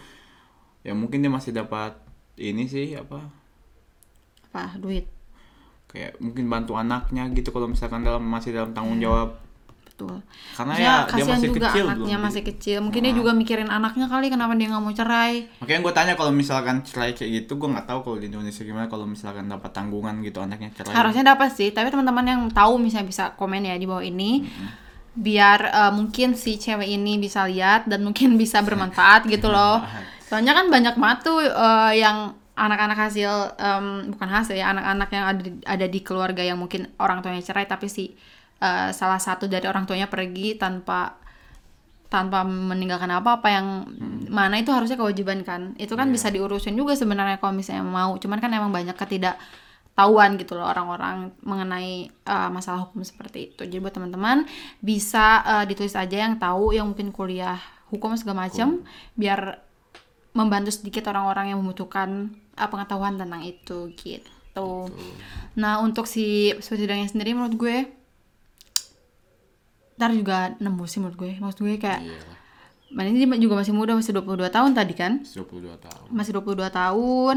ya 0.85 0.93
mungkin 0.93 1.25
dia 1.25 1.33
masih 1.33 1.57
dapat 1.57 1.97
ini 2.37 2.63
sih 2.65 2.95
apa? 2.95 3.19
Apa? 4.51 4.75
Duit. 4.79 5.07
Kayak 5.87 6.15
mungkin 6.23 6.47
bantu 6.47 6.79
anaknya 6.79 7.27
gitu 7.35 7.51
kalau 7.51 7.67
misalkan 7.67 8.01
dalam 8.01 8.23
masih 8.23 8.55
dalam 8.55 8.71
tanggung 8.71 8.99
jawab. 8.99 9.35
betul. 9.81 10.23
Karena 10.55 10.71
Maksudnya 10.73 10.87
ya 10.87 10.95
dia 10.95 11.11
kasihan 11.11 11.29
masih 11.35 11.49
juga 11.51 11.59
kecil 11.67 11.85
anaknya 11.85 12.15
belum 12.15 12.25
masih 12.25 12.41
kecil. 12.47 12.77
Mungkin 12.81 13.01
dia 13.03 13.13
juga 13.13 13.31
mikirin 13.35 13.69
anaknya 13.69 14.05
kali 14.07 14.25
kenapa 14.31 14.53
dia 14.55 14.67
nggak 14.71 14.81
mau 14.81 14.93
cerai. 14.95 15.33
Makanya 15.59 15.79
gue 15.83 15.93
tanya 15.93 16.13
kalau 16.15 16.31
misalkan 16.31 16.75
cerai 16.81 17.11
kayak 17.11 17.31
gitu, 17.43 17.51
gue 17.59 17.69
nggak 17.69 17.85
tahu 17.85 17.99
kalau 18.07 18.17
di 18.17 18.25
Indonesia 18.31 18.63
gimana 18.63 18.87
kalau 18.87 19.05
misalkan 19.05 19.45
dapat 19.45 19.71
tanggungan 19.75 20.23
gitu 20.23 20.39
anaknya 20.41 20.71
cerai. 20.73 20.95
harusnya 20.95 21.35
dapat 21.35 21.49
sih 21.53 21.69
tapi 21.69 21.91
teman-teman 21.91 22.25
yang 22.25 22.41
tahu 22.49 22.79
misalnya 22.79 23.07
bisa 23.11 23.23
komen 23.35 23.61
ya 23.61 23.75
di 23.75 23.85
bawah 23.85 24.01
ini. 24.01 24.47
Biar 25.11 25.59
eh, 25.67 25.91
mungkin 25.91 26.39
si 26.39 26.55
cewek 26.55 26.87
ini 26.87 27.19
bisa 27.19 27.43
lihat 27.45 27.83
dan 27.85 28.01
mungkin 28.01 28.39
bisa 28.39 28.63
bermanfaat 28.63 29.27
gitu 29.27 29.51
loh 29.51 29.83
soalnya 30.31 30.55
kan 30.55 30.71
banyak 30.71 30.95
banget 30.95 31.19
tuh 31.27 31.43
eh, 31.43 31.99
yang 31.99 32.31
anak-anak 32.55 32.95
hasil 32.95 33.31
em, 33.59 34.15
bukan 34.15 34.29
hasil 34.31 34.55
ya 34.55 34.71
anak-anak 34.71 35.09
yang 35.11 35.25
ada 35.27 35.41
di, 35.43 35.51
ada 35.67 35.85
di 35.91 35.99
keluarga 35.99 36.39
yang 36.39 36.55
mungkin 36.55 36.87
orang 37.03 37.19
tuanya 37.19 37.43
cerai 37.43 37.67
tapi 37.67 37.91
si 37.91 38.15
eh, 38.63 38.89
salah 38.95 39.19
satu 39.19 39.51
dari 39.51 39.67
orang 39.67 39.83
tuanya 39.83 40.07
pergi 40.07 40.55
tanpa 40.55 41.19
tanpa 42.11 42.43
meninggalkan 42.43 43.07
apa-apa 43.07 43.47
yang 43.47 43.67
mana 44.27 44.59
itu 44.59 44.67
harusnya 44.75 44.99
kewajiban 44.99 45.47
kan. 45.47 45.71
Itu 45.79 45.95
kan 45.95 46.11
bisa 46.11 46.27
diurusin 46.27 46.75
juga 46.75 46.91
sebenarnya 46.91 47.39
kalau 47.39 47.55
misalnya 47.55 47.87
mau. 47.87 48.19
Cuman 48.19 48.43
kan 48.43 48.51
emang 48.51 48.67
banyak 48.67 48.99
ketidaktahuan 48.99 50.35
gitu 50.35 50.59
loh 50.59 50.67
orang-orang 50.67 51.31
mengenai 51.39 52.11
uh, 52.27 52.51
masalah 52.51 52.83
hukum 52.83 53.07
seperti 53.07 53.55
itu. 53.55 53.63
Jadi 53.63 53.79
buat 53.79 53.95
teman-teman 53.95 54.43
bisa 54.83 55.39
uh, 55.39 55.63
ditulis 55.63 55.95
aja 55.95 56.27
yang 56.27 56.35
tahu 56.35 56.75
yang 56.75 56.91
mungkin 56.91 57.15
kuliah 57.15 57.63
hukum 57.87 58.11
segala 58.19 58.51
macam 58.51 58.83
biar 59.15 59.70
membantu 60.31 60.71
sedikit 60.71 61.11
orang-orang 61.11 61.51
yang 61.51 61.59
membutuhkan 61.59 62.31
uh, 62.55 62.69
pengetahuan 62.71 63.19
tentang 63.19 63.43
itu 63.43 63.91
gitu 63.99 64.89
nah 65.55 65.79
untuk 65.79 66.07
si 66.07 66.55
sidangnya 66.59 67.07
sendiri 67.07 67.35
menurut 67.35 67.55
gue 67.55 67.77
ntar 69.99 70.11
juga 70.15 70.57
nembus 70.57 70.95
sih 70.95 70.99
menurut 70.99 71.17
gue 71.19 71.31
maksud 71.37 71.61
gue 71.61 71.77
kayak 71.77 72.01
Iya 72.01 72.17
lah, 72.17 72.41
Man 72.91 73.07
ini 73.07 73.23
juga 73.39 73.55
masih 73.55 73.71
muda, 73.71 73.95
masih 73.95 74.11
22 74.11 74.51
tahun 74.51 74.75
tadi 74.75 74.91
kan? 74.91 75.23
22 75.23 75.79
tahun. 75.79 76.07
Masih 76.11 76.35
22 76.35 76.67
tahun. 76.67 77.35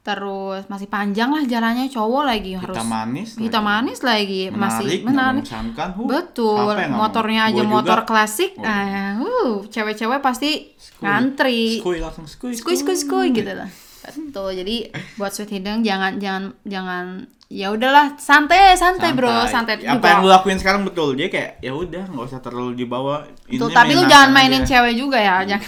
Terus 0.00 0.64
masih 0.66 0.88
panjang 0.88 1.28
lah 1.28 1.44
jalannya 1.44 1.92
cowok 1.92 2.24
lagi 2.24 2.56
harus 2.56 2.72
Hitam 2.72 2.88
manis. 2.88 3.28
hitam 3.36 3.60
lagi. 3.60 3.68
manis 3.68 4.00
lagi 4.00 4.42
Menarik, 4.48 4.56
masih 4.56 4.98
menarik. 5.04 5.44
huh, 5.44 6.08
Betul. 6.08 6.72
Motornya 6.88 7.40
aja 7.46 7.52
Gua 7.52 7.60
juga. 7.62 7.74
motor 7.76 7.98
klasik. 8.08 8.56
Oh, 8.56 8.64
uh, 8.64 9.60
cewek-cewek 9.68 10.24
pasti 10.24 10.72
ngantri. 11.04 11.84
Skuy 11.84 12.00
langsung 12.00 12.24
skuy. 12.24 12.56
Skuy 12.56 12.76
skuy 12.76 12.96
skuy 12.96 13.26
gitu 13.30 13.52
lah. 13.52 13.68
Betul. 14.00 14.56
Jadi 14.56 14.88
buat 15.14 15.36
sweet 15.36 15.52
hidung 15.52 15.84
jangan 15.84 16.16
jangan 16.16 16.56
jangan 16.64 17.04
ya 17.50 17.66
udahlah 17.68 18.14
santai 18.14 18.78
santai, 18.78 19.10
bro 19.10 19.42
santai 19.44 19.82
Apa 19.82 19.90
juga. 19.90 20.06
yang 20.06 20.20
lu 20.22 20.30
lakuin 20.30 20.54
sekarang 20.54 20.86
betul 20.86 21.18
dia 21.18 21.26
kayak 21.26 21.58
ya 21.58 21.74
udah 21.74 22.06
nggak 22.06 22.24
usah 22.24 22.38
terlalu 22.38 22.78
dibawa. 22.78 23.26
Betul, 23.42 23.66
Intinya 23.66 23.74
tapi 23.74 23.92
lu 23.92 24.02
jangan 24.06 24.30
mainin 24.30 24.62
aja. 24.62 24.68
cewek 24.70 24.94
juga 24.94 25.18
ya. 25.18 25.36
Jangan. 25.44 25.66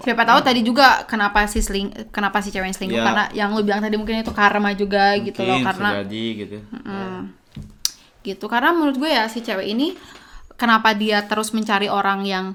Siapa 0.00 0.22
tahu 0.22 0.38
tadi 0.40 0.60
juga 0.62 1.02
kenapa 1.04 1.44
si 1.44 1.58
seling 1.58 1.90
kenapa 2.08 2.38
si 2.38 2.48
cewek 2.48 2.70
selingkuh 2.70 2.94
Ya. 2.94 3.04
karena 3.04 3.24
yang 3.34 3.50
lu 3.50 3.60
bilang 3.60 3.82
tadi 3.82 3.98
mungkin 3.98 4.22
itu 4.22 4.30
karma 4.30 4.70
juga 4.72 5.18
gitu 5.18 5.42
loh 5.42 5.58
Mungkin 5.58 5.66
karena 5.66 5.88
jadi 6.00 6.24
gitu. 6.38 6.56
mm, 6.62 7.18
gitu 8.22 8.46
karena 8.46 8.70
menurut 8.70 8.96
gue 8.96 9.10
ya 9.10 9.26
si 9.26 9.42
cewek 9.42 9.66
ini 9.66 9.98
kenapa 10.54 10.94
dia 10.94 11.26
terus 11.26 11.50
mencari 11.50 11.90
orang 11.90 12.22
yang 12.22 12.46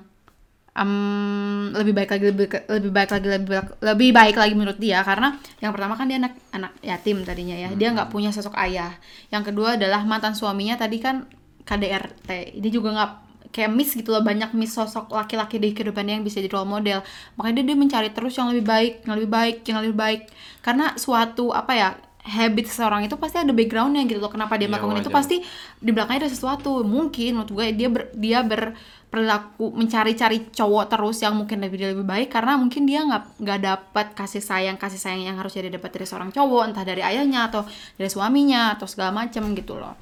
em, 0.78 1.72
lebih 1.74 1.94
baik 1.96 2.10
lagi 2.14 2.26
lebih, 2.30 2.48
lebih 2.70 2.92
baik 2.92 3.10
lagi 3.16 3.28
lebih 3.28 3.50
baik, 3.50 3.68
lebih 3.82 4.10
baik 4.14 4.36
lagi 4.38 4.54
menurut 4.54 4.80
dia. 4.82 5.00
Karena 5.02 5.38
yang 5.64 5.72
pertama 5.74 5.94
kan 5.98 6.06
dia 6.10 6.18
anak 6.22 6.34
anak 6.52 6.72
yatim 6.84 7.24
tadinya 7.26 7.56
ya. 7.56 7.70
Dia 7.74 7.94
nggak 7.96 8.10
punya 8.10 8.30
sosok 8.30 8.54
ayah. 8.60 8.94
Yang 9.34 9.54
kedua 9.54 9.80
adalah 9.80 10.04
mantan 10.06 10.34
suaminya 10.38 10.78
tadi 10.78 10.98
kan 11.02 11.26
KDRT 11.66 12.58
dia 12.58 12.72
juga 12.74 12.90
nggak 12.96 13.12
kayak 13.54 13.72
miss 13.74 13.94
gitu 13.94 14.14
loh. 14.14 14.22
Banyak 14.22 14.54
miss 14.58 14.74
sosok 14.74 15.10
laki-laki 15.14 15.58
di 15.58 15.74
kehidupannya 15.74 16.22
yang 16.22 16.26
bisa 16.26 16.42
jadi 16.42 16.52
role 16.54 16.70
model. 16.70 17.00
Makanya 17.38 17.62
dia, 17.62 17.66
dia 17.74 17.78
mencari 17.78 18.10
terus 18.14 18.34
yang 18.38 18.50
lebih 18.54 18.66
baik 18.66 18.94
yang 19.06 19.16
lebih 19.18 19.32
baik 19.32 19.58
yang 19.66 19.80
lebih 19.82 19.98
baik. 19.98 20.22
Karena 20.62 20.94
suatu 20.98 21.54
apa 21.54 21.74
ya 21.74 21.90
habit 22.24 22.66
seseorang 22.70 23.08
itu 23.08 23.16
pasti 23.16 23.40
ada 23.42 23.54
backgroundnya 23.56 24.04
gitu 24.06 24.20
loh. 24.20 24.30
Kenapa 24.32 24.60
dia 24.60 24.68
Iya, 24.68 24.72
melakukan 24.72 24.98
itu 25.02 25.10
wajar. 25.10 25.18
pasti 25.24 25.36
di 25.80 25.92
belakangnya 25.96 26.28
ada 26.28 26.32
sesuatu. 26.32 26.84
Mungkin 26.84 27.32
menurut 27.40 27.52
gue 27.52 27.66
dia 27.74 27.90
ber, 27.90 28.04
dia 28.14 28.40
berperilaku 28.46 29.72
mencari-cari 29.74 30.52
cowok 30.52 30.86
terus 30.92 31.18
yang 31.24 31.34
mungkin 31.40 31.58
lebih 31.64 31.96
lebih 31.96 32.06
baik 32.06 32.30
karena 32.30 32.60
mungkin 32.60 32.84
dia 32.86 33.02
nggak 33.08 33.24
nggak 33.42 33.60
dapat 33.64 34.08
kasih 34.14 34.44
sayang 34.44 34.78
kasih 34.78 35.00
sayang 35.02 35.24
yang 35.26 35.38
harusnya 35.40 35.66
dia 35.70 35.74
dapat 35.80 35.90
dari 35.96 36.06
seorang 36.06 36.30
cowok 36.36 36.62
entah 36.70 36.86
dari 36.86 37.02
ayahnya 37.02 37.50
atau 37.50 37.64
dari 37.98 38.10
suaminya 38.12 38.76
atau 38.78 38.86
segala 38.86 39.12
macam 39.16 39.44
gitu 39.56 39.80
loh. 39.80 39.96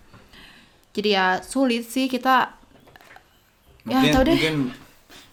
Jadi 0.92 1.10
ya 1.14 1.40
sulit 1.46 1.86
sih 1.86 2.10
kita 2.10 2.58
ya 3.88 4.04
mungkin 4.04 4.12
tau 4.12 4.24
deh. 4.26 4.34
mungkin 4.36 4.56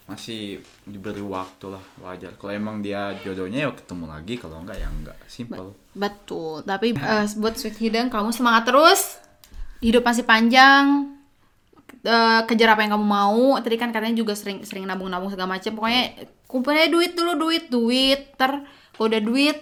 masih 0.05 0.61
diberi 0.85 1.19
waktu 1.19 1.65
lah 1.73 1.81
wajar 1.97 2.37
kalau 2.37 2.53
emang 2.53 2.77
dia 2.77 3.17
jodohnya 3.19 3.65
ya 3.65 3.73
ketemu 3.73 4.05
lagi 4.05 4.37
kalau 4.37 4.61
enggak 4.61 4.77
ya 4.77 4.85
enggak 4.85 5.17
simple 5.25 5.73
Betul, 5.91 6.61
tapi 6.61 6.91
eh, 6.91 7.25
buat 7.39 7.55
Sweet 7.55 7.79
Hidden 7.79 8.11
kamu 8.11 8.29
semangat 8.29 8.67
terus. 8.67 9.15
Hidup 9.79 10.03
masih 10.03 10.27
panjang. 10.27 11.15
Eh, 12.03 12.41
kejar 12.45 12.75
apa 12.75 12.83
yang 12.83 12.99
kamu 12.99 13.07
mau. 13.07 13.55
Tadi 13.57 13.79
kan 13.79 13.95
katanya 13.95 14.11
juga 14.13 14.35
sering 14.35 14.59
sering 14.67 14.83
nabung-nabung 14.83 15.31
segala 15.31 15.55
macam. 15.55 15.71
Pokoknya 15.71 16.27
kumpulnya 16.45 16.91
duit 16.91 17.15
dulu, 17.15 17.39
duit, 17.39 17.71
duit. 17.71 18.35
Ter 18.35 18.59
kalau 18.91 19.07
udah 19.07 19.23
duit 19.23 19.57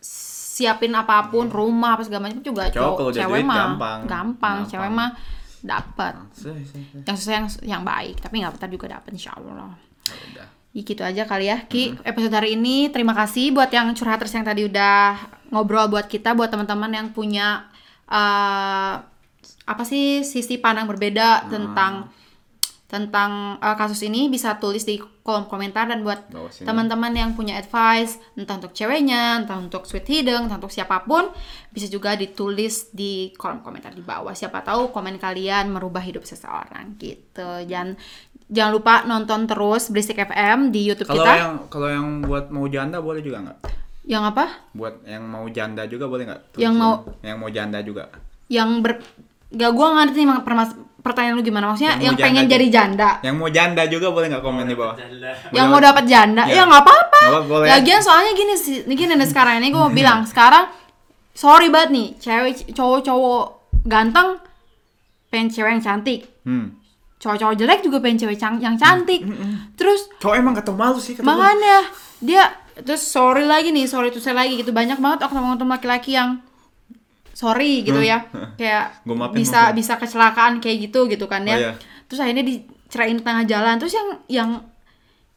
siapin 0.00 0.96
apa 0.96 1.28
pun, 1.28 1.52
rumah 1.52 2.00
apa 2.00 2.02
segala 2.02 2.32
macam 2.32 2.40
juga 2.40 2.72
Cowok 2.72 2.94
kalau 2.96 3.10
cewek 3.12 3.28
duit 3.28 3.44
mah 3.44 3.56
gampang. 3.60 3.76
gampang, 3.76 4.08
Gampang. 4.08 4.56
cewek 4.72 4.90
mah 4.90 5.10
dapat. 5.66 6.14
Yang 7.04 7.16
sesuai 7.20 7.34
yang 7.34 7.48
yang 7.76 7.82
baik, 7.82 8.22
tapi 8.22 8.40
nggak 8.40 8.54
bentar 8.56 8.70
juga 8.70 8.86
dapat 8.96 9.10
insya 9.12 9.34
Allah. 9.34 9.74
Ya 10.06 10.14
udah. 10.32 10.48
Ya, 10.76 10.80
gitu 10.84 11.02
aja 11.02 11.22
kali 11.24 11.48
ya 11.48 11.64
Ki. 11.64 11.96
Episode 12.04 12.36
hari 12.36 12.54
ini 12.54 12.92
terima 12.92 13.16
kasih 13.16 13.50
buat 13.50 13.72
yang 13.72 13.90
curhaters 13.96 14.32
yang 14.36 14.44
tadi 14.44 14.68
udah 14.68 15.16
ngobrol 15.48 15.88
buat 15.88 16.04
kita 16.04 16.36
buat 16.36 16.52
teman-teman 16.52 16.92
yang 16.92 17.08
punya 17.16 17.64
eh, 18.12 18.94
apa 19.66 19.82
sih 19.82 20.20
sisi 20.22 20.60
pandang 20.60 20.86
berbeda 20.86 21.48
tentang 21.48 22.12
tentang 22.86 23.30
eh, 23.58 23.74
kasus 23.74 23.98
ini 24.00 24.26
bisa 24.26 24.56
tulis 24.56 24.82
di 24.82 24.94
kolom 25.20 25.44
komentar 25.44 25.86
dan 25.86 26.00
buat 26.00 26.30
teman-teman 26.62 27.10
yang 27.10 27.34
punya 27.34 27.58
advice 27.58 28.14
entah 28.32 28.54
untuk 28.54 28.70
ceweknya 28.70 29.42
entah 29.42 29.58
untuk 29.58 29.82
sweet 29.82 30.06
hidden 30.06 30.46
entah 30.46 30.54
untuk 30.54 30.70
siapa 30.70 31.02
pun 31.02 31.26
bisa 31.68 31.86
juga 31.86 32.14
ditulis 32.14 32.88
di 32.90 33.34
kolom 33.34 33.58
komentar 33.58 33.90
di 33.90 34.00
bawah. 34.00 34.30
Siapa 34.32 34.62
tahu 34.62 34.88
komen 34.88 35.18
kalian 35.18 35.66
merubah 35.68 35.98
hidup 35.98 36.22
seseorang 36.22 36.94
gitu. 36.96 37.66
Jangan 37.66 37.98
jangan 38.46 38.72
lupa 38.72 38.94
nonton 39.02 39.50
terus 39.50 39.90
Berisik 39.90 40.16
FM 40.16 40.70
di 40.70 40.86
YouTube 40.86 41.10
kalau 41.10 41.26
kita. 41.26 41.34
yang 41.34 41.54
kalau 41.66 41.88
yang 41.90 42.06
buat 42.22 42.54
mau 42.54 42.70
janda 42.70 43.02
boleh 43.02 43.18
juga 43.18 43.42
nggak? 43.42 43.58
Yang 44.06 44.22
apa? 44.30 44.44
Buat 44.70 45.02
yang 45.02 45.26
mau 45.26 45.42
janda 45.50 45.82
juga 45.90 46.06
boleh 46.06 46.24
nggak? 46.30 46.42
Yang 46.54 46.74
mau- 46.78 47.02
yang 47.26 47.36
mau 47.42 47.50
janda 47.50 47.82
juga. 47.82 48.14
Yang 48.46 48.70
ber 48.78 48.92
gak 49.50 49.72
gua 49.74 49.88
ngerti 49.98 50.22
nih 50.22 50.42
permas- 50.42 50.78
pertanyaan 51.06 51.38
lu 51.38 51.44
gimana? 51.46 51.70
Maksudnya 51.70 51.94
Yang 52.02 52.02
yang, 52.02 52.16
pengen 52.18 52.44
janda 52.44 52.54
jadi 52.58 52.66
janda. 52.66 53.10
Yang 53.22 53.34
mau 53.38 53.48
janda 53.48 53.82
juga 53.86 54.06
boleh 54.10 54.26
nggak 54.34 54.42
komen 54.42 54.64
di 54.66 54.74
bawah? 54.74 54.94
Yang 55.54 55.66
mau 55.70 55.78
dapat 55.78 56.04
janda? 56.10 56.42
Ya. 56.50 56.54
ya 56.58 56.62
nggak 56.66 56.82
apa-apa. 56.82 57.20
Nggak 57.22 57.42
apa-apa, 57.46 57.66
lagian 57.70 58.00
soalnya 58.02 58.32
gini 58.34 58.54
sih 58.58 58.82
gini 58.82 59.12
nih 59.14 59.28
sekarang. 59.30 59.62
Ini 59.62 59.70
gue 59.70 59.78
mau 59.78 59.94
bilang 59.94 60.26
sekarang 60.26 60.66
sorry 61.30 61.70
banget 61.70 61.90
nih 61.94 62.06
cewek 62.18 62.74
cowok-cowok 62.74 63.44
ganteng 63.86 64.42
pengen 65.30 65.48
cewek 65.54 65.70
yang 65.78 65.84
cantik. 65.84 66.20
Hmm. 66.42 66.78
cowok-cowok 67.16 67.56
jelek 67.56 67.80
juga 67.80 67.98
pengen 68.04 68.18
cewek 68.22 68.38
cang- 68.38 68.60
yang 68.60 68.76
cantik. 68.76 69.24
Terus 69.74 70.10
cowok 70.20 70.36
emang 70.36 70.54
ketemu 70.54 70.76
malu 70.76 70.98
sih 71.00 71.16
makanya 71.24 71.88
dia 72.20 72.44
terus 72.76 73.02
sorry 73.02 73.48
lagi 73.48 73.72
nih 73.72 73.88
sorry 73.88 74.12
tuh 74.12 74.20
saya 74.20 74.44
lagi 74.44 74.60
gitu. 74.60 74.70
Banyak 74.70 75.00
banget 75.00 75.24
oknum-oknum 75.24 75.70
laki-laki 75.70 76.12
yang 76.14 76.44
sorry 77.36 77.84
gitu 77.84 78.00
ya. 78.00 78.24
Kayak 78.60 79.04
bisa 79.36 79.68
maafin. 79.68 79.76
bisa 79.76 79.94
kecelakaan 80.00 80.52
kayak 80.58 80.88
gitu 80.88 81.04
gitu 81.04 81.28
kan 81.28 81.44
ya. 81.44 81.52
Oh, 81.52 81.60
iya. 81.60 81.72
terus 82.08 82.24
akhirnya 82.24 82.42
dicerain 82.42 83.12
di 83.12 83.20
tengah 83.20 83.44
jalan. 83.44 83.76
Terus 83.76 83.92
yang 83.92 84.08
yang 84.26 84.50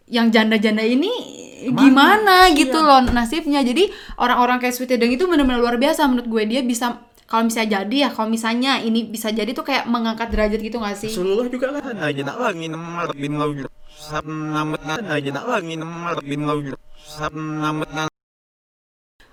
yang 0.07 0.27
janda-janda 0.31 0.81
ini 0.81 1.11
Ke 1.59 1.69
mana? 1.69 1.79
gimana 1.83 2.35
Iya. 2.47 2.55
gitu 2.55 2.79
loh 2.79 3.03
nasibnya. 3.05 3.59
Jadi 3.59 3.91
orang-orang 4.15 4.57
kayak 4.57 4.73
Sweet 4.73 4.95
Edeng 4.95 5.11
itu 5.11 5.27
benar-benar 5.27 5.59
luar 5.59 5.75
biasa 5.75 6.07
menurut 6.07 6.25
gue. 6.25 6.43
Dia 6.47 6.61
bisa 6.63 6.97
kalau 7.27 7.45
misalnya 7.45 7.83
jadi 7.83 7.95
ya 7.99 8.09
kalau 8.09 8.25
misalnya 8.25 8.81
ini 8.81 9.05
bisa 9.05 9.29
jadi 9.29 9.53
tuh 9.53 9.61
kayak 9.61 9.85
mengangkat 9.85 10.33
derajat 10.33 10.59
gitu 10.59 10.81
gak 10.81 10.97
sih? 10.97 11.13
Rasulullah 11.13 11.45
juga 11.45 11.77
kan 11.77 11.93
aja 11.99 12.21
nak 12.25 12.37
lagi 12.41 12.65
nomor 12.65 13.13
bin 13.13 13.37
lawi 13.37 13.69
sab 13.93 14.25
namet 14.25 14.81
aja 14.87 15.29
nak 15.29 15.45
lagi 15.45 15.77
nomor 15.77 16.17
bin 16.25 16.41
lawi 16.49 16.73
sab 16.97 17.29
namet 17.35 18.09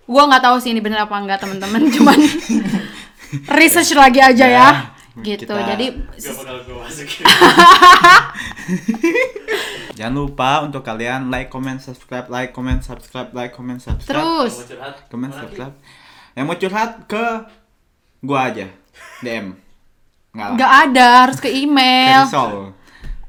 gue 0.06 0.22
nggak 0.22 0.42
tahu 0.42 0.56
sih 0.62 0.70
ini 0.70 0.78
bener 0.78 1.02
apa 1.02 1.18
enggak 1.18 1.42
teman-teman 1.42 1.82
cuman 1.94 2.18
research 3.52 3.92
lagi 3.92 4.22
aja 4.22 4.46
ya, 4.46 4.68
gitu 5.18 5.50
kita- 5.50 5.66
jadi 5.74 5.86
Jangan 9.96 10.14
lupa 10.14 10.60
untuk 10.60 10.84
kalian 10.84 11.32
like, 11.32 11.48
comment, 11.48 11.80
subscribe, 11.80 12.28
like, 12.28 12.52
comment, 12.52 12.84
subscribe, 12.84 13.32
like, 13.32 13.56
comment, 13.56 13.80
subscribe. 13.80 14.12
terus 14.12 14.68
comment, 15.08 15.32
subscribe. 15.32 15.72
Yang 16.36 16.44
mau 16.44 16.56
curhat 16.60 17.08
ke 17.08 17.24
gua 18.20 18.52
aja. 18.52 18.68
DM. 19.24 19.56
Nggak 20.36 20.72
ada 20.84 21.06
harus 21.24 21.40
ke 21.40 21.48
email 21.48 22.28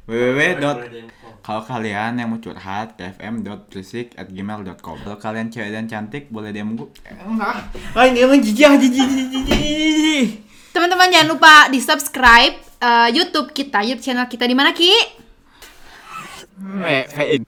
www. 0.04 1.08
Kalau 1.48 1.64
kalian 1.64 2.20
yang 2.20 2.28
mau 2.28 2.44
curhat 2.44 3.00
ke 3.00 3.08
fm.berisik@gmail.com. 3.08 4.98
Kalau 5.00 5.16
kalian 5.16 5.48
cewek 5.48 5.72
dan 5.72 5.88
cantik 5.88 6.28
boleh 6.28 6.52
DM 6.52 6.76
gua. 6.76 6.92
Enggak. 7.08 7.72
Ah 7.96 8.04
ini 8.04 8.20
emang 8.20 8.44
jijik 8.44 8.68
jijik 8.68 9.08
jijik 9.08 9.32
jijik. 9.48 10.28
teman-teman 10.76 11.08
jangan 11.08 11.32
lupa 11.32 11.72
di 11.72 11.80
subscribe 11.80 12.60
eh, 12.84 13.10
YouTube 13.16 13.56
kita 13.56 13.80
YouTube 13.80 14.04
channel 14.04 14.28
kita 14.28 14.44
di 14.44 14.60
mana 14.60 14.76
ki 14.76 14.92
Fein. 17.16 17.48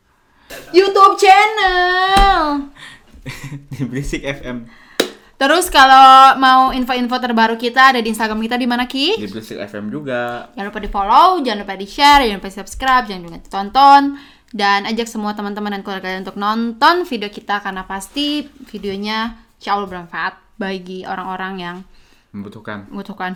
YouTube 0.72 1.20
channel 1.20 2.72
Di 3.76 3.84
Berisik 3.84 4.24
FM. 4.24 4.89
Terus 5.40 5.72
kalau 5.72 6.36
mau 6.36 6.70
info-info 6.70 7.16
terbaru 7.16 7.56
kita 7.56 7.96
ada 7.96 8.04
di 8.04 8.12
Instagram 8.12 8.44
kita 8.44 8.54
di 8.54 8.68
mana 8.68 8.84
ki 8.84 9.16
Di 9.16 9.26
Berisik 9.26 9.56
FM 9.58 9.88
juga. 9.88 10.52
Jangan 10.52 10.68
lupa 10.68 10.80
di 10.80 10.90
follow, 10.92 11.40
jangan 11.40 11.64
lupa 11.64 11.74
di 11.74 11.88
share, 11.88 12.28
jangan 12.28 12.38
lupa 12.38 12.50
di 12.52 12.58
subscribe, 12.60 13.06
jangan 13.08 13.22
lupa 13.24 13.38
ditonton 13.40 14.04
dan 14.50 14.84
ajak 14.84 15.06
semua 15.06 15.32
teman-teman 15.32 15.72
dan 15.72 15.82
keluarga 15.82 16.12
untuk 16.18 16.36
nonton 16.36 17.06
video 17.06 17.30
kita 17.30 17.62
karena 17.62 17.86
pasti 17.86 18.44
videonya 18.68 19.32
insya 19.56 19.74
Allah 19.74 19.88
bermanfaat 19.88 20.34
bagi 20.58 21.06
orang-orang 21.06 21.54
yang 21.56 21.78
Membutuhkan. 22.30 22.86
membutuhkan. 22.90 23.34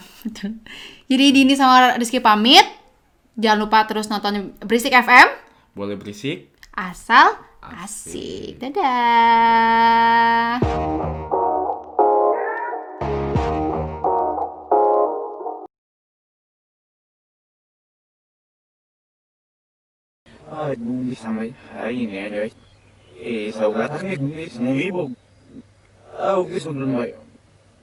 Jadi 1.09 1.25
Dini 1.31 1.55
sama 1.55 1.95
Rizky 1.95 2.19
pamit. 2.19 2.61
Jangan 3.33 3.59
lupa 3.61 3.81
terus 3.85 4.05
nonton 4.05 4.53
Berisik 4.59 4.91
FM 4.91 5.25
Boleh 5.73 5.97
berisik. 5.97 6.53
asal 6.73 7.33
Asik. 7.63 8.59
asik. 8.59 8.75
Dadah. 8.75 10.59
아, 20.55 20.71
눈이 20.77 21.15
삼이, 21.15 21.51
아이, 21.75 22.05
네, 22.05 22.29
네. 22.29 22.49
이, 23.19 23.51
서가, 23.51 23.87
탁, 23.87 24.05
눈이, 24.05 24.49
눈이, 24.59 24.91
뭐, 24.91 25.09
아우, 26.15 26.47
그 26.47 26.59
손을 26.59 26.85
마요. 26.85 27.22